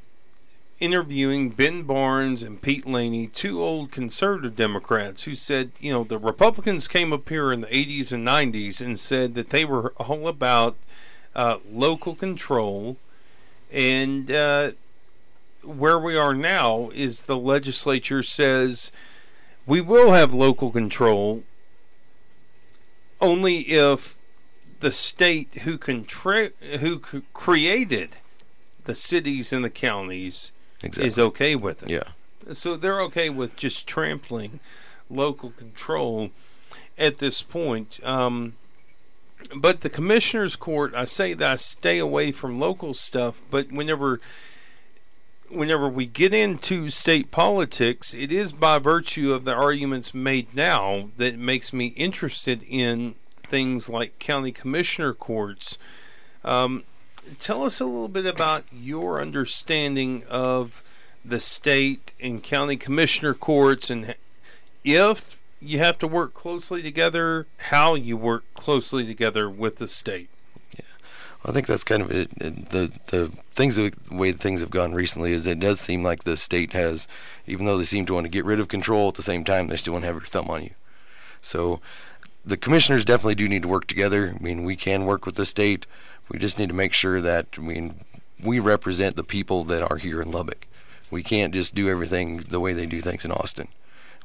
interviewing 0.82 1.51
Ben 1.51 1.84
Barnes 1.84 2.43
and 2.43 2.62
Pete 2.62 2.86
Laney, 2.86 3.28
two 3.28 3.64
old 3.64 3.89
conservative 3.89 4.58
Democrats, 4.58 5.24
who 5.24 5.34
said, 5.34 5.72
you 5.80 5.93
know, 5.93 6.03
the 6.03 6.18
Republicans 6.18 6.89
came 6.89 7.14
up 7.14 7.30
here 7.30 7.53
in 7.53 7.62
the 7.62 7.68
80s 7.68 8.12
and 8.12 8.28
90s 8.28 8.82
and 8.82 8.99
said 8.99 9.34
that 9.36 9.51
they 9.51 9.64
were 9.64 9.93
all 9.95 10.28
about 10.28 10.76
uh, 11.34 11.60
local 11.72 12.16
control. 12.16 12.97
And 13.72 14.30
uh, 14.30 14.72
where 15.64 15.97
we 15.97 16.18
are 16.18 16.34
now 16.34 16.89
is 16.93 17.22
the 17.22 17.38
legislature 17.38 18.24
says 18.24 18.91
we 19.66 19.80
will 19.80 20.12
have 20.12 20.34
local 20.34 20.70
control 20.70 21.43
only 23.22 23.60
if 23.70 24.18
the 24.82 24.91
state 24.91 25.60
who, 25.64 25.78
contra- 25.78 26.51
who 26.80 26.99
created 27.34 28.18
the 28.88 28.95
cities 28.95 29.53
and 29.53 29.63
the 29.63 29.69
counties 29.69 30.51
exactly. 30.81 31.07
is 31.07 31.19
okay 31.19 31.55
with 31.55 31.83
it. 31.83 31.89
Yeah. 31.89 32.53
So 32.53 32.75
they're 32.75 33.01
okay 33.01 33.29
with 33.29 33.55
just 33.55 33.85
trampling 33.85 34.59
local 35.09 35.51
control 35.51 36.31
at 36.97 37.19
this 37.19 37.41
point. 37.41 37.99
Um, 38.03 38.55
but 39.55 39.81
the 39.81 39.89
commissioner's 39.89 40.55
court, 40.55 40.93
I 40.95 41.05
say 41.05 41.33
that 41.33 41.51
I 41.51 41.55
stay 41.57 41.99
away 41.99 42.31
from 42.31 42.59
local 42.59 42.93
stuff, 42.93 43.39
but 43.51 43.71
whenever 43.71 44.19
whenever 45.49 45.88
we 45.88 46.05
get 46.05 46.33
into 46.33 46.89
state 46.89 47.31
politics, 47.31 48.13
it 48.13 48.31
is 48.33 48.51
by 48.51 48.77
virtue 48.79 49.31
of 49.31 49.45
the 49.45 49.53
arguments 49.53 50.13
made 50.13 50.53
now 50.53 51.09
that 51.15 51.38
makes 51.39 51.71
me 51.71 51.88
interested 51.88 52.61
in 52.63 53.15
things 53.47 53.88
like 53.88 54.19
county 54.19 54.51
commissioner 54.51 55.13
courts. 55.13 55.77
Um, 56.43 56.83
tell 57.39 57.63
us 57.63 57.80
a 57.80 57.86
little 57.86 58.07
bit 58.07 58.25
about 58.25 58.63
your 58.71 59.21
understanding 59.21 60.23
of 60.30 60.84
the 61.23 61.39
state 61.39 62.13
and 62.19 62.41
county 62.41 62.78
commissioner 62.78 63.34
courts 63.34 63.89
and 63.89 64.15
if 64.84 65.38
you 65.59 65.80
have 65.80 65.97
to 65.99 66.07
work 66.07 66.34
closely 66.34 66.82
together, 66.82 67.47
how 67.57 67.95
you 67.95 68.15
work 68.15 68.43
closely 68.53 69.05
together 69.05 69.49
with 69.49 69.78
the 69.78 69.88
state. 69.88 70.30
Yeah, 70.73 70.86
I 71.43 71.51
think 71.51 71.67
that's 71.67 71.84
kind 71.84 72.01
of 72.01 72.11
it. 72.11 72.30
the 72.38 72.91
the 73.07 73.32
things 73.53 73.75
the 73.75 73.91
way 74.11 74.32
things 74.32 74.61
have 74.61 74.69
gone 74.69 74.93
recently 74.93 75.34
is 75.34 75.45
it 75.45 75.59
does 75.59 75.80
seem 75.80 76.03
like 76.03 76.23
the 76.23 76.38
state 76.38 76.73
has, 76.73 77.07
even 77.45 77.65
though 77.65 77.78
they 77.78 77.84
seem 77.84 78.05
to 78.05 78.13
want 78.13 78.25
to 78.25 78.30
get 78.30 78.45
rid 78.45 78.59
of 78.59 78.67
control, 78.67 79.09
at 79.09 79.15
the 79.15 79.23
same 79.23 79.43
time 79.43 79.67
they 79.67 79.78
still 79.78 79.93
want 79.93 80.03
to 80.03 80.07
have 80.07 80.17
their 80.17 80.25
thumb 80.25 80.49
on 80.49 80.63
you. 80.63 80.71
So 81.41 81.82
the 82.45 82.57
commissioners 82.57 83.03
definitely 83.03 83.36
do 83.36 83.49
need 83.49 83.63
to 83.63 83.67
work 83.67 83.88
together. 83.88 84.36
I 84.36 84.43
mean, 84.43 84.63
we 84.63 84.75
can 84.75 85.05
work 85.05 85.25
with 85.25 85.36
the 85.36 85.45
state 85.45 85.86
we 86.30 86.39
just 86.39 86.59
need 86.59 86.69
to 86.69 86.75
make 86.75 86.93
sure 86.93 87.21
that 87.21 87.57
mean 87.57 88.01
we 88.43 88.59
represent 88.59 89.15
the 89.15 89.23
people 89.23 89.63
that 89.65 89.82
are 89.82 89.97
here 89.97 90.21
in 90.21 90.32
Lubbock. 90.32 90.67
We 91.09 91.23
can't 91.23 91.53
just 91.53 91.73
do 91.73 91.89
everything 91.89 92.38
the 92.38 92.59
way 92.59 92.73
they 92.73 92.86
do 92.86 93.01
things 93.01 93.25
in 93.25 93.32
Austin. 93.32 93.69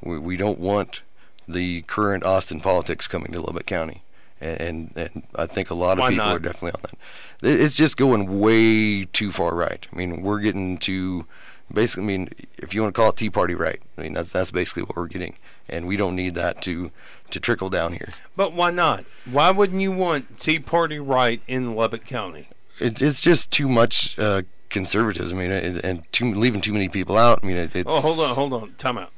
We, 0.03 0.19
we 0.19 0.37
don't 0.37 0.59
want 0.59 1.01
the 1.49 1.83
current 1.83 2.25
Austin 2.25 2.61
politics 2.61 3.07
coming 3.07 3.33
to 3.33 3.41
Lubbock 3.41 3.67
County. 3.67 4.03
And, 4.41 4.61
and, 4.61 4.97
and 4.97 5.23
I 5.37 5.47
think 5.47 5.71
a 5.71 5.75
lot 5.75 5.93
of 5.93 6.01
Why 6.01 6.11
people 6.11 6.27
not? 6.27 6.37
are 6.37 6.41
definitely 6.41 6.73
on 6.73 6.81
that. 6.83 7.61
It's 7.61 7.77
just 7.77 7.97
going 7.97 8.41
way 8.41 9.05
too 9.05 9.31
far 9.31 9.55
right. 9.55 9.87
I 9.93 9.97
mean, 9.97 10.23
we're 10.23 10.41
getting 10.41 10.79
to 10.79 11.27
basically. 11.73 12.05
I 12.05 12.07
mean, 12.07 12.29
if 12.59 12.75
you 12.75 12.83
want 12.83 12.95
to 12.95 13.01
call 13.01 13.11
it 13.11 13.17
Tea 13.17 13.31
Party 13.31 13.55
right, 13.55 13.81
I 13.97 14.03
mean 14.03 14.13
that's 14.13 14.31
that's 14.31 14.51
basically 14.51 14.83
what 14.85 14.97
we're 14.97 15.07
getting, 15.07 15.37
and 15.69 15.87
we 15.87 15.97
don't 15.97 16.17
need 16.17 16.35
that 16.35 16.63
to 16.63 16.91
to 17.33 17.41
trickle 17.41 17.71
down 17.71 17.93
here. 17.93 18.11
But 18.37 18.53
why 18.55 18.71
not? 18.71 19.05
Why 19.31 19.51
wouldn't 19.51 19.81
you 19.81 19.93
want 19.93 20.39
Tea 20.39 20.59
Party 20.59 20.99
right 20.99 21.43
in 21.47 21.75
Lubbock 21.75 22.07
County? 22.07 22.49
It, 22.79 23.03
it's 23.03 23.21
just 23.21 23.51
too 23.51 23.69
much 23.69 24.19
uh, 24.19 24.43
conservatism. 24.71 25.39
I 25.39 25.43
mean, 25.43 25.51
and, 25.51 25.85
and 25.85 26.13
too 26.13 26.33
leaving 26.33 26.61
too 26.61 26.73
many 26.73 26.89
people 26.89 27.17
out. 27.17 27.41
I 27.43 27.47
mean, 27.47 27.57
it, 27.57 27.77
it's. 27.77 27.91
Oh, 27.91 28.01
hold 28.01 28.21
on, 28.21 28.35
hold 28.35 28.53
on. 28.53 28.75
Time 28.79 28.99
out. 28.99 29.13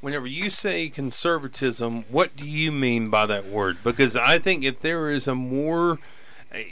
Whenever 0.00 0.26
you 0.26 0.48
say 0.48 0.88
conservatism, 0.88 2.04
what 2.08 2.34
do 2.34 2.44
you 2.46 2.72
mean 2.72 3.10
by 3.10 3.26
that 3.26 3.46
word? 3.46 3.78
Because 3.84 4.16
I 4.16 4.38
think 4.38 4.64
if 4.64 4.80
there 4.80 5.10
is 5.10 5.28
a 5.28 5.34
more, 5.34 5.98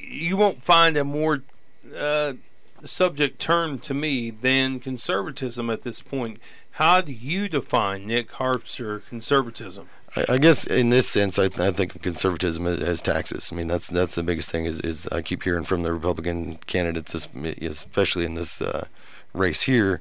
you 0.00 0.36
won't 0.38 0.62
find 0.62 0.96
a 0.96 1.04
more 1.04 1.42
uh, 1.94 2.34
subject 2.84 3.40
turned 3.40 3.82
to 3.84 3.94
me 3.94 4.30
than 4.30 4.80
conservatism 4.80 5.70
at 5.70 5.82
this 5.82 6.00
point. 6.00 6.40
How 6.72 7.00
do 7.00 7.12
you 7.12 7.48
define 7.48 8.06
Nick 8.06 8.32
Harpster 8.32 9.02
conservatism? 9.08 9.88
I, 10.16 10.24
I 10.34 10.38
guess 10.38 10.64
in 10.64 10.90
this 10.90 11.08
sense, 11.08 11.38
I, 11.38 11.44
I 11.44 11.70
think 11.70 11.94
of 11.94 12.02
conservatism 12.02 12.66
as, 12.66 12.80
as 12.80 13.02
taxes. 13.02 13.50
I 13.52 13.56
mean, 13.56 13.66
that's 13.66 13.88
that's 13.88 14.14
the 14.14 14.22
biggest 14.22 14.50
thing. 14.50 14.64
Is, 14.64 14.80
is 14.80 15.08
I 15.08 15.22
keep 15.22 15.42
hearing 15.42 15.64
from 15.64 15.82
the 15.82 15.92
Republican 15.92 16.58
candidates, 16.66 17.14
especially 17.14 18.24
in 18.24 18.34
this 18.34 18.62
uh, 18.62 18.86
race 19.32 19.62
here. 19.62 20.00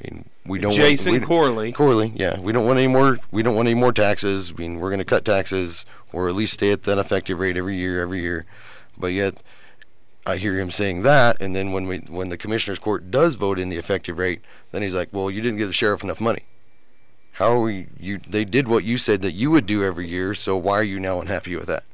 I 0.00 0.04
mean, 0.04 0.28
we 0.46 0.58
don't 0.58 0.72
Jason 0.72 1.12
want, 1.12 1.22
we, 1.22 1.26
Corley. 1.26 1.72
Corley, 1.72 2.12
yeah, 2.14 2.38
we 2.38 2.52
don't 2.52 2.66
want 2.66 2.78
any 2.78 2.88
more. 2.88 3.18
We 3.30 3.42
don't 3.42 3.56
want 3.56 3.68
any 3.68 3.78
more 3.78 3.92
taxes. 3.92 4.52
I 4.52 4.60
mean, 4.60 4.78
we're 4.78 4.90
going 4.90 4.98
to 5.00 5.04
cut 5.04 5.24
taxes, 5.24 5.86
or 6.12 6.28
at 6.28 6.34
least 6.34 6.52
stay 6.52 6.70
at 6.70 6.84
that 6.84 6.98
effective 6.98 7.38
rate 7.38 7.56
every 7.56 7.76
year, 7.76 8.00
every 8.00 8.20
year. 8.20 8.46
But 8.96 9.08
yet, 9.08 9.42
I 10.28 10.36
hear 10.36 10.58
him 10.58 10.70
saying 10.70 11.02
that, 11.02 11.40
and 11.40 11.56
then 11.56 11.72
when 11.72 11.86
we 11.86 11.98
when 12.00 12.28
the 12.28 12.36
commissioner's 12.36 12.78
court 12.78 13.10
does 13.10 13.36
vote 13.36 13.58
in 13.58 13.70
the 13.70 13.78
effective 13.78 14.18
rate, 14.18 14.42
then 14.72 14.82
he's 14.82 14.94
like, 14.94 15.08
"Well, 15.10 15.30
you 15.30 15.40
didn't 15.40 15.56
give 15.56 15.68
the 15.68 15.72
sheriff 15.72 16.04
enough 16.04 16.20
money. 16.20 16.42
How 17.32 17.52
are 17.52 17.60
we, 17.62 17.86
you? 17.98 18.20
They 18.28 18.44
did 18.44 18.68
what 18.68 18.84
you 18.84 18.98
said 18.98 19.22
that 19.22 19.32
you 19.32 19.50
would 19.50 19.64
do 19.64 19.82
every 19.82 20.06
year, 20.06 20.34
so 20.34 20.54
why 20.54 20.74
are 20.74 20.82
you 20.84 21.00
now 21.00 21.22
unhappy 21.22 21.56
with 21.56 21.66
that?" 21.68 21.84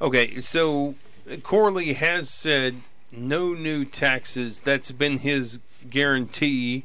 Okay, 0.00 0.40
so 0.40 0.94
Corley 1.42 1.92
has 1.92 2.30
said 2.30 2.76
no 3.12 3.52
new 3.52 3.84
taxes. 3.84 4.60
That's 4.60 4.90
been 4.90 5.18
his 5.18 5.58
guarantee. 5.90 6.84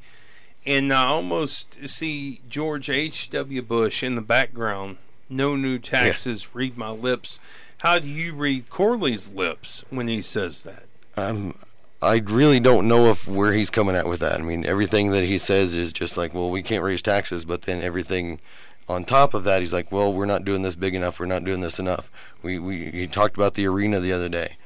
And 0.65 0.91
I 0.91 1.05
almost 1.05 1.87
see 1.87 2.41
George 2.49 2.89
H.W. 2.89 3.61
Bush 3.61 4.03
in 4.03 4.15
the 4.15 4.21
background. 4.21 4.97
No 5.29 5.55
new 5.55 5.79
taxes. 5.79 6.53
Read 6.53 6.77
my 6.77 6.89
lips. 6.89 7.39
How 7.80 7.99
do 7.99 8.07
you 8.07 8.34
read 8.34 8.69
Corley's 8.69 9.30
lips 9.30 9.84
when 9.89 10.07
he 10.07 10.21
says 10.21 10.61
that? 10.61 10.84
Um, 11.17 11.55
I 12.01 12.17
really 12.17 12.59
don't 12.59 12.88
know 12.88 13.09
if 13.09 13.28
where 13.28 13.53
he's 13.53 13.69
coming 13.69 13.95
at 13.95 14.07
with 14.07 14.19
that. 14.19 14.39
I 14.39 14.43
mean, 14.43 14.65
everything 14.65 15.11
that 15.11 15.23
he 15.23 15.38
says 15.38 15.76
is 15.76 15.93
just 15.93 16.17
like, 16.17 16.34
well, 16.34 16.49
we 16.49 16.63
can't 16.63 16.84
raise 16.84 17.01
taxes, 17.01 17.45
but 17.45 17.63
then 17.63 17.82
everything 17.82 18.39
on 18.88 19.03
top 19.03 19.34
of 19.34 19.43
that, 19.45 19.61
he's 19.61 19.73
like, 19.73 19.91
well, 19.91 20.13
we're 20.13 20.26
not 20.26 20.45
doing 20.45 20.61
this 20.61 20.76
big 20.76 20.93
enough. 20.93 21.19
We're 21.19 21.26
not 21.26 21.43
doing 21.43 21.61
this 21.61 21.80
enough. 21.80 22.11
We 22.41 22.59
we 22.59 22.91
he 22.91 23.07
talked 23.07 23.36
about 23.36 23.55
the 23.55 23.65
arena 23.67 23.99
the 23.99 24.13
other 24.13 24.30
day. 24.30 24.57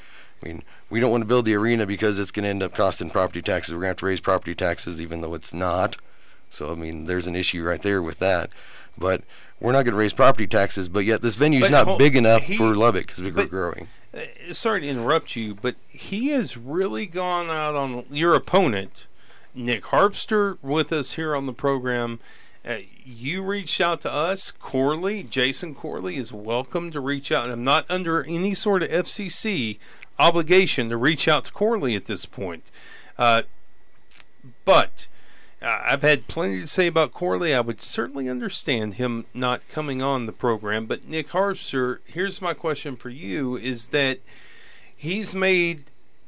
I 0.42 0.48
mean, 0.48 0.64
we 0.90 1.00
don't 1.00 1.12
want 1.12 1.22
to 1.22 1.28
build 1.28 1.46
the 1.46 1.56
arena 1.56 1.86
because 1.86 2.20
it's 2.20 2.32
going 2.32 2.44
to 2.44 2.50
end 2.50 2.64
up 2.64 2.74
costing 2.74 3.10
property 3.10 3.42
taxes. 3.42 3.74
We're 3.74 3.82
going 3.82 3.88
to 3.88 3.92
have 3.92 3.98
to 3.98 4.06
raise 4.06 4.20
property 4.20 4.56
taxes, 4.56 5.02
even 5.02 5.22
though 5.22 5.34
it's 5.34 5.54
not. 5.54 5.98
So 6.50 6.72
I 6.72 6.76
mean, 6.76 7.06
there's 7.06 7.28
an 7.28 7.36
issue 7.36 7.64
right 7.64 7.82
there 7.82 8.02
with 8.02 8.20
that. 8.20 8.50
But 8.98 9.24
we're 9.60 9.72
not 9.72 9.84
going 9.84 9.94
to 9.94 10.00
raise 10.00 10.14
property 10.14 10.48
taxes. 10.48 10.90
But 10.90 11.06
yet 11.06 11.22
this 11.22 11.36
venue's 11.36 11.70
But 11.70 11.86
not 11.86 12.00
big 12.00 12.16
enough 12.16 12.44
he- 12.44 12.58
for 12.58 12.76
Lubbock 12.76 13.08
because 13.08 13.22
we're 13.24 13.46
growing. 13.46 13.88
Uh, 14.14 14.22
sorry 14.52 14.82
to 14.82 14.88
interrupt 14.88 15.36
you, 15.36 15.54
but 15.54 15.76
he 15.88 16.30
has 16.30 16.58
really 16.58 17.06
gone 17.06 17.50
out 17.50 17.76
on 17.76 18.06
your 18.10 18.34
opponent, 18.34 19.06
Nick 19.54 19.84
Harpster, 19.86 20.58
with 20.64 20.92
us 20.92 21.14
here 21.14 21.36
on 21.36 21.46
the 21.46 21.54
program. 21.54 22.20
Uh, 22.68 22.78
you 23.06 23.42
reached 23.44 23.80
out 23.80 24.02
to 24.02 24.12
us, 24.12 24.52
Corley. 24.52 25.24
Jason 25.24 25.76
Corley 25.76 26.18
is 26.18 26.34
welcome 26.34 26.92
to 26.92 27.00
reach 27.00 27.32
out. 27.32 27.50
I'm 27.50 27.64
not 27.64 27.86
under 27.90 28.24
any 28.24 28.54
sort 28.54 28.84
of 28.84 28.90
FCC 28.90 29.78
obligation 30.18 30.90
to 30.90 30.98
reach 30.98 31.28
out 31.28 31.46
to 31.46 31.52
Corley 31.52 31.96
at 31.96 32.06
this 32.06 32.26
point. 32.26 32.64
Uh, 33.18 33.44
but 34.66 35.08
Uh, 35.62 35.82
I've 35.84 36.04
had 36.04 36.28
plenty 36.28 36.62
to 36.62 36.68
say 36.68 36.88
about 36.88 37.14
Corley. 37.14 37.54
I 37.54 37.60
would 37.60 37.82
certainly 37.82 38.30
understand 38.30 38.96
him 38.96 39.26
not 39.34 39.62
coming 39.70 40.02
on 40.02 40.26
the 40.26 40.32
program. 40.32 40.86
But 40.86 41.08
Nick 41.08 41.30
Harpster, 41.30 42.00
here's 42.06 42.42
my 42.42 42.54
question 42.54 42.96
for 42.96 43.10
you: 43.10 43.58
Is 43.58 43.88
that 43.88 44.20
he's 44.96 45.36
made 45.36 45.84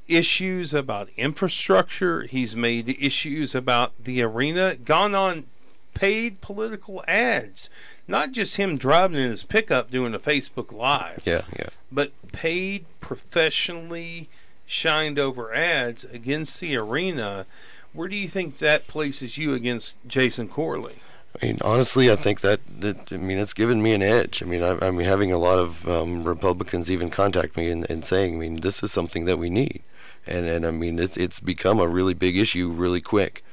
issues 0.07 0.73
about 0.73 1.09
infrastructure, 1.15 2.23
he's 2.23 2.55
made 2.55 2.89
issues 2.99 3.55
about 3.55 3.93
the 4.03 4.21
arena, 4.21 4.75
gone 4.75 5.15
on 5.15 5.45
paid 5.93 6.41
political 6.41 7.03
ads, 7.07 7.69
not 8.07 8.31
just 8.31 8.57
him 8.57 8.77
driving 8.77 9.19
in 9.19 9.29
his 9.29 9.43
pickup 9.43 9.91
doing 9.91 10.13
a 10.13 10.19
Facebook 10.19 10.71
Live 10.71 11.21
Yeah, 11.25 11.43
yeah. 11.57 11.69
but 11.91 12.11
paid 12.31 12.85
professionally 12.99 14.29
shined 14.65 15.19
over 15.19 15.53
ads 15.53 16.03
against 16.05 16.59
the 16.59 16.75
arena. 16.77 17.45
Where 17.93 18.07
do 18.07 18.15
you 18.15 18.27
think 18.27 18.59
that 18.59 18.87
places 18.87 19.37
you 19.37 19.53
against 19.53 19.95
Jason 20.07 20.47
Corley? 20.47 20.95
I 21.41 21.45
mean, 21.45 21.57
honestly, 21.61 22.11
I 22.11 22.15
think 22.15 22.41
that, 22.41 22.61
that 22.79 23.11
I 23.11 23.17
mean, 23.17 23.37
it's 23.37 23.53
given 23.53 23.81
me 23.81 23.93
an 23.93 24.01
edge. 24.01 24.41
I 24.41 24.45
mean, 24.45 24.63
I, 24.63 24.77
I'm 24.81 24.99
having 24.99 25.31
a 25.31 25.37
lot 25.37 25.59
of 25.59 25.87
um, 25.87 26.23
Republicans 26.23 26.91
even 26.91 27.09
contact 27.09 27.55
me 27.55 27.69
and, 27.69 27.89
and 27.89 28.03
saying, 28.03 28.35
I 28.35 28.37
mean, 28.37 28.55
this 28.57 28.83
is 28.83 28.91
something 28.91 29.25
that 29.25 29.37
we 29.37 29.49
need, 29.49 29.81
and 30.27 30.45
and 30.45 30.65
I 30.65 30.71
mean, 30.71 30.99
it's 30.99 31.17
it's 31.17 31.39
become 31.39 31.79
a 31.79 31.87
really 31.87 32.13
big 32.13 32.37
issue 32.37 32.69
really 32.69 33.01
quick, 33.01 33.43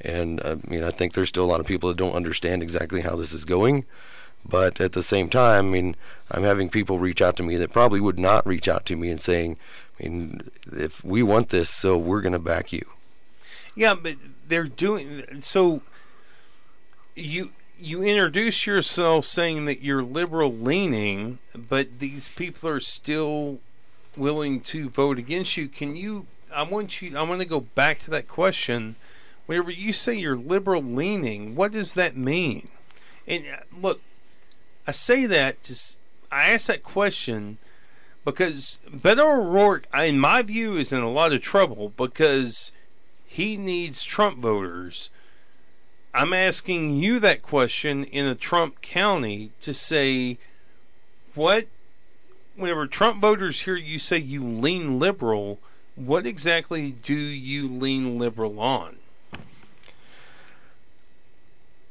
and 0.00 0.40
I 0.42 0.56
mean, 0.66 0.82
I 0.82 0.90
think 0.90 1.12
there's 1.12 1.28
still 1.28 1.44
a 1.44 1.46
lot 1.46 1.60
of 1.60 1.66
people 1.66 1.88
that 1.88 1.96
don't 1.96 2.14
understand 2.14 2.62
exactly 2.62 3.02
how 3.02 3.14
this 3.14 3.32
is 3.32 3.44
going, 3.44 3.84
but 4.44 4.80
at 4.80 4.92
the 4.92 5.02
same 5.02 5.28
time, 5.28 5.66
I 5.66 5.70
mean, 5.70 5.96
I'm 6.30 6.42
having 6.42 6.68
people 6.68 6.98
reach 6.98 7.22
out 7.22 7.36
to 7.36 7.44
me 7.44 7.56
that 7.56 7.72
probably 7.72 8.00
would 8.00 8.18
not 8.18 8.46
reach 8.46 8.66
out 8.68 8.84
to 8.86 8.96
me 8.96 9.10
and 9.10 9.20
saying, 9.20 9.56
I 10.00 10.02
mean, 10.04 10.50
if 10.72 11.04
we 11.04 11.22
want 11.22 11.50
this, 11.50 11.70
so 11.70 11.96
we're 11.96 12.22
going 12.22 12.32
to 12.32 12.38
back 12.38 12.72
you. 12.72 12.84
Yeah, 13.78 13.94
but 13.94 14.16
they're 14.48 14.64
doing 14.64 15.40
so. 15.40 15.82
You 17.14 17.52
you 17.78 18.02
introduce 18.02 18.66
yourself 18.66 19.24
saying 19.24 19.66
that 19.66 19.82
you're 19.82 20.02
liberal 20.02 20.52
leaning, 20.52 21.38
but 21.54 22.00
these 22.00 22.26
people 22.26 22.68
are 22.70 22.80
still 22.80 23.60
willing 24.16 24.62
to 24.62 24.88
vote 24.88 25.16
against 25.16 25.56
you. 25.56 25.68
Can 25.68 25.94
you? 25.94 26.26
I 26.52 26.64
want 26.64 27.00
you. 27.00 27.16
I 27.16 27.22
want 27.22 27.40
to 27.40 27.46
go 27.46 27.60
back 27.60 28.00
to 28.00 28.10
that 28.10 28.26
question. 28.26 28.96
Whenever 29.46 29.70
you 29.70 29.92
say 29.92 30.16
you're 30.16 30.34
liberal 30.34 30.82
leaning, 30.82 31.54
what 31.54 31.70
does 31.70 31.94
that 31.94 32.16
mean? 32.16 32.70
And 33.28 33.44
uh, 33.46 33.58
look, 33.80 34.00
I 34.88 34.90
say 34.90 35.24
that 35.26 35.70
s- 35.70 35.96
I 36.32 36.50
ask 36.50 36.66
that 36.66 36.82
question 36.82 37.58
because 38.24 38.80
Beto 38.90 39.38
O'Rourke, 39.38 39.86
in 39.94 40.18
my 40.18 40.42
view, 40.42 40.76
is 40.76 40.92
in 40.92 40.98
a 41.00 41.08
lot 41.08 41.32
of 41.32 41.42
trouble 41.42 41.92
because 41.96 42.72
he 43.28 43.56
needs 43.56 44.02
Trump 44.02 44.38
voters. 44.38 45.10
I'm 46.14 46.32
asking 46.32 46.96
you 46.96 47.20
that 47.20 47.42
question 47.42 48.04
in 48.04 48.26
a 48.26 48.34
Trump 48.34 48.80
county 48.80 49.52
to 49.60 49.74
say 49.74 50.38
what 51.34 51.66
whenever 52.56 52.86
Trump 52.86 53.20
voters 53.20 53.60
hear 53.60 53.76
you 53.76 53.98
say 53.98 54.16
you 54.16 54.42
lean 54.42 54.98
liberal, 54.98 55.60
what 55.94 56.26
exactly 56.26 56.90
do 56.90 57.14
you 57.14 57.68
lean 57.68 58.18
liberal 58.18 58.58
on? 58.58 58.96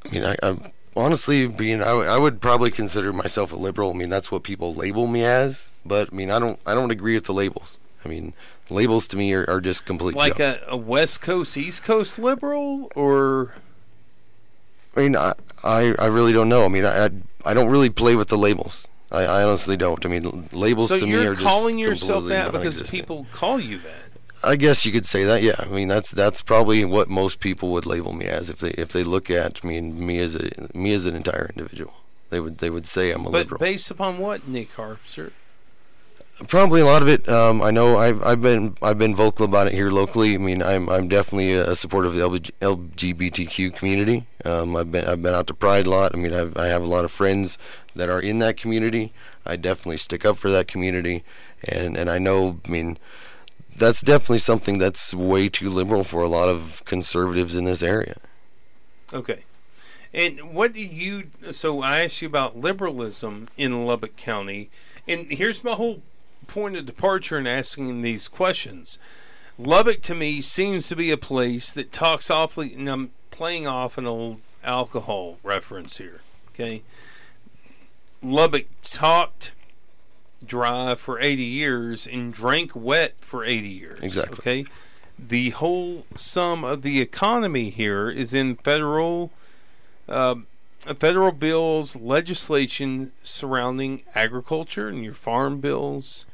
I 0.06 0.10
mean, 0.10 0.26
I, 0.26 0.36
I 0.42 0.72
honestly, 0.96 1.48
being, 1.48 1.84
I, 1.84 1.92
I 1.92 2.18
would 2.18 2.42
probably 2.42 2.72
consider 2.72 3.14
myself 3.14 3.52
a 3.52 3.56
liberal. 3.56 3.92
I 3.92 3.94
mean, 3.94 4.10
that's 4.10 4.32
what 4.32 4.44
people 4.44 4.74
label 4.74 5.06
me 5.06 5.24
as. 5.24 5.72
But 5.86 6.10
I 6.12 6.16
mean, 6.16 6.32
I 6.32 6.40
don't, 6.40 6.60
I 6.66 6.74
don't 6.74 6.92
agree 6.92 7.14
with 7.14 7.26
the 7.26 7.34
labels. 7.34 7.78
I 8.08 8.10
mean, 8.10 8.34
labels 8.70 9.05
to 9.08 9.18
me 9.18 9.34
are, 9.34 9.47
are 9.49 9.60
just 9.60 9.86
complete. 9.86 10.16
Like 10.16 10.39
a, 10.39 10.64
a 10.68 10.78
West 10.78 11.22
Coast, 11.22 11.58
East 11.58 11.84
Coast 11.84 12.18
liberal, 12.18 12.89
or 12.95 13.53
I 14.95 15.01
mean, 15.01 15.16
I, 15.16 15.34
I, 15.64 15.93
I 15.99 16.05
really 16.05 16.32
don't 16.32 16.47
know. 16.47 16.64
I 16.64 16.70
mean, 16.70 16.86
I, 16.86 17.05
I, 17.05 17.10
I 17.45 17.53
don't 17.53 17.70
really 17.70 17.89
play 17.89 18.16
with 18.16 18.30
the 18.30 18.38
labels. 18.38 18.88
I, 19.12 19.24
I 19.24 19.43
honestly 19.43 19.76
don't. 19.76 20.05
I 20.05 20.10
mean, 20.10 20.49
labels 20.53 20.89
so 20.89 20.99
to 20.99 21.05
me 21.05 21.12
you're 21.12 21.36
just 21.36 21.45
calling 21.45 21.78
yourself 21.78 22.26
that 22.28 22.51
because 22.53 22.89
people 22.89 23.28
call 23.34 23.60
you 23.60 23.78
that. 23.80 23.93
I 24.43 24.55
guess 24.55 24.86
you 24.86 24.91
could 24.91 25.05
say 25.05 25.24
that. 25.26 25.43
Yeah. 25.43 25.55
I 25.60 25.66
mean, 25.66 25.88
that's 25.88 26.12
that's 26.12 26.41
probably 26.41 26.86
what 26.86 27.10
most 27.10 27.39
people 27.39 27.70
would 27.72 27.86
label 27.86 28.14
me 28.14 28.26
as 28.26 28.49
if 28.49 28.60
they 28.60 28.72
if 28.72 28.93
they 28.93 29.03
look 29.03 29.30
at 29.30 29.64
me 29.64 29.78
and 29.78 29.99
me 29.99 30.20
as 30.20 30.36
a 30.36 30.49
me 30.74 30.93
as 30.93 31.05
an 31.05 31.16
entire 31.16 31.51
individual. 31.55 31.93
They 32.30 32.39
would 32.39 32.60
they 32.60 32.70
would 32.70 32.86
say 32.86 33.12
I'm 33.12 33.26
a 33.26 33.30
But 33.30 33.38
liberal. 33.39 33.60
But 33.60 33.66
based 33.66 33.91
upon 33.91 34.18
what, 34.20 34.47
Nick 34.47 34.76
Harpster? 34.76 35.32
Probably 36.46 36.82
a 36.82 36.86
lot 36.86 37.02
of 37.02 37.08
it. 37.08 37.28
Um, 37.28 37.64
I 37.64 37.72
know 37.72 37.98
I've, 37.98 38.22
I've 38.22 38.42
been 38.42 38.78
I've 38.84 39.00
been 39.00 39.16
vocal 39.16 39.44
about 39.44 39.66
it 39.66 39.74
here 39.74 39.90
locally. 39.90 40.36
I 40.36 40.38
mean, 40.38 40.62
I'm 40.62 40.88
I'm 40.88 41.08
definitely 41.08 41.54
a 41.54 41.76
supporter 41.76 42.08
of 42.08 42.14
the 42.14 42.22
LGBTQ 42.22 43.76
community. 43.76 44.28
Um, 44.46 44.76
I've 44.76 44.92
been 44.92 45.06
I've 45.06 45.22
been 45.24 45.34
out 45.34 45.48
to 45.48 45.56
Pride 45.56 45.88
a 45.88 45.90
lot. 45.90 46.14
I 46.14 46.18
mean, 46.20 46.34
I've, 46.34 46.56
I 46.56 46.68
have 46.68 46.84
a 46.84 46.88
lot 46.88 47.06
of 47.06 47.12
friends 47.12 47.58
that 47.96 48.10
are 48.10 48.22
in 48.22 48.38
that 48.40 48.56
community. 48.56 49.14
I 49.48 49.56
definitely 49.56 49.98
stick 49.98 50.26
up 50.26 50.38
for 50.38 50.52
that 50.52 50.68
community, 50.68 51.24
and 51.64 51.98
and 51.98 52.08
I 52.08 52.20
know. 52.20 52.60
I 52.66 52.70
mean, 52.70 53.00
that's 53.76 54.02
definitely 54.02 54.38
something 54.38 54.78
that's 54.78 55.16
way 55.16 55.50
too 55.50 55.72
liberal 55.72 56.04
for 56.04 56.22
a 56.22 56.28
lot 56.28 56.50
of 56.50 56.84
conservatives 56.86 57.56
in 57.56 57.66
this 57.66 57.82
area. 57.82 58.18
Okay. 59.12 59.44
And 60.14 60.54
what 60.54 60.74
do 60.74 60.82
you? 60.82 61.32
So 61.50 61.82
I 61.82 62.04
asked 62.04 62.22
you 62.22 62.28
about 62.28 62.58
liberalism 62.58 63.48
in 63.58 63.88
Lubbock 63.88 64.16
County, 64.18 64.70
and 65.08 65.32
here's 65.32 65.64
my 65.64 65.74
whole 65.74 66.04
point 66.48 66.76
of 66.76 66.86
departure 66.86 67.38
in 67.38 67.48
asking 67.48 68.02
these 68.02 68.28
questions. 68.28 68.98
Lubbock 69.58 70.02
to 70.04 70.16
me 70.16 70.41
seems 70.41 70.88
to 70.88 70.95
be 70.95 71.12
a 71.12 71.18
place 71.18 71.74
that 71.74 71.91
talks 71.91 72.30
awfully, 72.30 72.74
and 72.74 72.88
I'm 72.88 73.12
playing 73.32 73.68
off 73.68 73.98
an 73.98 74.06
old 74.06 74.41
alcohol 74.64 75.39
reference 75.43 75.98
here. 75.98 76.22
Okay, 76.54 76.84
Lubbock 78.22 78.68
talked 78.82 79.52
dry 80.45 80.95
for 80.95 81.20
80 81.20 81.43
years 81.43 82.08
and 82.08 82.32
drank 82.32 82.76
wet 82.76 83.16
for 83.20 83.43
80 83.43 83.68
years. 83.68 84.00
Exactly. 84.02 84.38
Okay, 84.39 84.70
the 85.18 85.52
whole 85.52 86.06
sum 86.16 86.64
of 86.64 86.84
the 86.84 87.02
economy 87.02 87.70
here 87.70 88.10
is 88.10 88.34
in 88.34 88.56
federal. 88.58 89.32
Uh, 90.08 90.36
federal 91.00 91.32
bills, 91.32 91.95
legislation 91.95 93.12
surrounding 93.24 94.04
agriculture 94.16 94.88
and 94.88 95.04
your 95.04 95.14
farm 95.14 95.60
bills, 95.60 96.26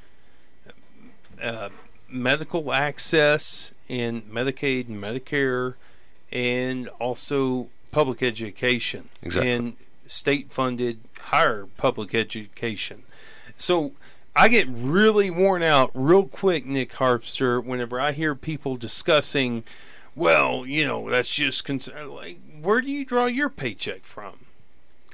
uh, 1.42 1.70
medical 2.10 2.74
access 2.74 3.72
in 3.88 4.22
Medicaid 4.24 4.88
and 4.88 5.02
Medicare, 5.02 5.76
and 6.32 6.88
also 7.00 7.70
public 7.92 8.24
education 8.24 9.10
exactly. 9.22 9.52
and 9.52 9.76
state-funded 10.08 11.00
higher 11.20 11.68
public 11.78 12.14
education. 12.16 13.04
So 13.56 13.94
I 14.36 14.48
get 14.48 14.68
really 14.68 15.30
worn 15.30 15.62
out 15.62 15.92
real 15.94 16.26
quick, 16.26 16.66
Nick 16.66 16.94
Harpster, 16.94 17.64
whenever 17.64 18.02
I 18.02 18.12
hear 18.12 18.34
people 18.34 18.76
discussing, 18.76 19.64
well, 20.16 20.66
you 20.66 20.86
know, 20.86 21.10
that's 21.10 21.30
just 21.30 21.64
concern. 21.64 22.10
Like, 22.10 22.40
where 22.62 22.82
do 22.82 22.92
you 22.92 23.06
draw 23.06 23.26
your 23.26 23.50
paycheck 23.50 24.04
from? 24.04 24.34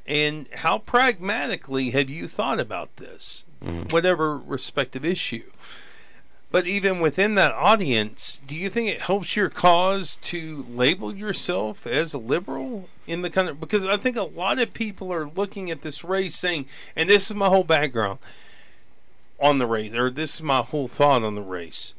And 0.07 0.47
how 0.55 0.80
pragmatically 0.80 1.91
have 1.91 2.09
you 2.09 2.28
thought 2.28 2.59
about 2.59 2.95
this, 2.95 3.43
mm-hmm. 3.63 3.89
whatever 3.89 4.38
respective 4.38 5.05
issue? 5.05 5.51
But 6.52 6.66
even 6.66 7.00
within 7.00 7.36
that 7.36 7.52
audience, 7.54 8.41
do 8.47 8.56
you 8.56 8.70
think 8.70 8.89
it 8.89 9.02
helps 9.02 9.36
your 9.36 9.50
cause 9.50 10.18
to 10.24 10.66
label 10.70 11.16
yourself 11.16 11.86
as 11.86 12.14
a 12.14 12.18
liberal 12.18 12.89
in 13.06 13.22
the 13.22 13.50
of 13.50 13.60
because 13.60 13.86
I 13.86 13.97
think 13.97 14.18
a 14.18 14.24
lot 14.24 14.58
of 14.58 14.74
people 14.74 15.14
are 15.14 15.28
looking 15.28 15.70
at 15.70 15.84
this 15.84 16.04
race 16.04 16.36
saying, 16.36 16.66
and 16.95 17.08
this 17.08 17.30
is 17.30 17.36
my 17.36 17.50
whole 17.50 17.64
background 17.64 18.18
on 19.39 19.60
the 19.60 19.68
race, 19.68 19.93
or 19.93 20.10
this 20.10 20.36
is 20.36 20.41
my 20.41 20.62
whole 20.62 20.88
thought 20.88 21.24
on 21.24 21.36
the 21.36 21.41
race. 21.41 21.93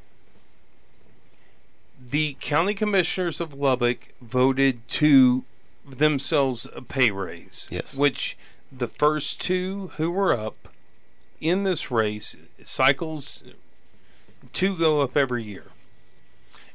The 2.11 2.36
county 2.40 2.74
commissioners 2.74 3.40
of 3.40 3.55
Lubbock 3.55 4.12
voted 4.20 4.86
to 4.88 5.44
themselves 5.88 6.66
a 6.74 6.82
pay 6.82 7.11
raise. 7.12 7.68
Yes. 7.70 7.94
Which 7.94 8.36
the 8.72 8.88
first 8.88 9.40
two 9.40 9.92
who 9.96 10.11
were 10.11 10.32
up 10.32 10.68
in 11.40 11.62
this 11.64 11.90
race 11.90 12.36
cycles 12.64 13.42
two 14.53 14.76
go 14.76 15.01
up 15.01 15.16
every 15.16 15.42
year. 15.42 15.66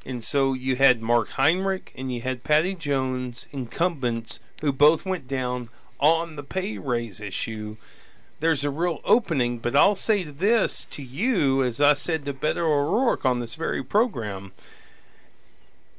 And 0.06 0.24
so 0.24 0.54
you 0.54 0.76
had 0.76 1.02
Mark 1.02 1.30
Heinrich 1.32 1.92
and 1.96 2.14
you 2.14 2.22
had 2.22 2.44
Patty 2.44 2.76
Jones, 2.76 3.48
incumbents, 3.52 4.40
who 4.62 4.72
both 4.72 5.06
went 5.06 5.28
down 5.28 5.70
on 6.00 6.36
the 6.36 6.44
pay 6.44 6.78
raise 6.78 7.20
issue. 7.20 7.78
There's 8.40 8.64
a 8.64 8.70
real 8.70 9.00
opening, 9.04 9.58
but 9.60 9.76
I'll 9.76 9.96
say 9.96 10.24
this 10.24 10.86
to 10.92 11.02
you, 11.02 11.64
as 11.64 11.82
I 11.82 11.94
said 11.94 12.26
to 12.26 12.34
Beto 12.34 12.58
O'Rourke 12.58 13.26
on 13.26 13.40
this 13.40 13.56
very 13.56 13.84
program. 13.84 14.52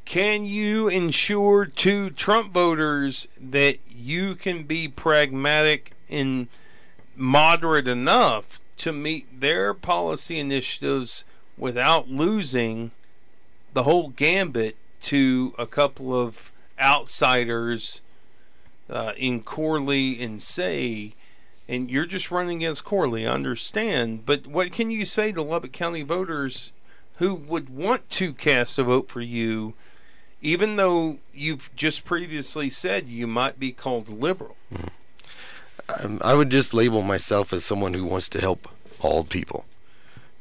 Can 0.04 0.44
you 0.44 0.86
ensure 0.86 1.64
to 1.66 2.10
Trump 2.10 2.52
voters 2.52 3.26
that 3.40 3.78
you 3.90 4.36
can 4.36 4.62
be 4.62 4.86
pragmatic 4.86 5.92
and 6.08 6.46
moderate 7.16 7.88
enough 7.88 8.60
to 8.76 8.92
meet 8.92 9.40
their 9.40 9.74
policy 9.74 10.38
initiatives 10.38 11.24
without 11.58 12.08
losing 12.08 12.90
the 13.72 13.82
whole 13.82 14.08
gambit 14.08 14.76
to 15.02 15.54
a 15.58 15.66
couple 15.66 16.14
of 16.14 16.50
outsiders 16.78 18.00
uh, 18.88 19.12
in 19.16 19.42
Corley 19.42 20.22
and 20.22 20.40
Say, 20.40 21.14
and 21.68 21.90
you're 21.90 22.06
just 22.06 22.30
running 22.30 22.58
against 22.58 22.84
Corley, 22.84 23.26
I 23.26 23.32
understand. 23.32 24.24
But 24.24 24.46
what 24.46 24.72
can 24.72 24.90
you 24.90 25.04
say 25.04 25.32
to 25.32 25.42
Lubbock 25.42 25.72
County 25.72 26.02
voters 26.02 26.72
who 27.16 27.34
would 27.34 27.68
want 27.68 28.08
to 28.10 28.32
cast 28.32 28.78
a 28.78 28.84
vote 28.84 29.08
for 29.08 29.20
you, 29.20 29.74
even 30.40 30.76
though 30.76 31.18
you've 31.34 31.70
just 31.74 32.04
previously 32.04 32.70
said 32.70 33.08
you 33.08 33.26
might 33.26 33.58
be 33.58 33.72
called 33.72 34.08
liberal? 34.08 34.56
Um, 36.02 36.20
I 36.22 36.34
would 36.34 36.50
just 36.50 36.74
label 36.74 37.02
myself 37.02 37.52
as 37.52 37.64
someone 37.64 37.94
who 37.94 38.04
wants 38.04 38.28
to 38.30 38.40
help 38.40 38.68
all 39.00 39.24
people. 39.24 39.64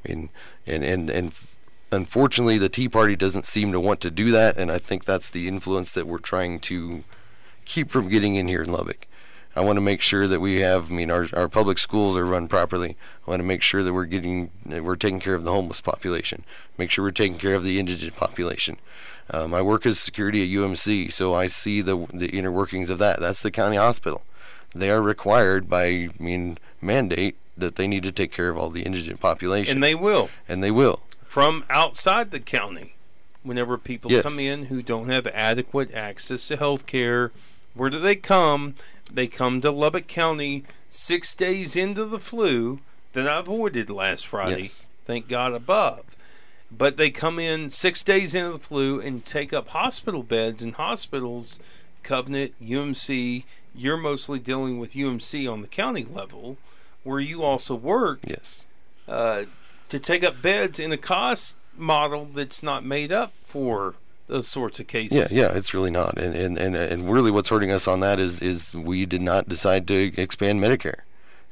I 0.04 0.10
mean, 0.10 0.30
and 0.68 0.84
and 0.84 1.10
and 1.10 1.34
unfortunately, 1.92 2.58
the 2.58 2.70
Tea 2.70 2.90
Party 2.90 3.16
doesn't 3.16 3.46
seem 3.46 3.72
to 3.72 3.80
want 3.80 4.02
to 4.02 4.12
do 4.12 4.32
that, 4.32 4.58
and 4.58 4.72
I 4.72 4.80
think 4.80 5.06
that's 5.06 5.30
the 5.30 5.48
influence 5.48 5.92
that 5.94 6.08
we're 6.08 6.20
trying 6.20 6.60
to 6.62 7.04
keep 7.66 7.90
from 7.90 8.10
getting 8.10 8.36
in 8.36 8.48
here 8.48 8.64
in 8.64 8.72
Lubbock. 8.72 9.08
I 9.56 9.62
want 9.62 9.78
to 9.78 9.82
make 9.82 10.02
sure 10.02 10.28
that 10.28 10.42
we 10.42 10.60
have. 10.62 10.92
I 10.92 10.94
mean, 10.94 11.10
our 11.10 11.28
our 11.34 11.48
public 11.48 11.78
schools 11.78 12.18
are 12.18 12.26
run 12.26 12.48
properly. 12.48 12.98
I 13.26 13.32
want 13.32 13.40
to 13.40 13.46
make 13.46 13.62
sure 13.62 13.84
that 13.84 13.94
we're 13.94 14.06
getting, 14.06 14.52
that 14.66 14.84
we're 14.84 14.98
taking 14.98 15.20
care 15.20 15.36
of 15.36 15.46
the 15.46 15.52
homeless 15.52 15.82
population. 15.82 16.44
Make 16.78 16.92
sure 16.92 17.06
we're 17.06 17.12
taking 17.12 17.38
care 17.38 17.56
of 17.56 17.64
the 17.64 17.80
indigent 17.80 18.16
population. 18.16 18.78
Um, 19.32 19.54
I 19.54 19.62
work 19.62 19.86
as 19.86 19.98
security 19.98 20.44
at 20.44 20.60
UMC, 20.60 21.12
so 21.12 21.34
I 21.34 21.48
see 21.48 21.82
the 21.82 22.06
the 22.14 22.30
inner 22.30 22.52
workings 22.52 22.90
of 22.90 23.00
that. 23.00 23.20
That's 23.20 23.42
the 23.42 23.52
county 23.52 23.78
hospital. 23.78 24.24
They 24.76 24.90
are 24.90 25.02
required 25.02 25.70
by, 25.70 25.86
I 25.86 26.10
mean, 26.20 26.58
mandate 26.82 27.38
that 27.58 27.76
they 27.76 27.88
need 27.88 28.04
to 28.04 28.12
take 28.12 28.32
care 28.32 28.50
of 28.50 28.58
all 28.58 28.70
the 28.70 28.84
indigent 28.84 29.20
population. 29.20 29.78
And 29.78 29.84
they 29.84 29.96
will. 29.96 30.30
And 30.48 30.64
they 30.64 30.72
will. 30.72 31.02
From 31.26 31.66
outside 31.70 32.32
the 32.32 32.40
county, 32.40 32.96
whenever 33.44 33.78
people 33.78 34.12
yes. 34.12 34.24
come 34.24 34.40
in 34.40 34.66
who 34.66 34.82
don't 34.82 35.10
have 35.10 35.28
adequate 35.28 35.94
access 35.94 36.48
to 36.48 36.58
health 36.58 36.86
care, 36.86 37.32
where 37.74 37.90
do 37.90 38.00
they 38.00 38.16
come? 38.16 38.76
They 39.12 39.28
come 39.28 39.62
to 39.62 39.72
Lubbock 39.72 40.08
County 40.08 40.64
six 40.90 41.34
days 41.34 41.76
into 41.76 42.06
the 42.06 42.20
flu 42.20 42.80
that 43.14 43.28
I 43.28 43.40
avoided 43.40 43.90
last 43.90 44.26
Friday. 44.28 44.64
Yes. 44.64 44.88
Thank 45.06 45.28
God 45.28 45.54
above. 45.54 46.16
But 46.72 46.98
they 46.98 47.10
come 47.10 47.38
in 47.38 47.70
six 47.70 48.02
days 48.02 48.34
into 48.34 48.54
the 48.54 48.60
flu 48.60 49.00
and 49.00 49.24
take 49.24 49.54
up 49.54 49.70
hospital 49.70 50.24
beds 50.24 50.62
in 50.62 50.74
hospitals, 50.74 51.60
Covenant, 52.02 52.54
UMC. 52.62 53.44
You're 53.74 53.98
mostly 53.98 54.40
dealing 54.40 54.80
with 54.80 54.94
UMC 54.94 55.52
on 55.52 55.62
the 55.62 55.68
county 55.68 56.06
level 56.06 56.58
where 57.06 57.22
you 57.22 57.44
also 57.44 57.74
work. 57.76 58.20
Yes. 58.28 58.66
Uh, 59.08 59.46
to 59.88 60.00
take 60.00 60.24
up 60.24 60.42
beds 60.42 60.80
in 60.80 60.92
a 60.92 60.98
cost 60.98 61.56
model 61.78 62.26
that's 62.34 62.62
not 62.62 62.84
made 62.84 63.12
up 63.12 63.32
for 63.38 63.96
those 64.28 64.48
sorts 64.48 64.80
of 64.80 64.88
cases. 64.88 65.32
Yeah, 65.32 65.44
yeah, 65.50 65.58
it's 65.58 65.74
really 65.74 65.92
not. 65.92 66.18
And 66.18 66.36
and, 66.36 66.58
and, 66.58 66.76
and 66.76 67.10
really 67.10 67.32
what's 67.32 67.50
hurting 67.50 67.72
us 67.72 67.88
on 67.88 68.00
that 68.02 68.20
is 68.20 68.42
is 68.42 68.74
we 68.74 69.06
did 69.06 69.22
not 69.22 69.48
decide 69.48 69.88
to 69.88 70.12
expand 70.18 70.60
Medicare. 70.60 71.02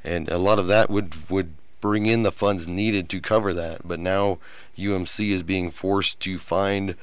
And 0.02 0.28
a 0.28 0.38
lot 0.38 0.58
of 0.58 0.66
that 0.66 0.90
would 0.90 1.30
would 1.30 1.54
bring 1.80 2.06
in 2.06 2.24
the 2.24 2.32
funds 2.32 2.66
needed 2.66 3.08
to 3.10 3.20
cover 3.20 3.54
that. 3.54 3.86
But 3.86 4.00
now 4.00 4.38
UMC 4.76 5.30
is 5.30 5.42
being 5.42 5.70
forced 5.70 6.18
to 6.20 6.36
find 6.36 6.96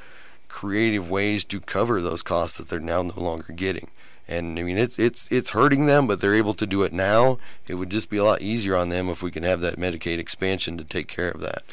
creative 0.49 1.09
ways 1.09 1.45
to 1.45 1.61
cover 1.61 2.01
those 2.01 2.21
costs 2.21 2.57
that 2.57 2.67
they're 2.67 2.79
now 2.79 3.01
no 3.01 3.13
longer 3.15 3.53
getting 3.53 3.89
and 4.32 4.57
I 4.57 4.63
mean 4.63 4.77
it's 4.77 4.97
it's 4.97 5.27
it's 5.29 5.51
hurting 5.51 5.86
them, 5.86 6.07
but 6.07 6.21
they're 6.21 6.34
able 6.34 6.53
to 6.55 6.65
do 6.65 6.84
it 6.84 6.93
now. 6.93 7.38
It 7.67 7.75
would 7.75 7.89
just 7.89 8.09
be 8.09 8.17
a 8.17 8.23
lot 8.23 8.41
easier 8.41 8.75
on 8.75 8.89
them 8.89 9.09
if 9.09 9.21
we 9.21 9.29
can 9.29 9.43
have 9.43 9.61
that 9.61 9.77
Medicaid 9.77 10.17
expansion 10.17 10.77
to 10.77 10.84
take 10.84 11.07
care 11.07 11.29
of 11.29 11.41
that. 11.41 11.63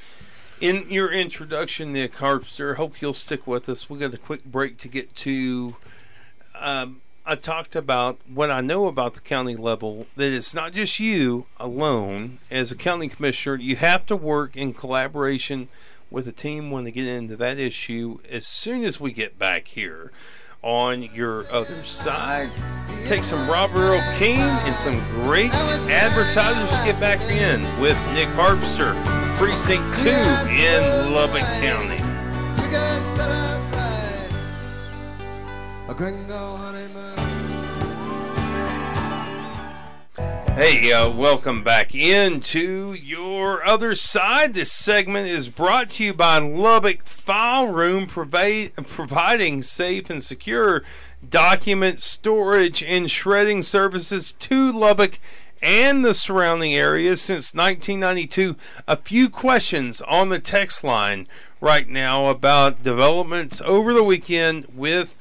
In 0.61 0.91
your 0.91 1.13
introduction, 1.13 1.93
Nick 1.93 2.17
Harpster, 2.17 2.77
hope 2.77 3.01
you'll 3.01 3.15
stick 3.15 3.47
with 3.47 3.69
us. 3.69 3.89
We 3.89 4.01
got 4.01 4.13
a 4.13 4.19
quick 4.19 4.45
break 4.45 4.77
to 4.79 4.89
get 4.89 5.15
to. 5.17 5.77
Um, 6.57 7.01
I 7.25 7.37
talked 7.37 7.77
about 7.77 8.19
what 8.27 8.51
I 8.51 8.61
know 8.61 8.87
about 8.87 9.15
the 9.15 9.21
county 9.21 9.55
level. 9.55 10.09
That 10.17 10.33
it's 10.33 10.55
not 10.55 10.73
just 10.73 10.99
you 10.99 11.47
alone 11.59 12.39
as 12.51 12.73
a 12.73 12.75
county 12.75 13.09
commissioner. 13.09 13.57
You 13.57 13.77
have 13.77 14.05
to 14.07 14.17
work 14.17 14.57
in 14.57 14.75
collaboration 14.75 15.69
with 16.11 16.27
a 16.27 16.33
team 16.33 16.73
when 16.73 16.85
they 16.85 16.91
get 16.91 17.07
into 17.07 17.37
that 17.37 17.59
issue. 17.59 18.19
As 18.29 18.47
soon 18.47 18.85
as 18.85 18.99
we 18.99 19.13
get 19.13 19.39
back 19.39 19.69
here 19.69 20.11
on 20.63 21.03
your 21.15 21.51
other 21.53 21.85
side. 21.85 22.51
Take 23.07 23.25
some 23.25 23.49
Robert 23.49 24.01
Keen 24.19 24.41
and 24.41 24.75
some 24.75 24.99
great 25.23 25.53
advertisers 25.55 26.79
to 26.79 26.85
get 26.85 27.01
back 27.01 27.21
in 27.31 27.61
with 27.81 27.97
Nick 28.13 28.29
Harpster. 28.31 28.95
Precinct 29.37 29.97
2 29.99 30.09
in 30.09 31.13
Lubbock 31.13 31.43
County. 31.61 31.99
Hey, 40.59 40.91
uh, 40.91 41.09
welcome 41.09 41.63
back 41.63 41.95
into 41.95 42.93
your 42.93 43.65
other 43.65 43.95
side. 43.95 44.55
This 44.55 44.73
segment 44.73 45.29
is 45.29 45.47
brought 45.47 45.89
to 45.91 46.05
you 46.05 46.13
by 46.13 46.39
Lubbock 46.39 47.07
File 47.07 47.69
Room, 47.69 48.09
provi- 48.09 48.71
providing 48.71 49.63
safe 49.63 50.11
and 50.11 50.21
secure 50.21 50.83
document 51.31 52.01
storage 52.01 52.83
and 52.83 53.09
shredding 53.09 53.63
services 53.63 54.33
to 54.33 54.73
Lubbock 54.73 55.21
and 55.63 56.05
the 56.05 56.13
surrounding 56.13 56.75
areas 56.75 57.23
since 57.23 57.55
1992. 57.55 58.57
A 58.89 58.97
few 58.97 59.31
questions 59.31 60.01
on 60.01 60.29
the 60.29 60.41
text 60.41 60.83
line 60.83 61.29
right 61.61 61.89
now 61.89 62.27
about 62.27 62.83
developments 62.83 63.61
over 63.61 63.95
the 63.95 64.03
weekend 64.03 64.67
with 64.75 65.17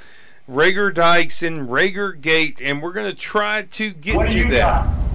Rager 0.49 0.91
Dykes 0.91 1.43
and 1.43 1.69
Rager 1.69 2.19
Gate, 2.19 2.59
and 2.59 2.81
we're 2.81 2.93
going 2.93 3.13
to 3.13 3.21
try 3.21 3.61
to 3.61 3.91
get 3.91 4.31
to 4.31 4.49
that 4.49 5.06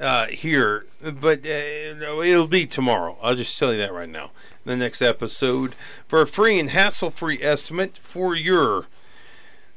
uh, 0.00 0.26
here, 0.26 0.86
but 1.00 1.44
uh, 1.44 2.22
it'll 2.22 2.46
be 2.46 2.66
tomorrow. 2.66 3.16
I'll 3.22 3.34
just 3.34 3.58
tell 3.58 3.72
you 3.72 3.78
that 3.78 3.92
right 3.92 4.08
now. 4.08 4.30
The 4.64 4.76
next 4.76 5.02
episode 5.02 5.74
for 6.06 6.22
a 6.22 6.26
free 6.26 6.58
and 6.58 6.70
hassle-free 6.70 7.42
estimate 7.42 7.98
for 8.02 8.34
your 8.34 8.86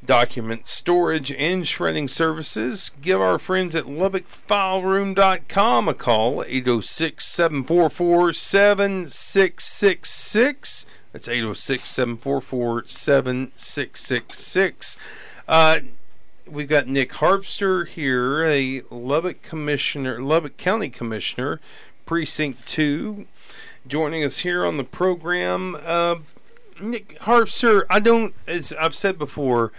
document 0.03 0.65
storage 0.67 1.31
and 1.31 1.67
shredding 1.67 2.07
services, 2.07 2.91
give 3.01 3.19
our 3.21 3.37
friends 3.39 3.75
at 3.75 3.85
LubbockFileRoom.com 3.85 5.87
a 5.87 5.93
call 5.93 6.43
806 6.43 7.23
744 7.25 8.33
7666. 8.33 10.85
That's 11.13 11.27
806 11.27 11.89
744 11.89 12.87
7666. 12.87 14.97
We've 16.51 16.67
got 16.67 16.85
Nick 16.85 17.13
Harpster 17.13 17.87
here, 17.87 18.43
a 18.43 18.81
Lubbock 18.91 19.41
commissioner, 19.41 20.19
Lubbock 20.19 20.57
County 20.57 20.89
commissioner, 20.89 21.61
precinct 22.05 22.67
two, 22.67 23.25
joining 23.87 24.21
us 24.25 24.39
here 24.39 24.65
on 24.65 24.75
the 24.75 24.83
program. 24.83 25.77
Uh, 25.81 26.15
Nick 26.81 27.17
Harpster, 27.19 27.85
I 27.89 28.01
don't, 28.01 28.33
as 28.47 28.73
I've 28.73 28.93
said 28.93 29.17
before, 29.17 29.71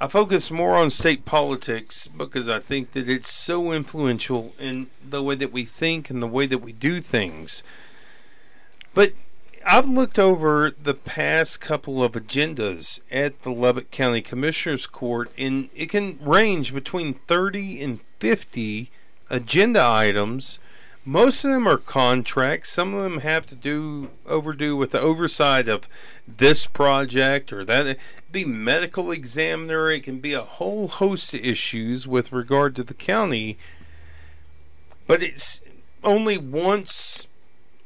I 0.00 0.08
focus 0.08 0.50
more 0.50 0.76
on 0.76 0.90
state 0.90 1.24
politics 1.24 2.08
because 2.08 2.48
I 2.48 2.58
think 2.58 2.94
that 2.94 3.08
it's 3.08 3.32
so 3.32 3.70
influential 3.70 4.54
in 4.58 4.88
the 5.08 5.22
way 5.22 5.36
that 5.36 5.52
we 5.52 5.64
think 5.64 6.10
and 6.10 6.20
the 6.20 6.26
way 6.26 6.46
that 6.46 6.58
we 6.58 6.72
do 6.72 7.00
things. 7.00 7.62
But 8.92 9.12
I've 9.70 9.90
looked 9.90 10.18
over 10.18 10.70
the 10.70 10.94
past 10.94 11.60
couple 11.60 12.02
of 12.02 12.12
agendas 12.12 13.00
at 13.10 13.42
the 13.42 13.50
Lubbock 13.50 13.90
County 13.90 14.22
Commissioners 14.22 14.86
Court, 14.86 15.30
and 15.36 15.68
it 15.76 15.90
can 15.90 16.18
range 16.22 16.72
between 16.72 17.20
30 17.26 17.82
and 17.82 18.00
50 18.18 18.90
agenda 19.28 19.84
items. 19.86 20.58
Most 21.04 21.44
of 21.44 21.50
them 21.50 21.68
are 21.68 21.76
contracts. 21.76 22.72
Some 22.72 22.94
of 22.94 23.02
them 23.02 23.18
have 23.18 23.44
to 23.48 23.54
do 23.54 24.08
overdo 24.24 24.74
with 24.74 24.92
the 24.92 25.02
oversight 25.02 25.68
of 25.68 25.86
this 26.26 26.66
project 26.66 27.52
or 27.52 27.62
that. 27.66 27.86
It 27.86 28.00
be 28.32 28.46
medical 28.46 29.10
examiner. 29.10 29.90
It 29.90 30.02
can 30.02 30.18
be 30.18 30.32
a 30.32 30.40
whole 30.40 30.88
host 30.88 31.34
of 31.34 31.44
issues 31.44 32.06
with 32.06 32.32
regard 32.32 32.74
to 32.76 32.82
the 32.82 32.94
county. 32.94 33.58
But 35.06 35.22
it's 35.22 35.60
only 36.02 36.38
once 36.38 37.27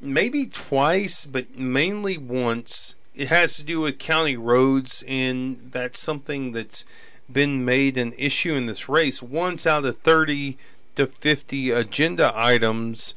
maybe 0.03 0.47
twice, 0.47 1.25
but 1.25 1.57
mainly 1.57 2.19
once. 2.19 2.95
It 3.15 3.29
has 3.29 3.57
to 3.57 3.63
do 3.63 3.81
with 3.81 3.99
county 3.99 4.37
roads, 4.37 5.05
and 5.07 5.71
that's 5.73 6.01
something 6.01 6.53
that's 6.53 6.85
been 7.31 7.65
made 7.65 7.97
an 7.97 8.13
issue 8.19 8.55
in 8.55 8.67
this 8.67 8.89
race. 8.89 9.23
Once 9.23 9.67
out 9.67 9.85
of 9.85 9.99
30 9.99 10.59
to 10.97 11.07
50 11.07 11.71
agenda 11.71 12.33
items. 12.35 13.15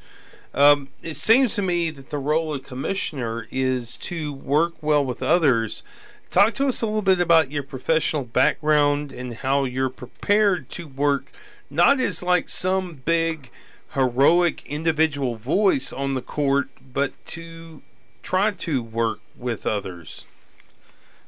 Um, 0.54 0.88
it 1.02 1.16
seems 1.16 1.54
to 1.54 1.62
me 1.62 1.90
that 1.90 2.10
the 2.10 2.18
role 2.18 2.54
of 2.54 2.62
commissioner 2.62 3.46
is 3.50 3.96
to 3.98 4.32
work 4.32 4.74
well 4.80 5.04
with 5.04 5.22
others. 5.22 5.82
Talk 6.30 6.54
to 6.54 6.68
us 6.68 6.80
a 6.80 6.86
little 6.86 7.02
bit 7.02 7.20
about 7.20 7.50
your 7.50 7.62
professional 7.62 8.24
background 8.24 9.12
and 9.12 9.34
how 9.34 9.64
you're 9.64 9.90
prepared 9.90 10.70
to 10.70 10.88
work, 10.88 11.30
not 11.68 12.00
as 12.00 12.22
like 12.22 12.48
some 12.48 13.02
big 13.04 13.50
heroic 13.90 14.64
individual 14.66 15.36
voice 15.36 15.92
on 15.92 16.14
the 16.14 16.22
court, 16.22 16.68
but 16.96 17.12
to 17.26 17.82
try 18.22 18.50
to 18.50 18.82
work 18.82 19.20
with 19.36 19.66
others. 19.66 20.24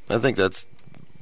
I 0.08 0.16
think 0.16 0.38
that's 0.38 0.66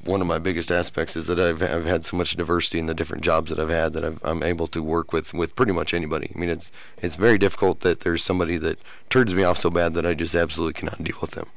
one 0.04 0.20
of 0.20 0.28
my 0.28 0.38
biggest 0.38 0.70
aspects 0.70 1.16
is 1.16 1.26
that 1.26 1.40
I've, 1.40 1.60
I've 1.60 1.84
had 1.84 2.04
so 2.04 2.16
much 2.16 2.36
diversity 2.36 2.78
in 2.78 2.86
the 2.86 2.94
different 2.94 3.24
jobs 3.24 3.50
that 3.50 3.58
I've 3.58 3.70
had 3.70 3.92
that 3.94 4.04
i 4.04 4.30
am 4.30 4.44
able 4.44 4.68
to 4.68 4.84
work 4.84 5.12
with, 5.12 5.34
with 5.34 5.56
pretty 5.56 5.72
much 5.72 5.92
anybody. 5.92 6.30
I 6.32 6.38
mean, 6.38 6.48
it's 6.48 6.70
it's 7.02 7.16
very 7.16 7.38
difficult 7.38 7.80
that 7.80 8.02
there's 8.02 8.22
somebody 8.22 8.56
that 8.58 8.78
turns 9.10 9.34
me 9.34 9.42
off 9.42 9.58
so 9.58 9.68
bad 9.68 9.94
that 9.94 10.06
I 10.06 10.14
just 10.14 10.36
absolutely 10.36 10.74
cannot 10.74 11.02
deal 11.02 11.18
with 11.20 11.32
them, 11.32 11.48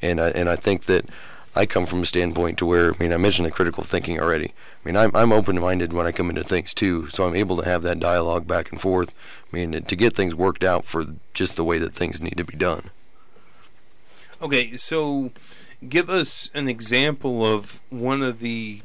and 0.00 0.20
I, 0.20 0.28
and 0.28 0.48
I 0.48 0.54
think 0.54 0.84
that 0.84 1.06
I 1.56 1.64
come 1.64 1.86
from 1.86 2.02
a 2.02 2.06
standpoint 2.06 2.58
to 2.58 2.66
where 2.66 2.94
I 2.94 2.96
mean 2.98 3.12
I 3.12 3.16
mentioned 3.16 3.46
the 3.46 3.50
critical 3.50 3.82
thinking 3.82 4.20
already. 4.20 4.48
I 4.48 4.88
mean 4.88 4.96
I'm 4.96 5.10
I'm 5.14 5.32
open-minded 5.32 5.92
when 5.92 6.06
I 6.06 6.12
come 6.12 6.28
into 6.28 6.44
things 6.44 6.74
too, 6.74 7.08
so 7.08 7.26
I'm 7.26 7.34
able 7.34 7.56
to 7.56 7.64
have 7.64 7.82
that 7.82 7.98
dialogue 7.98 8.46
back 8.46 8.70
and 8.70 8.80
forth. 8.80 9.14
I 9.52 9.56
mean 9.56 9.82
to 9.82 9.96
get 9.96 10.14
things 10.14 10.34
worked 10.34 10.62
out 10.62 10.84
for 10.84 11.06
just 11.32 11.56
the 11.56 11.64
way 11.64 11.78
that 11.78 11.94
things 11.94 12.20
need 12.20 12.36
to 12.36 12.44
be 12.44 12.56
done. 12.56 12.90
Okay, 14.42 14.76
so 14.76 15.30
give 15.88 16.10
us 16.10 16.50
an 16.52 16.68
example 16.68 17.44
of 17.44 17.80
one 17.88 18.20
of 18.20 18.40
the 18.40 18.82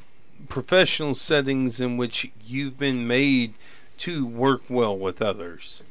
professional 0.47 1.13
settings 1.13 1.82
in 1.82 1.97
which 1.97 2.32
you've 2.45 2.80
been 2.80 3.05
made 3.05 3.53
to 3.97 4.26
work 4.26 4.61
well 4.69 4.97
with 4.97 5.22
others. 5.22 5.82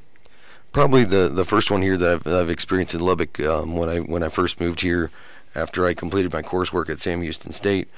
Probably 0.72 1.04
the 1.04 1.28
the 1.28 1.44
first 1.44 1.70
one 1.70 1.82
here 1.82 1.98
that 1.98 2.10
I've, 2.10 2.26
I've 2.26 2.50
experienced 2.50 2.94
in 2.94 3.00
Lubbock 3.00 3.38
um, 3.40 3.76
when 3.76 3.90
I 3.90 3.98
when 3.98 4.22
I 4.22 4.30
first 4.30 4.60
moved 4.60 4.80
here 4.80 5.10
after 5.54 5.86
I 5.86 5.94
completed 5.94 6.32
my 6.32 6.42
coursework 6.42 6.88
at 6.88 7.00
Sam 7.00 7.22
Houston 7.22 7.52
State 7.52 7.88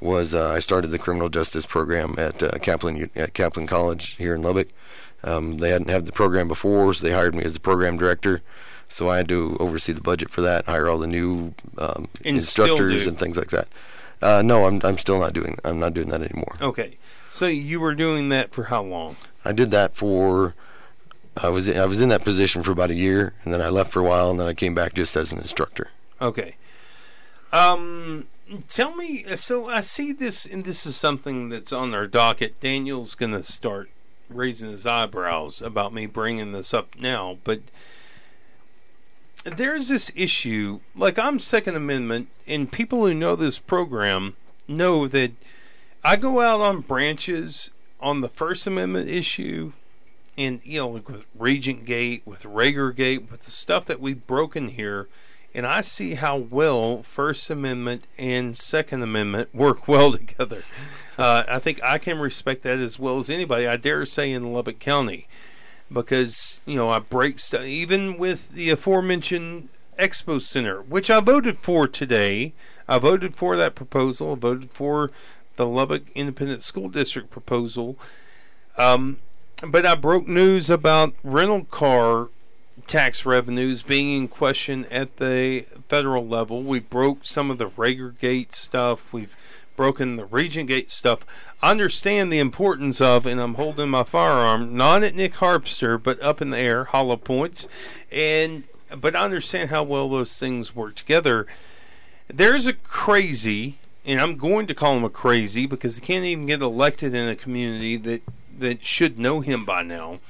was 0.00 0.34
uh, 0.34 0.50
I 0.50 0.58
started 0.58 0.88
the 0.88 0.98
criminal 0.98 1.28
justice 1.28 1.64
program 1.64 2.16
at 2.18 2.42
uh, 2.42 2.58
Kaplan 2.58 3.10
at 3.14 3.34
Kaplan 3.34 3.66
College 3.66 4.16
here 4.16 4.34
in 4.34 4.42
Lubbock. 4.42 4.68
Um, 5.24 5.58
they 5.58 5.70
hadn't 5.70 5.90
had 5.90 6.06
the 6.06 6.12
program 6.12 6.48
before, 6.48 6.92
so 6.94 7.06
they 7.06 7.12
hired 7.12 7.34
me 7.34 7.44
as 7.44 7.54
the 7.54 7.60
program 7.60 7.96
director. 7.96 8.42
So 8.88 9.08
I 9.08 9.18
had 9.18 9.28
to 9.28 9.56
oversee 9.60 9.92
the 9.92 10.00
budget 10.00 10.30
for 10.30 10.42
that, 10.42 10.66
hire 10.66 10.88
all 10.88 10.98
the 10.98 11.06
new 11.06 11.54
um, 11.78 12.08
instructors 12.24 13.06
and 13.06 13.18
things 13.18 13.38
like 13.38 13.50
that. 13.50 13.68
Uh, 14.20 14.42
no, 14.42 14.66
I'm 14.66 14.80
I'm 14.84 14.98
still 14.98 15.18
not 15.18 15.32
doing 15.32 15.58
I'm 15.64 15.78
not 15.78 15.94
doing 15.94 16.08
that 16.08 16.22
anymore. 16.22 16.56
Okay, 16.60 16.98
so 17.28 17.46
you 17.46 17.80
were 17.80 17.94
doing 17.94 18.28
that 18.30 18.52
for 18.52 18.64
how 18.64 18.82
long? 18.82 19.16
I 19.44 19.52
did 19.52 19.70
that 19.70 19.94
for 19.94 20.54
I 21.36 21.48
was 21.48 21.68
I 21.68 21.86
was 21.86 22.00
in 22.00 22.08
that 22.10 22.24
position 22.24 22.62
for 22.62 22.72
about 22.72 22.90
a 22.90 22.94
year, 22.94 23.34
and 23.44 23.54
then 23.54 23.62
I 23.62 23.68
left 23.68 23.90
for 23.90 24.00
a 24.00 24.04
while, 24.04 24.30
and 24.30 24.38
then 24.38 24.46
I 24.46 24.54
came 24.54 24.74
back 24.74 24.94
just 24.94 25.16
as 25.16 25.32
an 25.32 25.38
instructor. 25.38 25.88
Okay. 26.20 26.56
Um, 27.52 28.26
tell 28.68 28.94
me. 28.96 29.24
So 29.36 29.68
I 29.68 29.80
see 29.80 30.12
this, 30.12 30.46
and 30.46 30.64
this 30.64 30.86
is 30.86 30.96
something 30.96 31.48
that's 31.48 31.72
on 31.72 31.94
our 31.94 32.06
docket. 32.06 32.60
Daniel's 32.60 33.14
going 33.14 33.32
to 33.32 33.42
start 33.42 33.90
raising 34.28 34.70
his 34.70 34.86
eyebrows 34.86 35.60
about 35.60 35.92
me 35.92 36.06
bringing 36.06 36.52
this 36.52 36.72
up 36.72 36.98
now, 36.98 37.38
but 37.44 37.60
there's 39.44 39.88
this 39.88 40.10
issue. 40.14 40.80
Like 40.94 41.18
I'm 41.18 41.38
Second 41.38 41.76
Amendment, 41.76 42.28
and 42.46 42.70
people 42.70 43.06
who 43.06 43.14
know 43.14 43.36
this 43.36 43.58
program 43.58 44.36
know 44.68 45.08
that 45.08 45.32
I 46.04 46.16
go 46.16 46.40
out 46.40 46.60
on 46.60 46.80
branches 46.80 47.70
on 48.00 48.20
the 48.20 48.28
First 48.28 48.66
Amendment 48.66 49.08
issue, 49.08 49.72
and 50.36 50.60
you 50.64 50.78
know, 50.78 50.88
like 50.88 51.08
with 51.08 51.24
Regent 51.38 51.84
Gate, 51.84 52.22
with 52.24 52.42
Rager 52.44 52.94
Gate, 52.94 53.30
with 53.30 53.42
the 53.42 53.50
stuff 53.50 53.84
that 53.86 54.00
we've 54.00 54.26
broken 54.26 54.68
here, 54.68 55.08
and 55.54 55.66
I 55.66 55.80
see 55.80 56.14
how 56.14 56.36
well 56.36 57.02
First 57.02 57.50
Amendment 57.50 58.04
and 58.18 58.56
Second 58.56 59.02
Amendment 59.02 59.54
work 59.54 59.86
well 59.88 60.12
together. 60.12 60.62
Uh, 61.18 61.44
I 61.46 61.58
think 61.58 61.82
I 61.82 61.98
can 61.98 62.18
respect 62.18 62.62
that 62.62 62.78
as 62.78 62.98
well 62.98 63.18
as 63.18 63.28
anybody. 63.28 63.66
I 63.66 63.76
dare 63.76 64.06
say 64.06 64.32
in 64.32 64.52
Lubbock 64.52 64.78
County 64.78 65.26
because 65.92 66.58
you 66.64 66.76
know 66.76 66.88
I 66.88 66.98
break 66.98 67.38
stuff 67.38 67.64
even 67.64 68.16
with 68.16 68.52
the 68.52 68.70
aforementioned 68.70 69.68
Expo 69.98 70.40
Center, 70.40 70.82
which 70.82 71.10
I 71.10 71.20
voted 71.20 71.58
for 71.58 71.86
today. 71.86 72.54
I 72.88 72.98
voted 72.98 73.34
for 73.34 73.56
that 73.56 73.74
proposal. 73.74 74.32
I 74.32 74.36
voted 74.36 74.72
for 74.72 75.10
the 75.56 75.66
Lubbock 75.66 76.04
Independent 76.14 76.62
School 76.62 76.88
District 76.88 77.30
proposal. 77.30 77.98
Um, 78.78 79.18
but 79.66 79.86
I 79.86 79.94
broke 79.94 80.26
news 80.26 80.70
about 80.70 81.14
rental 81.22 81.64
car 81.64 82.28
tax 82.86 83.24
revenues 83.26 83.82
being 83.82 84.16
in 84.16 84.28
question 84.28 84.86
at 84.90 85.16
the 85.16 85.66
federal 85.88 86.26
level. 86.26 86.62
We 86.62 86.80
broke 86.80 87.20
some 87.22 87.50
of 87.50 87.58
the 87.58 87.68
Rager 87.68 88.18
Gate 88.18 88.54
stuff. 88.54 89.12
We've 89.12 89.34
broken 89.76 90.16
the 90.16 90.24
Regent 90.24 90.68
Gate 90.68 90.90
stuff. 90.90 91.26
Understand 91.62 92.32
the 92.32 92.38
importance 92.38 93.00
of, 93.00 93.26
and 93.26 93.40
I'm 93.40 93.54
holding 93.54 93.88
my 93.88 94.04
firearm 94.04 94.76
not 94.76 95.02
at 95.02 95.14
Nick 95.14 95.34
Harpster, 95.34 96.02
but 96.02 96.22
up 96.22 96.40
in 96.40 96.50
the 96.50 96.58
air, 96.58 96.84
hollow 96.84 97.16
points. 97.16 97.66
And 98.10 98.64
but 98.94 99.16
I 99.16 99.24
understand 99.24 99.70
how 99.70 99.82
well 99.82 100.08
those 100.08 100.38
things 100.38 100.76
work 100.76 100.94
together. 100.94 101.46
There's 102.28 102.66
a 102.66 102.74
crazy, 102.74 103.78
and 104.04 104.20
I'm 104.20 104.36
going 104.36 104.66
to 104.66 104.74
call 104.74 104.96
him 104.96 105.04
a 105.04 105.10
crazy 105.10 105.66
because 105.66 105.96
he 105.96 106.02
can't 106.02 106.24
even 106.24 106.46
get 106.46 106.60
elected 106.60 107.14
in 107.14 107.28
a 107.28 107.36
community 107.36 107.96
that 107.96 108.22
that 108.58 108.84
should 108.84 109.18
know 109.18 109.40
him 109.40 109.64
by 109.64 109.82
now, 109.82 110.20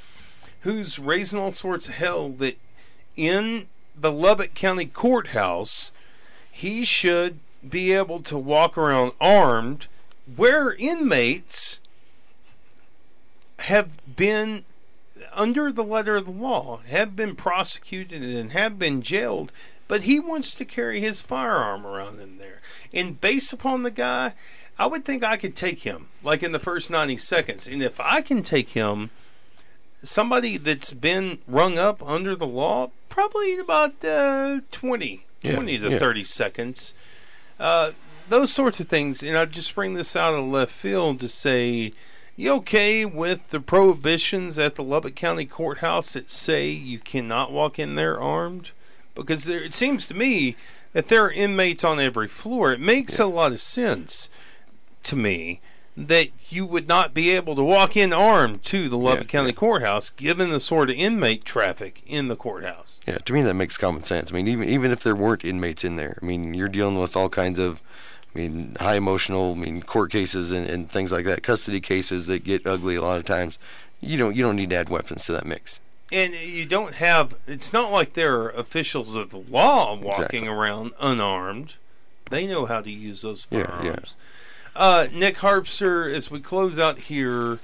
who's 0.62 0.98
raising 0.98 1.40
all 1.40 1.52
sorts 1.52 1.88
of 1.88 1.94
hell 1.94 2.28
that 2.30 2.56
in 3.16 3.66
the 3.98 4.12
Lubbock 4.12 4.54
County 4.54 4.86
Courthouse, 4.86 5.92
he 6.50 6.84
should 6.84 7.38
be 7.68 7.92
able 7.92 8.20
to 8.22 8.38
walk 8.38 8.76
around 8.76 9.12
armed 9.20 9.86
where 10.36 10.72
inmates 10.74 11.78
have 13.60 13.92
been 14.16 14.64
under 15.32 15.70
the 15.70 15.84
letter 15.84 16.16
of 16.16 16.26
the 16.26 16.30
law, 16.30 16.80
have 16.88 17.14
been 17.14 17.36
prosecuted 17.36 18.22
and 18.22 18.52
have 18.52 18.78
been 18.78 19.02
jailed, 19.02 19.52
but 19.88 20.02
he 20.02 20.18
wants 20.18 20.54
to 20.54 20.64
carry 20.64 21.00
his 21.00 21.22
firearm 21.22 21.86
around 21.86 22.20
in 22.20 22.38
there. 22.38 22.60
And 22.92 23.20
based 23.20 23.52
upon 23.52 23.82
the 23.82 23.90
guy, 23.90 24.34
I 24.78 24.86
would 24.86 25.04
think 25.04 25.22
I 25.22 25.36
could 25.36 25.54
take 25.54 25.80
him, 25.80 26.08
like 26.22 26.42
in 26.42 26.52
the 26.52 26.58
first 26.58 26.90
90 26.90 27.18
seconds. 27.18 27.66
And 27.66 27.82
if 27.82 28.00
I 28.00 28.20
can 28.20 28.42
take 28.42 28.70
him, 28.70 29.10
somebody 30.02 30.56
that's 30.56 30.92
been 30.92 31.38
rung 31.46 31.78
up 31.78 32.02
under 32.02 32.34
the 32.34 32.46
law, 32.46 32.90
probably 33.08 33.58
about 33.58 34.04
uh, 34.04 34.60
20, 34.70 35.24
Yeah, 35.42 35.54
20 35.54 35.78
to 35.78 35.90
yeah. 35.92 35.98
30 35.98 36.24
seconds. 36.24 36.92
Uh, 37.58 37.92
those 38.28 38.52
sorts 38.52 38.80
of 38.80 38.88
things. 38.88 39.22
And 39.22 39.36
I 39.36 39.44
just 39.44 39.74
bring 39.74 39.94
this 39.94 40.16
out 40.16 40.34
of 40.34 40.44
left 40.44 40.72
field 40.72 41.20
to 41.20 41.28
say, 41.28 41.92
you 42.36 42.52
okay 42.54 43.04
with 43.04 43.48
the 43.50 43.60
prohibitions 43.60 44.58
at 44.58 44.74
the 44.74 44.82
Lubbock 44.82 45.14
County 45.14 45.44
Courthouse 45.44 46.14
that 46.14 46.30
say 46.30 46.70
you 46.70 46.98
cannot 46.98 47.52
walk 47.52 47.78
in 47.78 47.94
there 47.94 48.20
armed? 48.20 48.70
Because 49.14 49.44
there, 49.44 49.62
it 49.62 49.74
seems 49.74 50.06
to 50.08 50.14
me 50.14 50.56
that 50.94 51.08
there 51.08 51.24
are 51.24 51.30
inmates 51.30 51.84
on 51.84 52.00
every 52.00 52.28
floor. 52.28 52.72
It 52.72 52.80
makes 52.80 53.18
a 53.18 53.26
lot 53.26 53.52
of 53.52 53.60
sense 53.60 54.28
to 55.04 55.16
me 55.16 55.60
that 55.96 56.28
you 56.50 56.64
would 56.64 56.88
not 56.88 57.12
be 57.12 57.30
able 57.30 57.54
to 57.54 57.62
walk 57.62 57.96
in 57.96 58.12
armed 58.12 58.62
to 58.64 58.88
the 58.88 58.96
Lubbock 58.96 59.24
Yeah, 59.24 59.38
County 59.38 59.50
yeah. 59.50 59.56
Courthouse 59.56 60.08
given 60.10 60.48
the 60.50 60.58
sort 60.60 60.88
of 60.88 60.96
inmate 60.96 61.44
traffic 61.44 62.02
in 62.06 62.28
the 62.28 62.36
courthouse. 62.36 62.98
Yeah, 63.06 63.18
to 63.18 63.32
me 63.32 63.42
that 63.42 63.54
makes 63.54 63.76
common 63.76 64.02
sense. 64.02 64.32
I 64.32 64.34
mean, 64.36 64.48
even 64.48 64.68
even 64.68 64.90
if 64.90 65.02
there 65.02 65.14
weren't 65.14 65.44
inmates 65.44 65.84
in 65.84 65.96
there, 65.96 66.18
I 66.22 66.24
mean, 66.24 66.54
you're 66.54 66.68
dealing 66.68 66.98
with 66.98 67.14
all 67.16 67.28
kinds 67.28 67.58
of, 67.58 67.82
I 68.34 68.38
mean, 68.38 68.76
high 68.80 68.94
emotional, 68.96 69.52
I 69.52 69.56
mean, 69.56 69.82
court 69.82 70.10
cases 70.12 70.50
and, 70.50 70.66
and 70.66 70.90
things 70.90 71.12
like 71.12 71.26
that, 71.26 71.42
custody 71.42 71.80
cases 71.80 72.26
that 72.26 72.42
get 72.44 72.66
ugly 72.66 72.96
a 72.96 73.02
lot 73.02 73.18
of 73.18 73.26
times. 73.26 73.58
You 74.00 74.16
don't 74.16 74.34
you 74.34 74.42
don't 74.42 74.56
need 74.56 74.70
to 74.70 74.76
add 74.76 74.88
weapons 74.88 75.26
to 75.26 75.32
that 75.32 75.44
mix. 75.46 75.78
And 76.10 76.34
you 76.34 76.66
don't 76.66 76.94
have, 76.96 77.34
it's 77.46 77.72
not 77.72 77.90
like 77.90 78.12
there 78.14 78.38
are 78.40 78.50
officials 78.50 79.14
of 79.16 79.30
the 79.30 79.38
law 79.38 79.94
walking 79.94 80.10
Exactly. 80.44 80.46
around 80.46 80.92
unarmed. 81.00 81.74
They 82.30 82.46
know 82.46 82.66
how 82.66 82.82
to 82.82 82.90
use 82.90 83.22
those 83.22 83.44
firearms. 83.44 83.84
yeah. 83.84 83.96
Uh, 84.74 85.06
Nick 85.12 85.36
Harpster, 85.38 86.12
as 86.12 86.30
we 86.30 86.40
close 86.40 86.78
out 86.78 86.98
here, 86.98 87.60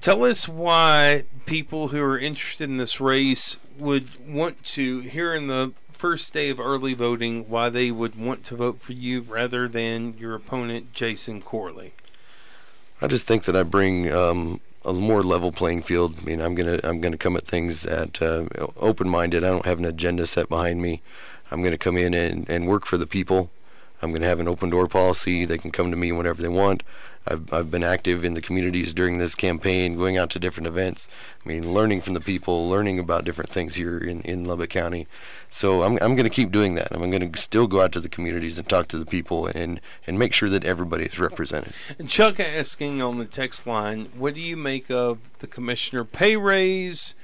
tell 0.00 0.24
us 0.24 0.48
why 0.48 1.24
people 1.44 1.88
who 1.88 2.00
are 2.00 2.18
interested 2.18 2.68
in 2.68 2.76
this 2.76 3.00
race 3.00 3.56
would 3.76 4.24
want 4.26 4.62
to, 4.64 5.00
here 5.00 5.34
in 5.34 5.48
the 5.48 5.72
first 5.92 6.32
day 6.32 6.50
of 6.50 6.60
early 6.60 6.94
voting, 6.94 7.48
why 7.48 7.68
they 7.68 7.90
would 7.90 8.14
want 8.14 8.44
to 8.44 8.56
vote 8.56 8.80
for 8.80 8.92
you 8.92 9.22
rather 9.22 9.66
than 9.66 10.16
your 10.16 10.34
opponent, 10.34 10.92
Jason 10.92 11.42
Corley. 11.42 11.94
I 13.02 13.08
just 13.08 13.26
think 13.26 13.44
that 13.44 13.56
I 13.56 13.64
bring 13.64 14.12
um, 14.12 14.60
a 14.84 14.92
more 14.92 15.22
level 15.22 15.50
playing 15.50 15.82
field. 15.82 16.14
I 16.20 16.24
mean, 16.24 16.40
I'm 16.40 16.54
gonna 16.54 16.78
I'm 16.84 17.00
gonna 17.00 17.18
come 17.18 17.36
at 17.36 17.46
things 17.46 17.84
at 17.84 18.22
uh, 18.22 18.44
open 18.76 19.08
minded. 19.08 19.42
I 19.42 19.48
don't 19.48 19.66
have 19.66 19.78
an 19.78 19.84
agenda 19.84 20.26
set 20.26 20.48
behind 20.48 20.80
me. 20.80 21.02
I'm 21.50 21.62
gonna 21.62 21.78
come 21.78 21.96
in 21.96 22.14
and, 22.14 22.48
and 22.48 22.68
work 22.68 22.86
for 22.86 22.96
the 22.96 23.06
people. 23.06 23.50
I'm 24.02 24.12
gonna 24.12 24.26
have 24.26 24.40
an 24.40 24.48
open 24.48 24.70
door 24.70 24.88
policy. 24.88 25.44
They 25.44 25.58
can 25.58 25.70
come 25.70 25.90
to 25.90 25.96
me 25.96 26.12
whenever 26.12 26.42
they 26.42 26.48
want. 26.48 26.82
I've 27.26 27.52
I've 27.52 27.70
been 27.70 27.82
active 27.82 28.24
in 28.24 28.34
the 28.34 28.42
communities 28.42 28.92
during 28.92 29.18
this 29.18 29.34
campaign, 29.34 29.96
going 29.96 30.18
out 30.18 30.30
to 30.30 30.38
different 30.38 30.66
events. 30.66 31.08
I 31.44 31.48
mean, 31.48 31.72
learning 31.72 32.02
from 32.02 32.14
the 32.14 32.20
people, 32.20 32.68
learning 32.68 32.98
about 32.98 33.24
different 33.24 33.50
things 33.50 33.76
here 33.76 33.96
in, 33.98 34.20
in 34.22 34.44
Lubbock 34.44 34.70
County. 34.70 35.06
So 35.48 35.82
I'm 35.82 35.98
I'm 36.02 36.16
going 36.16 36.28
to 36.28 36.30
keep 36.30 36.52
doing 36.52 36.74
that. 36.74 36.88
I'm 36.90 37.10
going 37.10 37.32
to 37.32 37.40
still 37.40 37.66
go 37.66 37.80
out 37.80 37.92
to 37.92 38.00
the 38.00 38.08
communities 38.08 38.58
and 38.58 38.68
talk 38.68 38.88
to 38.88 38.98
the 38.98 39.06
people 39.06 39.46
and 39.46 39.80
and 40.06 40.18
make 40.18 40.34
sure 40.34 40.50
that 40.50 40.64
everybody 40.64 41.06
is 41.06 41.18
represented. 41.18 41.72
Chuck 42.06 42.38
asking 42.40 43.00
on 43.00 43.18
the 43.18 43.24
text 43.24 43.66
line, 43.66 44.10
what 44.14 44.34
do 44.34 44.40
you 44.40 44.56
make 44.56 44.90
of 44.90 45.18
the 45.38 45.46
commissioner 45.46 46.04
pay 46.04 46.36
raise? 46.36 47.14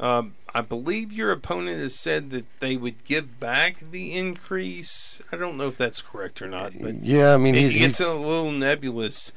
Um, 0.00 0.34
I 0.54 0.62
believe 0.62 1.12
your 1.12 1.30
opponent 1.30 1.78
has 1.80 1.94
said 1.94 2.30
that 2.30 2.46
they 2.60 2.76
would 2.76 3.04
give 3.04 3.38
back 3.38 3.76
the 3.90 4.16
increase. 4.16 5.20
I 5.30 5.36
don't 5.36 5.58
know 5.58 5.68
if 5.68 5.76
that's 5.76 6.00
correct 6.00 6.40
or 6.40 6.48
not, 6.48 6.72
but 6.80 7.04
Yeah, 7.04 7.34
I 7.34 7.36
mean, 7.36 7.54
it 7.54 7.60
he's, 7.62 7.74
gets 7.74 7.98
he's 7.98 8.06
a 8.06 8.18
little 8.18 8.50
nebulous. 8.50 9.30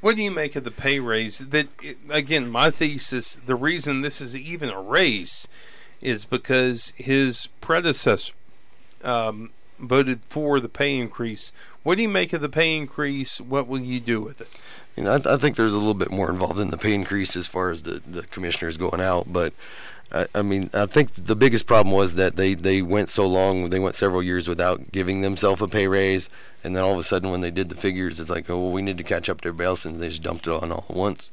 What 0.00 0.16
do 0.16 0.22
you 0.22 0.32
make 0.32 0.56
of 0.56 0.64
the 0.64 0.72
pay 0.72 0.98
raise? 0.98 1.38
That 1.38 1.68
it, 1.80 1.98
again, 2.10 2.50
my 2.50 2.72
thesis: 2.72 3.38
the 3.46 3.54
reason 3.54 4.00
this 4.00 4.20
is 4.20 4.34
even 4.34 4.68
a 4.68 4.82
race 4.82 5.46
is 6.00 6.24
because 6.24 6.92
his 6.96 7.46
predecessor 7.60 8.32
um, 9.04 9.50
voted 9.78 10.24
for 10.24 10.58
the 10.58 10.68
pay 10.68 10.98
increase. 10.98 11.52
What 11.84 11.96
do 11.96 12.02
you 12.02 12.08
make 12.08 12.32
of 12.32 12.40
the 12.40 12.48
pay 12.48 12.76
increase? 12.76 13.40
What 13.40 13.68
will 13.68 13.80
you 13.80 14.00
do 14.00 14.20
with 14.20 14.40
it? 14.40 14.48
You 14.96 15.04
know, 15.04 15.14
I, 15.14 15.18
th- 15.18 15.26
I 15.26 15.36
think 15.38 15.56
there's 15.56 15.74
a 15.74 15.78
little 15.78 15.94
bit 15.94 16.10
more 16.10 16.30
involved 16.30 16.60
in 16.60 16.68
the 16.68 16.76
pay 16.76 16.94
increase 16.94 17.36
as 17.36 17.46
far 17.46 17.70
as 17.70 17.82
the, 17.82 18.02
the 18.06 18.22
commissioners 18.24 18.76
going 18.76 19.00
out. 19.00 19.32
But 19.32 19.54
I, 20.12 20.26
I 20.34 20.42
mean, 20.42 20.68
I 20.74 20.86
think 20.86 21.12
the 21.14 21.36
biggest 21.36 21.66
problem 21.66 21.94
was 21.94 22.14
that 22.14 22.36
they, 22.36 22.54
they 22.54 22.82
went 22.82 23.08
so 23.08 23.26
long, 23.26 23.70
they 23.70 23.78
went 23.78 23.94
several 23.94 24.22
years 24.22 24.48
without 24.48 24.92
giving 24.92 25.22
themselves 25.22 25.62
a 25.62 25.68
pay 25.68 25.86
raise. 25.86 26.28
And 26.62 26.76
then 26.76 26.84
all 26.84 26.92
of 26.92 26.98
a 26.98 27.02
sudden, 27.02 27.30
when 27.30 27.40
they 27.40 27.50
did 27.50 27.70
the 27.70 27.74
figures, 27.74 28.20
it's 28.20 28.30
like, 28.30 28.48
oh, 28.50 28.58
well, 28.58 28.70
we 28.70 28.82
need 28.82 28.98
to 28.98 29.04
catch 29.04 29.28
up 29.28 29.40
to 29.40 29.48
everybody 29.48 29.66
else. 29.66 29.84
And 29.84 30.00
they 30.00 30.08
just 30.08 30.22
dumped 30.22 30.46
it 30.46 30.52
on 30.52 30.70
all 30.70 30.86
at 30.88 30.94
once. 30.94 31.30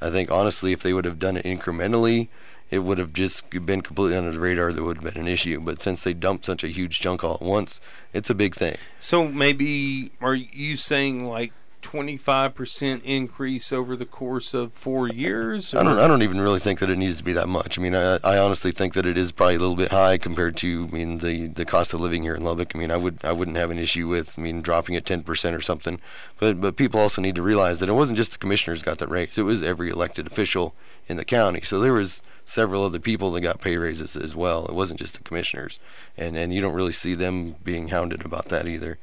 I 0.00 0.10
think, 0.10 0.30
honestly, 0.30 0.72
if 0.72 0.82
they 0.82 0.92
would 0.92 1.06
have 1.06 1.18
done 1.18 1.36
it 1.36 1.46
incrementally, 1.46 2.28
it 2.70 2.80
would 2.80 2.98
have 2.98 3.12
just 3.12 3.48
been 3.50 3.80
completely 3.80 4.18
under 4.18 4.32
the 4.32 4.40
radar. 4.40 4.72
There 4.72 4.82
would 4.82 4.98
have 4.98 5.14
been 5.14 5.22
an 5.22 5.28
issue. 5.28 5.60
But 5.60 5.80
since 5.80 6.02
they 6.02 6.12
dumped 6.12 6.44
such 6.44 6.64
a 6.64 6.68
huge 6.68 6.98
chunk 7.00 7.22
all 7.22 7.36
at 7.36 7.42
once, 7.42 7.80
it's 8.12 8.28
a 8.28 8.34
big 8.34 8.54
thing. 8.56 8.76
So 8.98 9.28
maybe 9.28 10.10
are 10.20 10.34
you 10.34 10.76
saying 10.76 11.26
like 11.26 11.52
twenty 11.86 12.16
five 12.16 12.52
percent 12.52 13.00
increase 13.04 13.72
over 13.72 13.94
the 13.94 14.04
course 14.04 14.54
of 14.54 14.72
four 14.72 15.06
years? 15.06 15.72
I 15.72 15.84
don't. 15.84 16.00
I 16.00 16.08
don't 16.08 16.22
even 16.22 16.40
really 16.40 16.58
think 16.58 16.80
that 16.80 16.90
it 16.90 16.98
needs 16.98 17.18
to 17.18 17.22
be 17.22 17.32
that 17.34 17.48
much. 17.48 17.78
I 17.78 17.82
mean, 17.82 17.94
I, 17.94 18.18
I 18.24 18.38
honestly 18.38 18.72
think 18.72 18.94
that 18.94 19.06
it 19.06 19.16
is 19.16 19.30
probably 19.30 19.54
a 19.54 19.60
little 19.60 19.76
bit 19.76 19.92
high 19.92 20.18
compared 20.18 20.56
to, 20.56 20.88
I 20.90 20.92
mean, 20.92 21.18
the 21.18 21.46
the 21.46 21.64
cost 21.64 21.94
of 21.94 22.00
living 22.00 22.24
here 22.24 22.34
in 22.34 22.42
Lubbock. 22.42 22.72
I 22.74 22.78
mean, 22.80 22.90
I 22.90 22.96
would 22.96 23.20
I 23.22 23.30
wouldn't 23.30 23.56
have 23.56 23.70
an 23.70 23.78
issue 23.78 24.08
with, 24.08 24.36
I 24.36 24.42
mean, 24.42 24.62
dropping 24.62 24.96
it 24.96 25.06
ten 25.06 25.22
percent 25.22 25.54
or 25.54 25.60
something. 25.60 26.00
But 26.40 26.60
but 26.60 26.74
people 26.74 26.98
also 26.98 27.22
need 27.22 27.36
to 27.36 27.42
realize 27.42 27.78
that 27.78 27.88
it 27.88 27.92
wasn't 27.92 28.18
just 28.18 28.32
the 28.32 28.38
commissioners 28.38 28.82
got 28.82 28.98
that 28.98 29.08
raise. 29.08 29.38
It 29.38 29.42
was 29.42 29.62
every 29.62 29.88
elected 29.88 30.26
official 30.26 30.74
in 31.06 31.18
the 31.18 31.24
county. 31.24 31.60
So 31.62 31.78
there 31.78 31.92
was 31.92 32.20
several 32.44 32.84
other 32.84 32.98
people 32.98 33.30
that 33.30 33.42
got 33.42 33.60
pay 33.60 33.76
raises 33.76 34.16
as 34.16 34.34
well. 34.34 34.66
It 34.66 34.74
wasn't 34.74 34.98
just 34.98 35.14
the 35.14 35.22
commissioners, 35.22 35.78
and 36.16 36.36
and 36.36 36.52
you 36.52 36.60
don't 36.60 36.74
really 36.74 36.92
see 36.92 37.14
them 37.14 37.54
being 37.62 37.88
hounded 37.88 38.24
about 38.24 38.48
that 38.48 38.66
either. 38.66 38.98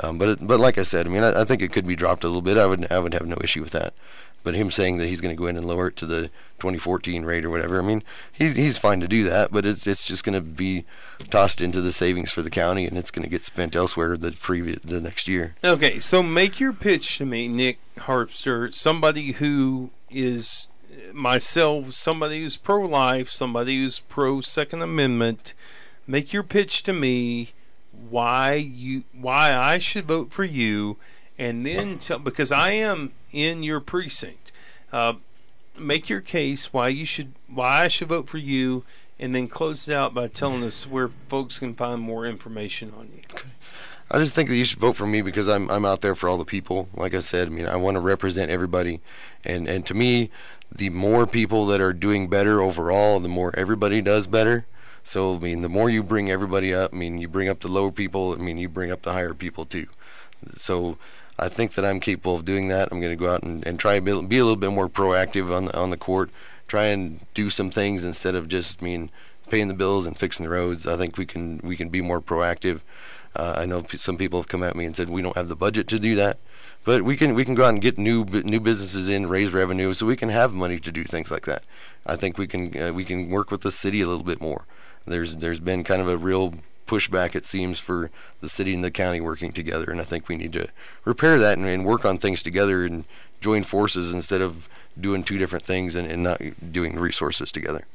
Um, 0.00 0.18
but 0.18 0.44
but 0.46 0.60
like 0.60 0.78
I 0.78 0.82
said, 0.82 1.06
I 1.06 1.10
mean, 1.10 1.22
I, 1.22 1.42
I 1.42 1.44
think 1.44 1.62
it 1.62 1.72
could 1.72 1.86
be 1.86 1.96
dropped 1.96 2.24
a 2.24 2.26
little 2.26 2.42
bit. 2.42 2.58
I 2.58 2.66
would 2.66 2.90
I 2.90 2.98
would 2.98 3.14
have 3.14 3.26
no 3.26 3.38
issue 3.42 3.62
with 3.62 3.72
that. 3.72 3.94
But 4.42 4.54
him 4.54 4.70
saying 4.70 4.98
that 4.98 5.06
he's 5.06 5.22
going 5.22 5.34
to 5.34 5.40
go 5.40 5.46
in 5.46 5.56
and 5.56 5.66
lower 5.66 5.88
it 5.88 5.96
to 5.96 6.06
the 6.06 6.24
2014 6.58 7.24
rate 7.24 7.46
or 7.46 7.50
whatever, 7.50 7.78
I 7.80 7.82
mean, 7.82 8.02
he's 8.30 8.56
he's 8.56 8.76
fine 8.76 9.00
to 9.00 9.08
do 9.08 9.24
that. 9.24 9.50
But 9.50 9.64
it's 9.64 9.86
it's 9.86 10.04
just 10.04 10.22
going 10.22 10.34
to 10.34 10.42
be 10.42 10.84
tossed 11.30 11.62
into 11.62 11.80
the 11.80 11.92
savings 11.92 12.30
for 12.30 12.42
the 12.42 12.50
county, 12.50 12.86
and 12.86 12.98
it's 12.98 13.10
going 13.10 13.22
to 13.22 13.30
get 13.30 13.44
spent 13.44 13.74
elsewhere 13.74 14.16
the 14.16 14.32
previous 14.32 14.80
the 14.84 15.00
next 15.00 15.28
year. 15.28 15.54
Okay, 15.64 15.98
so 15.98 16.22
make 16.22 16.60
your 16.60 16.74
pitch 16.74 17.18
to 17.18 17.24
me, 17.24 17.48
Nick 17.48 17.78
Harpster, 17.96 18.72
somebody 18.74 19.32
who 19.32 19.90
is 20.10 20.66
myself, 21.12 21.92
somebody 21.92 22.42
who's 22.42 22.56
pro 22.56 22.80
life, 22.80 23.30
somebody 23.30 23.78
who's 23.78 23.98
pro 23.98 24.40
Second 24.40 24.82
Amendment. 24.82 25.54
Make 26.06 26.34
your 26.34 26.42
pitch 26.42 26.82
to 26.82 26.92
me 26.92 27.54
why 28.08 28.54
you 28.54 29.04
why 29.12 29.54
I 29.54 29.78
should 29.78 30.06
vote 30.06 30.30
for 30.30 30.44
you 30.44 30.96
and 31.38 31.66
then 31.66 31.98
tell 31.98 32.18
because 32.18 32.52
I 32.52 32.70
am 32.70 33.12
in 33.32 33.62
your 33.62 33.80
precinct. 33.80 34.52
Uh, 34.92 35.14
make 35.78 36.08
your 36.08 36.20
case 36.20 36.72
why 36.72 36.88
you 36.88 37.04
should 37.04 37.32
why 37.48 37.84
I 37.84 37.88
should 37.88 38.08
vote 38.08 38.28
for 38.28 38.38
you 38.38 38.84
and 39.18 39.34
then 39.34 39.48
close 39.48 39.88
it 39.88 39.94
out 39.94 40.14
by 40.14 40.28
telling 40.28 40.62
us 40.64 40.86
where 40.86 41.08
folks 41.28 41.58
can 41.58 41.74
find 41.74 42.00
more 42.00 42.26
information 42.26 42.92
on 42.96 43.10
you. 43.14 43.22
I 44.10 44.18
just 44.18 44.34
think 44.34 44.48
that 44.48 44.56
you 44.56 44.64
should 44.64 44.78
vote 44.78 44.96
for 44.96 45.06
me 45.06 45.22
because 45.22 45.48
I'm 45.48 45.70
I'm 45.70 45.84
out 45.84 46.00
there 46.02 46.14
for 46.14 46.28
all 46.28 46.38
the 46.38 46.44
people. 46.44 46.88
Like 46.94 47.14
I 47.14 47.20
said, 47.20 47.48
I 47.48 47.50
mean, 47.50 47.66
I 47.66 47.76
want 47.76 47.96
to 47.96 48.00
represent 48.00 48.50
everybody, 48.50 49.00
and 49.44 49.68
and 49.68 49.86
to 49.86 49.94
me, 49.94 50.30
the 50.70 50.90
more 50.90 51.26
people 51.26 51.66
that 51.66 51.80
are 51.80 51.92
doing 51.92 52.28
better 52.28 52.60
overall, 52.60 53.18
the 53.18 53.28
more 53.28 53.52
everybody 53.56 54.02
does 54.02 54.26
better. 54.26 54.66
So 55.04 55.36
I 55.36 55.38
mean, 55.38 55.62
the 55.62 55.68
more 55.68 55.88
you 55.88 56.02
bring 56.02 56.30
everybody 56.30 56.74
up, 56.74 56.92
I 56.92 56.96
mean, 56.96 57.18
you 57.18 57.28
bring 57.28 57.48
up 57.48 57.60
the 57.60 57.68
lower 57.68 57.92
people. 57.92 58.32
I 58.32 58.36
mean, 58.36 58.58
you 58.58 58.68
bring 58.68 58.90
up 58.90 59.02
the 59.02 59.12
higher 59.12 59.34
people 59.34 59.64
too. 59.66 59.86
So 60.56 60.98
I 61.38 61.48
think 61.48 61.74
that 61.74 61.84
I'm 61.84 62.00
capable 62.00 62.34
of 62.36 62.44
doing 62.44 62.68
that. 62.68 62.88
I'm 62.90 63.00
going 63.00 63.12
to 63.12 63.16
go 63.16 63.32
out 63.32 63.42
and, 63.42 63.64
and 63.66 63.78
try 63.78 63.96
to 63.96 64.00
be, 64.00 64.26
be 64.26 64.38
a 64.38 64.44
little 64.44 64.56
bit 64.56 64.72
more 64.72 64.88
proactive 64.88 65.54
on 65.54 65.66
the, 65.66 65.76
on 65.76 65.90
the 65.90 65.96
court. 65.96 66.30
Try 66.66 66.86
and 66.86 67.20
do 67.34 67.50
some 67.50 67.70
things 67.70 68.02
instead 68.02 68.34
of 68.34 68.48
just 68.48 68.82
I 68.82 68.84
mean 68.84 69.10
paying 69.50 69.68
the 69.68 69.74
bills 69.74 70.06
and 70.06 70.18
fixing 70.18 70.44
the 70.44 70.50
roads. 70.50 70.86
I 70.86 70.96
think 70.96 71.18
we 71.18 71.26
can 71.26 71.60
we 71.62 71.76
can 71.76 71.90
be 71.90 72.00
more 72.00 72.20
proactive. 72.20 72.80
Uh, 73.36 73.54
I 73.58 73.66
know 73.66 73.82
p- 73.82 73.98
some 73.98 74.16
people 74.16 74.38
have 74.40 74.48
come 74.48 74.62
at 74.62 74.76
me 74.76 74.84
and 74.84 74.96
said 74.96 75.08
we 75.08 75.20
don't 75.20 75.36
have 75.36 75.48
the 75.48 75.56
budget 75.56 75.88
to 75.88 75.98
do 75.98 76.14
that, 76.14 76.38
but 76.84 77.02
we 77.02 77.16
can 77.16 77.34
we 77.34 77.44
can 77.44 77.54
go 77.54 77.64
out 77.64 77.70
and 77.70 77.82
get 77.82 77.98
new 77.98 78.24
bu- 78.24 78.42
new 78.42 78.60
businesses 78.60 79.08
in, 79.08 79.28
raise 79.28 79.52
revenue, 79.52 79.92
so 79.92 80.06
we 80.06 80.16
can 80.16 80.28
have 80.30 80.54
money 80.54 80.78
to 80.80 80.92
do 80.92 81.04
things 81.04 81.30
like 81.30 81.44
that. 81.44 81.64
I 82.06 82.16
think 82.16 82.38
we 82.38 82.46
can 82.46 82.80
uh, 82.80 82.92
we 82.92 83.04
can 83.04 83.28
work 83.28 83.50
with 83.50 83.62
the 83.62 83.70
city 83.72 84.00
a 84.00 84.06
little 84.06 84.24
bit 84.24 84.40
more. 84.40 84.64
There's 85.06 85.36
there's 85.36 85.60
been 85.60 85.84
kind 85.84 86.00
of 86.00 86.08
a 86.08 86.16
real 86.16 86.54
pushback 86.86 87.34
it 87.34 87.46
seems 87.46 87.78
for 87.78 88.10
the 88.40 88.48
city 88.48 88.74
and 88.74 88.82
the 88.84 88.90
county 88.90 89.20
working 89.20 89.52
together, 89.52 89.90
and 89.90 90.00
I 90.00 90.04
think 90.04 90.28
we 90.28 90.36
need 90.36 90.52
to 90.54 90.68
repair 91.04 91.38
that 91.38 91.58
and, 91.58 91.66
and 91.66 91.84
work 91.84 92.04
on 92.04 92.18
things 92.18 92.42
together 92.42 92.84
and 92.84 93.04
join 93.40 93.62
forces 93.62 94.12
instead 94.12 94.40
of 94.40 94.68
doing 94.98 95.22
two 95.22 95.38
different 95.38 95.64
things 95.64 95.94
and, 95.94 96.10
and 96.10 96.22
not 96.22 96.40
doing 96.72 96.98
resources 96.98 97.52
together. 97.52 97.86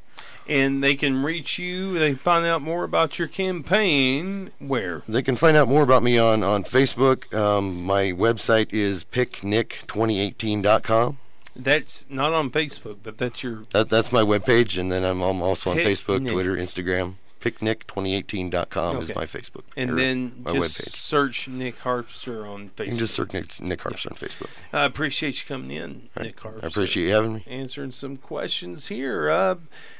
And 0.48 0.84
they 0.84 0.96
can 0.96 1.24
reach 1.24 1.60
you. 1.60 2.00
They 2.00 2.16
find 2.16 2.46
out 2.46 2.64
more 2.64 2.84
about 2.84 3.20
your 3.20 3.28
campaign 3.28 4.50
where? 4.58 5.04
They 5.08 5.22
can 5.22 5.36
find 5.36 5.56
out 5.56 5.68
more 5.68 5.84
about 5.84 6.02
me 6.02 6.18
on, 6.18 6.42
on 6.44 6.64
Facebook. 6.64 7.32
Um, 7.34 7.84
my 7.84 8.06
website 8.06 8.74
is 8.74 9.04
picknick2018.com. 9.04 11.20
That's 11.64 12.06
not 12.10 12.34
on 12.34 12.50
Facebook, 12.52 12.98
but 13.04 13.18
that's 13.18 13.44
your. 13.44 13.66
That, 13.72 13.90
that's 13.90 14.12
my 14.12 14.22
webpage, 14.22 14.80
and 14.80 14.92
then 14.92 15.04
I'm, 15.04 15.22
I'm 15.22 15.42
also 15.42 15.72
on 15.72 15.78
Facebook. 15.78 16.28
Twitter, 16.30 16.56
Instagram. 16.56 17.16
Picknick2018.com 17.42 18.98
is 18.98 19.16
my 19.16 19.26
Facebook. 19.26 19.64
And 19.78 19.98
then 19.98 20.42
my 20.44 20.54
just 20.54 20.78
webpage. 20.78 20.90
search 20.90 21.48
Nick 21.48 21.80
Harpster 21.80 22.48
on 22.48 22.72
Facebook. 22.72 22.86
You 22.86 22.90
can 22.92 22.98
just 23.00 23.16
search 23.16 23.34
Nick, 23.34 23.62
Nick 23.62 23.80
Harpster 23.80 24.12
on 24.12 24.18
Facebook. 24.18 24.50
I 24.74 24.84
appreciate 24.84 25.42
you 25.42 25.48
coming 25.48 25.72
in, 25.72 26.10
right. 26.18 26.28
Nick 26.28 26.38
Harpster. 26.38 26.64
I 26.64 26.68
appreciate 26.68 27.08
you 27.08 27.14
having 27.14 27.36
me. 27.36 27.44
answering 27.48 27.94
some 27.94 28.18
questions 28.18 28.88
here. 28.88 29.30
Uh, 29.30 29.56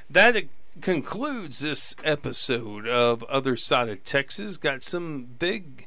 that 0.10 0.36
concludes 0.82 1.60
this 1.60 1.96
episode 2.04 2.88
of 2.88 3.24
Other 3.24 3.56
Side 3.56 3.90
of 3.90 4.04
Texas. 4.04 4.58
Got 4.58 4.84
some 4.84 5.24
big, 5.40 5.86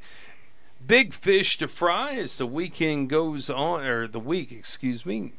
big 0.86 1.12
fish 1.12 1.58
to 1.58 1.68
fry 1.68 2.14
as 2.14 2.38
the 2.38 2.46
weekend 2.46 3.10
goes 3.10 3.50
on, 3.50 3.82
or 3.82 4.08
the 4.08 4.20
week, 4.20 4.52
excuse 4.52 5.04
me. 5.04 5.32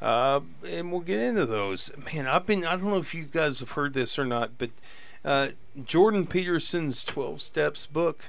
Uh, 0.00 0.40
and 0.66 0.92
we'll 0.92 1.00
get 1.00 1.20
into 1.20 1.46
those. 1.46 1.90
Man, 2.12 2.26
I've 2.26 2.46
been, 2.46 2.64
I 2.64 2.76
don't 2.76 2.90
know 2.90 2.98
if 2.98 3.14
you 3.14 3.24
guys 3.24 3.60
have 3.60 3.72
heard 3.72 3.94
this 3.94 4.18
or 4.18 4.26
not, 4.26 4.58
but 4.58 4.70
uh, 5.24 5.48
Jordan 5.84 6.26
Peterson's 6.26 7.02
12 7.02 7.40
Steps 7.40 7.86
book, 7.86 8.24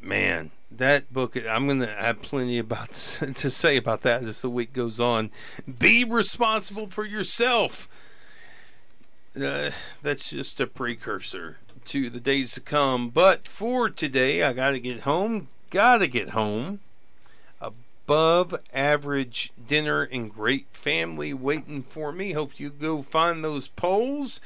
man, 0.00 0.50
that 0.70 1.12
book, 1.12 1.36
I'm 1.36 1.66
going 1.66 1.80
to 1.80 1.86
have 1.86 2.22
plenty 2.22 2.58
about 2.58 2.92
to 3.34 3.50
say 3.50 3.76
about 3.76 4.02
that 4.02 4.24
as 4.24 4.40
the 4.40 4.50
week 4.50 4.72
goes 4.72 4.98
on. 4.98 5.30
Be 5.78 6.02
responsible 6.02 6.88
for 6.88 7.04
yourself. 7.04 7.88
Uh, 9.40 9.70
that's 10.02 10.30
just 10.30 10.60
a 10.60 10.66
precursor 10.66 11.58
to 11.84 12.10
the 12.10 12.20
days 12.20 12.52
to 12.54 12.60
come. 12.60 13.10
But 13.10 13.46
for 13.46 13.90
today, 13.90 14.42
I 14.42 14.52
got 14.52 14.70
to 14.70 14.80
get 14.80 15.00
home. 15.00 15.48
Got 15.70 15.98
to 15.98 16.08
get 16.08 16.30
home. 16.30 16.80
Above 18.08 18.54
average 18.72 19.52
dinner 19.66 20.04
and 20.04 20.32
great 20.32 20.68
family 20.70 21.34
waiting 21.34 21.82
for 21.82 22.12
me. 22.12 22.30
Hope 22.30 22.60
you 22.60 22.70
go 22.70 23.02
find 23.02 23.42
those 23.42 23.66
polls 23.66 24.40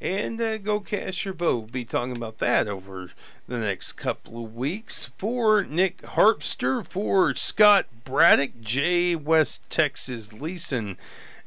and 0.00 0.40
uh, 0.40 0.58
go 0.58 0.80
cast 0.80 1.24
your 1.24 1.32
vote. 1.32 1.58
We'll 1.58 1.66
Be 1.68 1.84
talking 1.84 2.16
about 2.16 2.38
that 2.38 2.66
over 2.66 3.12
the 3.46 3.58
next 3.58 3.92
couple 3.92 4.44
of 4.44 4.56
weeks. 4.56 5.12
For 5.16 5.62
Nick 5.62 6.02
Harpster, 6.02 6.84
for 6.84 7.36
Scott 7.36 7.86
Braddock, 8.04 8.60
J 8.60 9.14
West 9.14 9.60
Texas 9.70 10.32
Leeson 10.32 10.96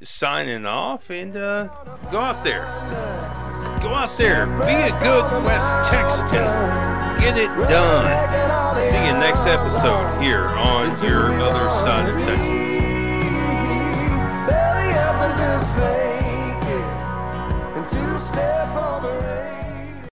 signing 0.02 0.66
off 0.66 1.10
and 1.10 1.36
uh, 1.36 1.68
go 2.12 2.20
out 2.20 2.44
there. 2.44 2.66
Go 3.82 3.94
out 3.94 4.18
there. 4.18 4.46
Be 4.46 4.74
a 4.74 5.00
good 5.00 5.44
West 5.44 5.74
Texan. 5.90 6.28
Get 7.20 7.38
it 7.38 7.48
done. 7.68 8.82
See 8.84 8.98
you 8.98 9.14
next 9.14 9.46
episode 9.46 10.22
here 10.22 10.46
on 10.48 10.90
your 11.04 11.32
other 11.42 11.70
side 11.84 12.10
of 12.10 12.24
Texas. 12.24 12.67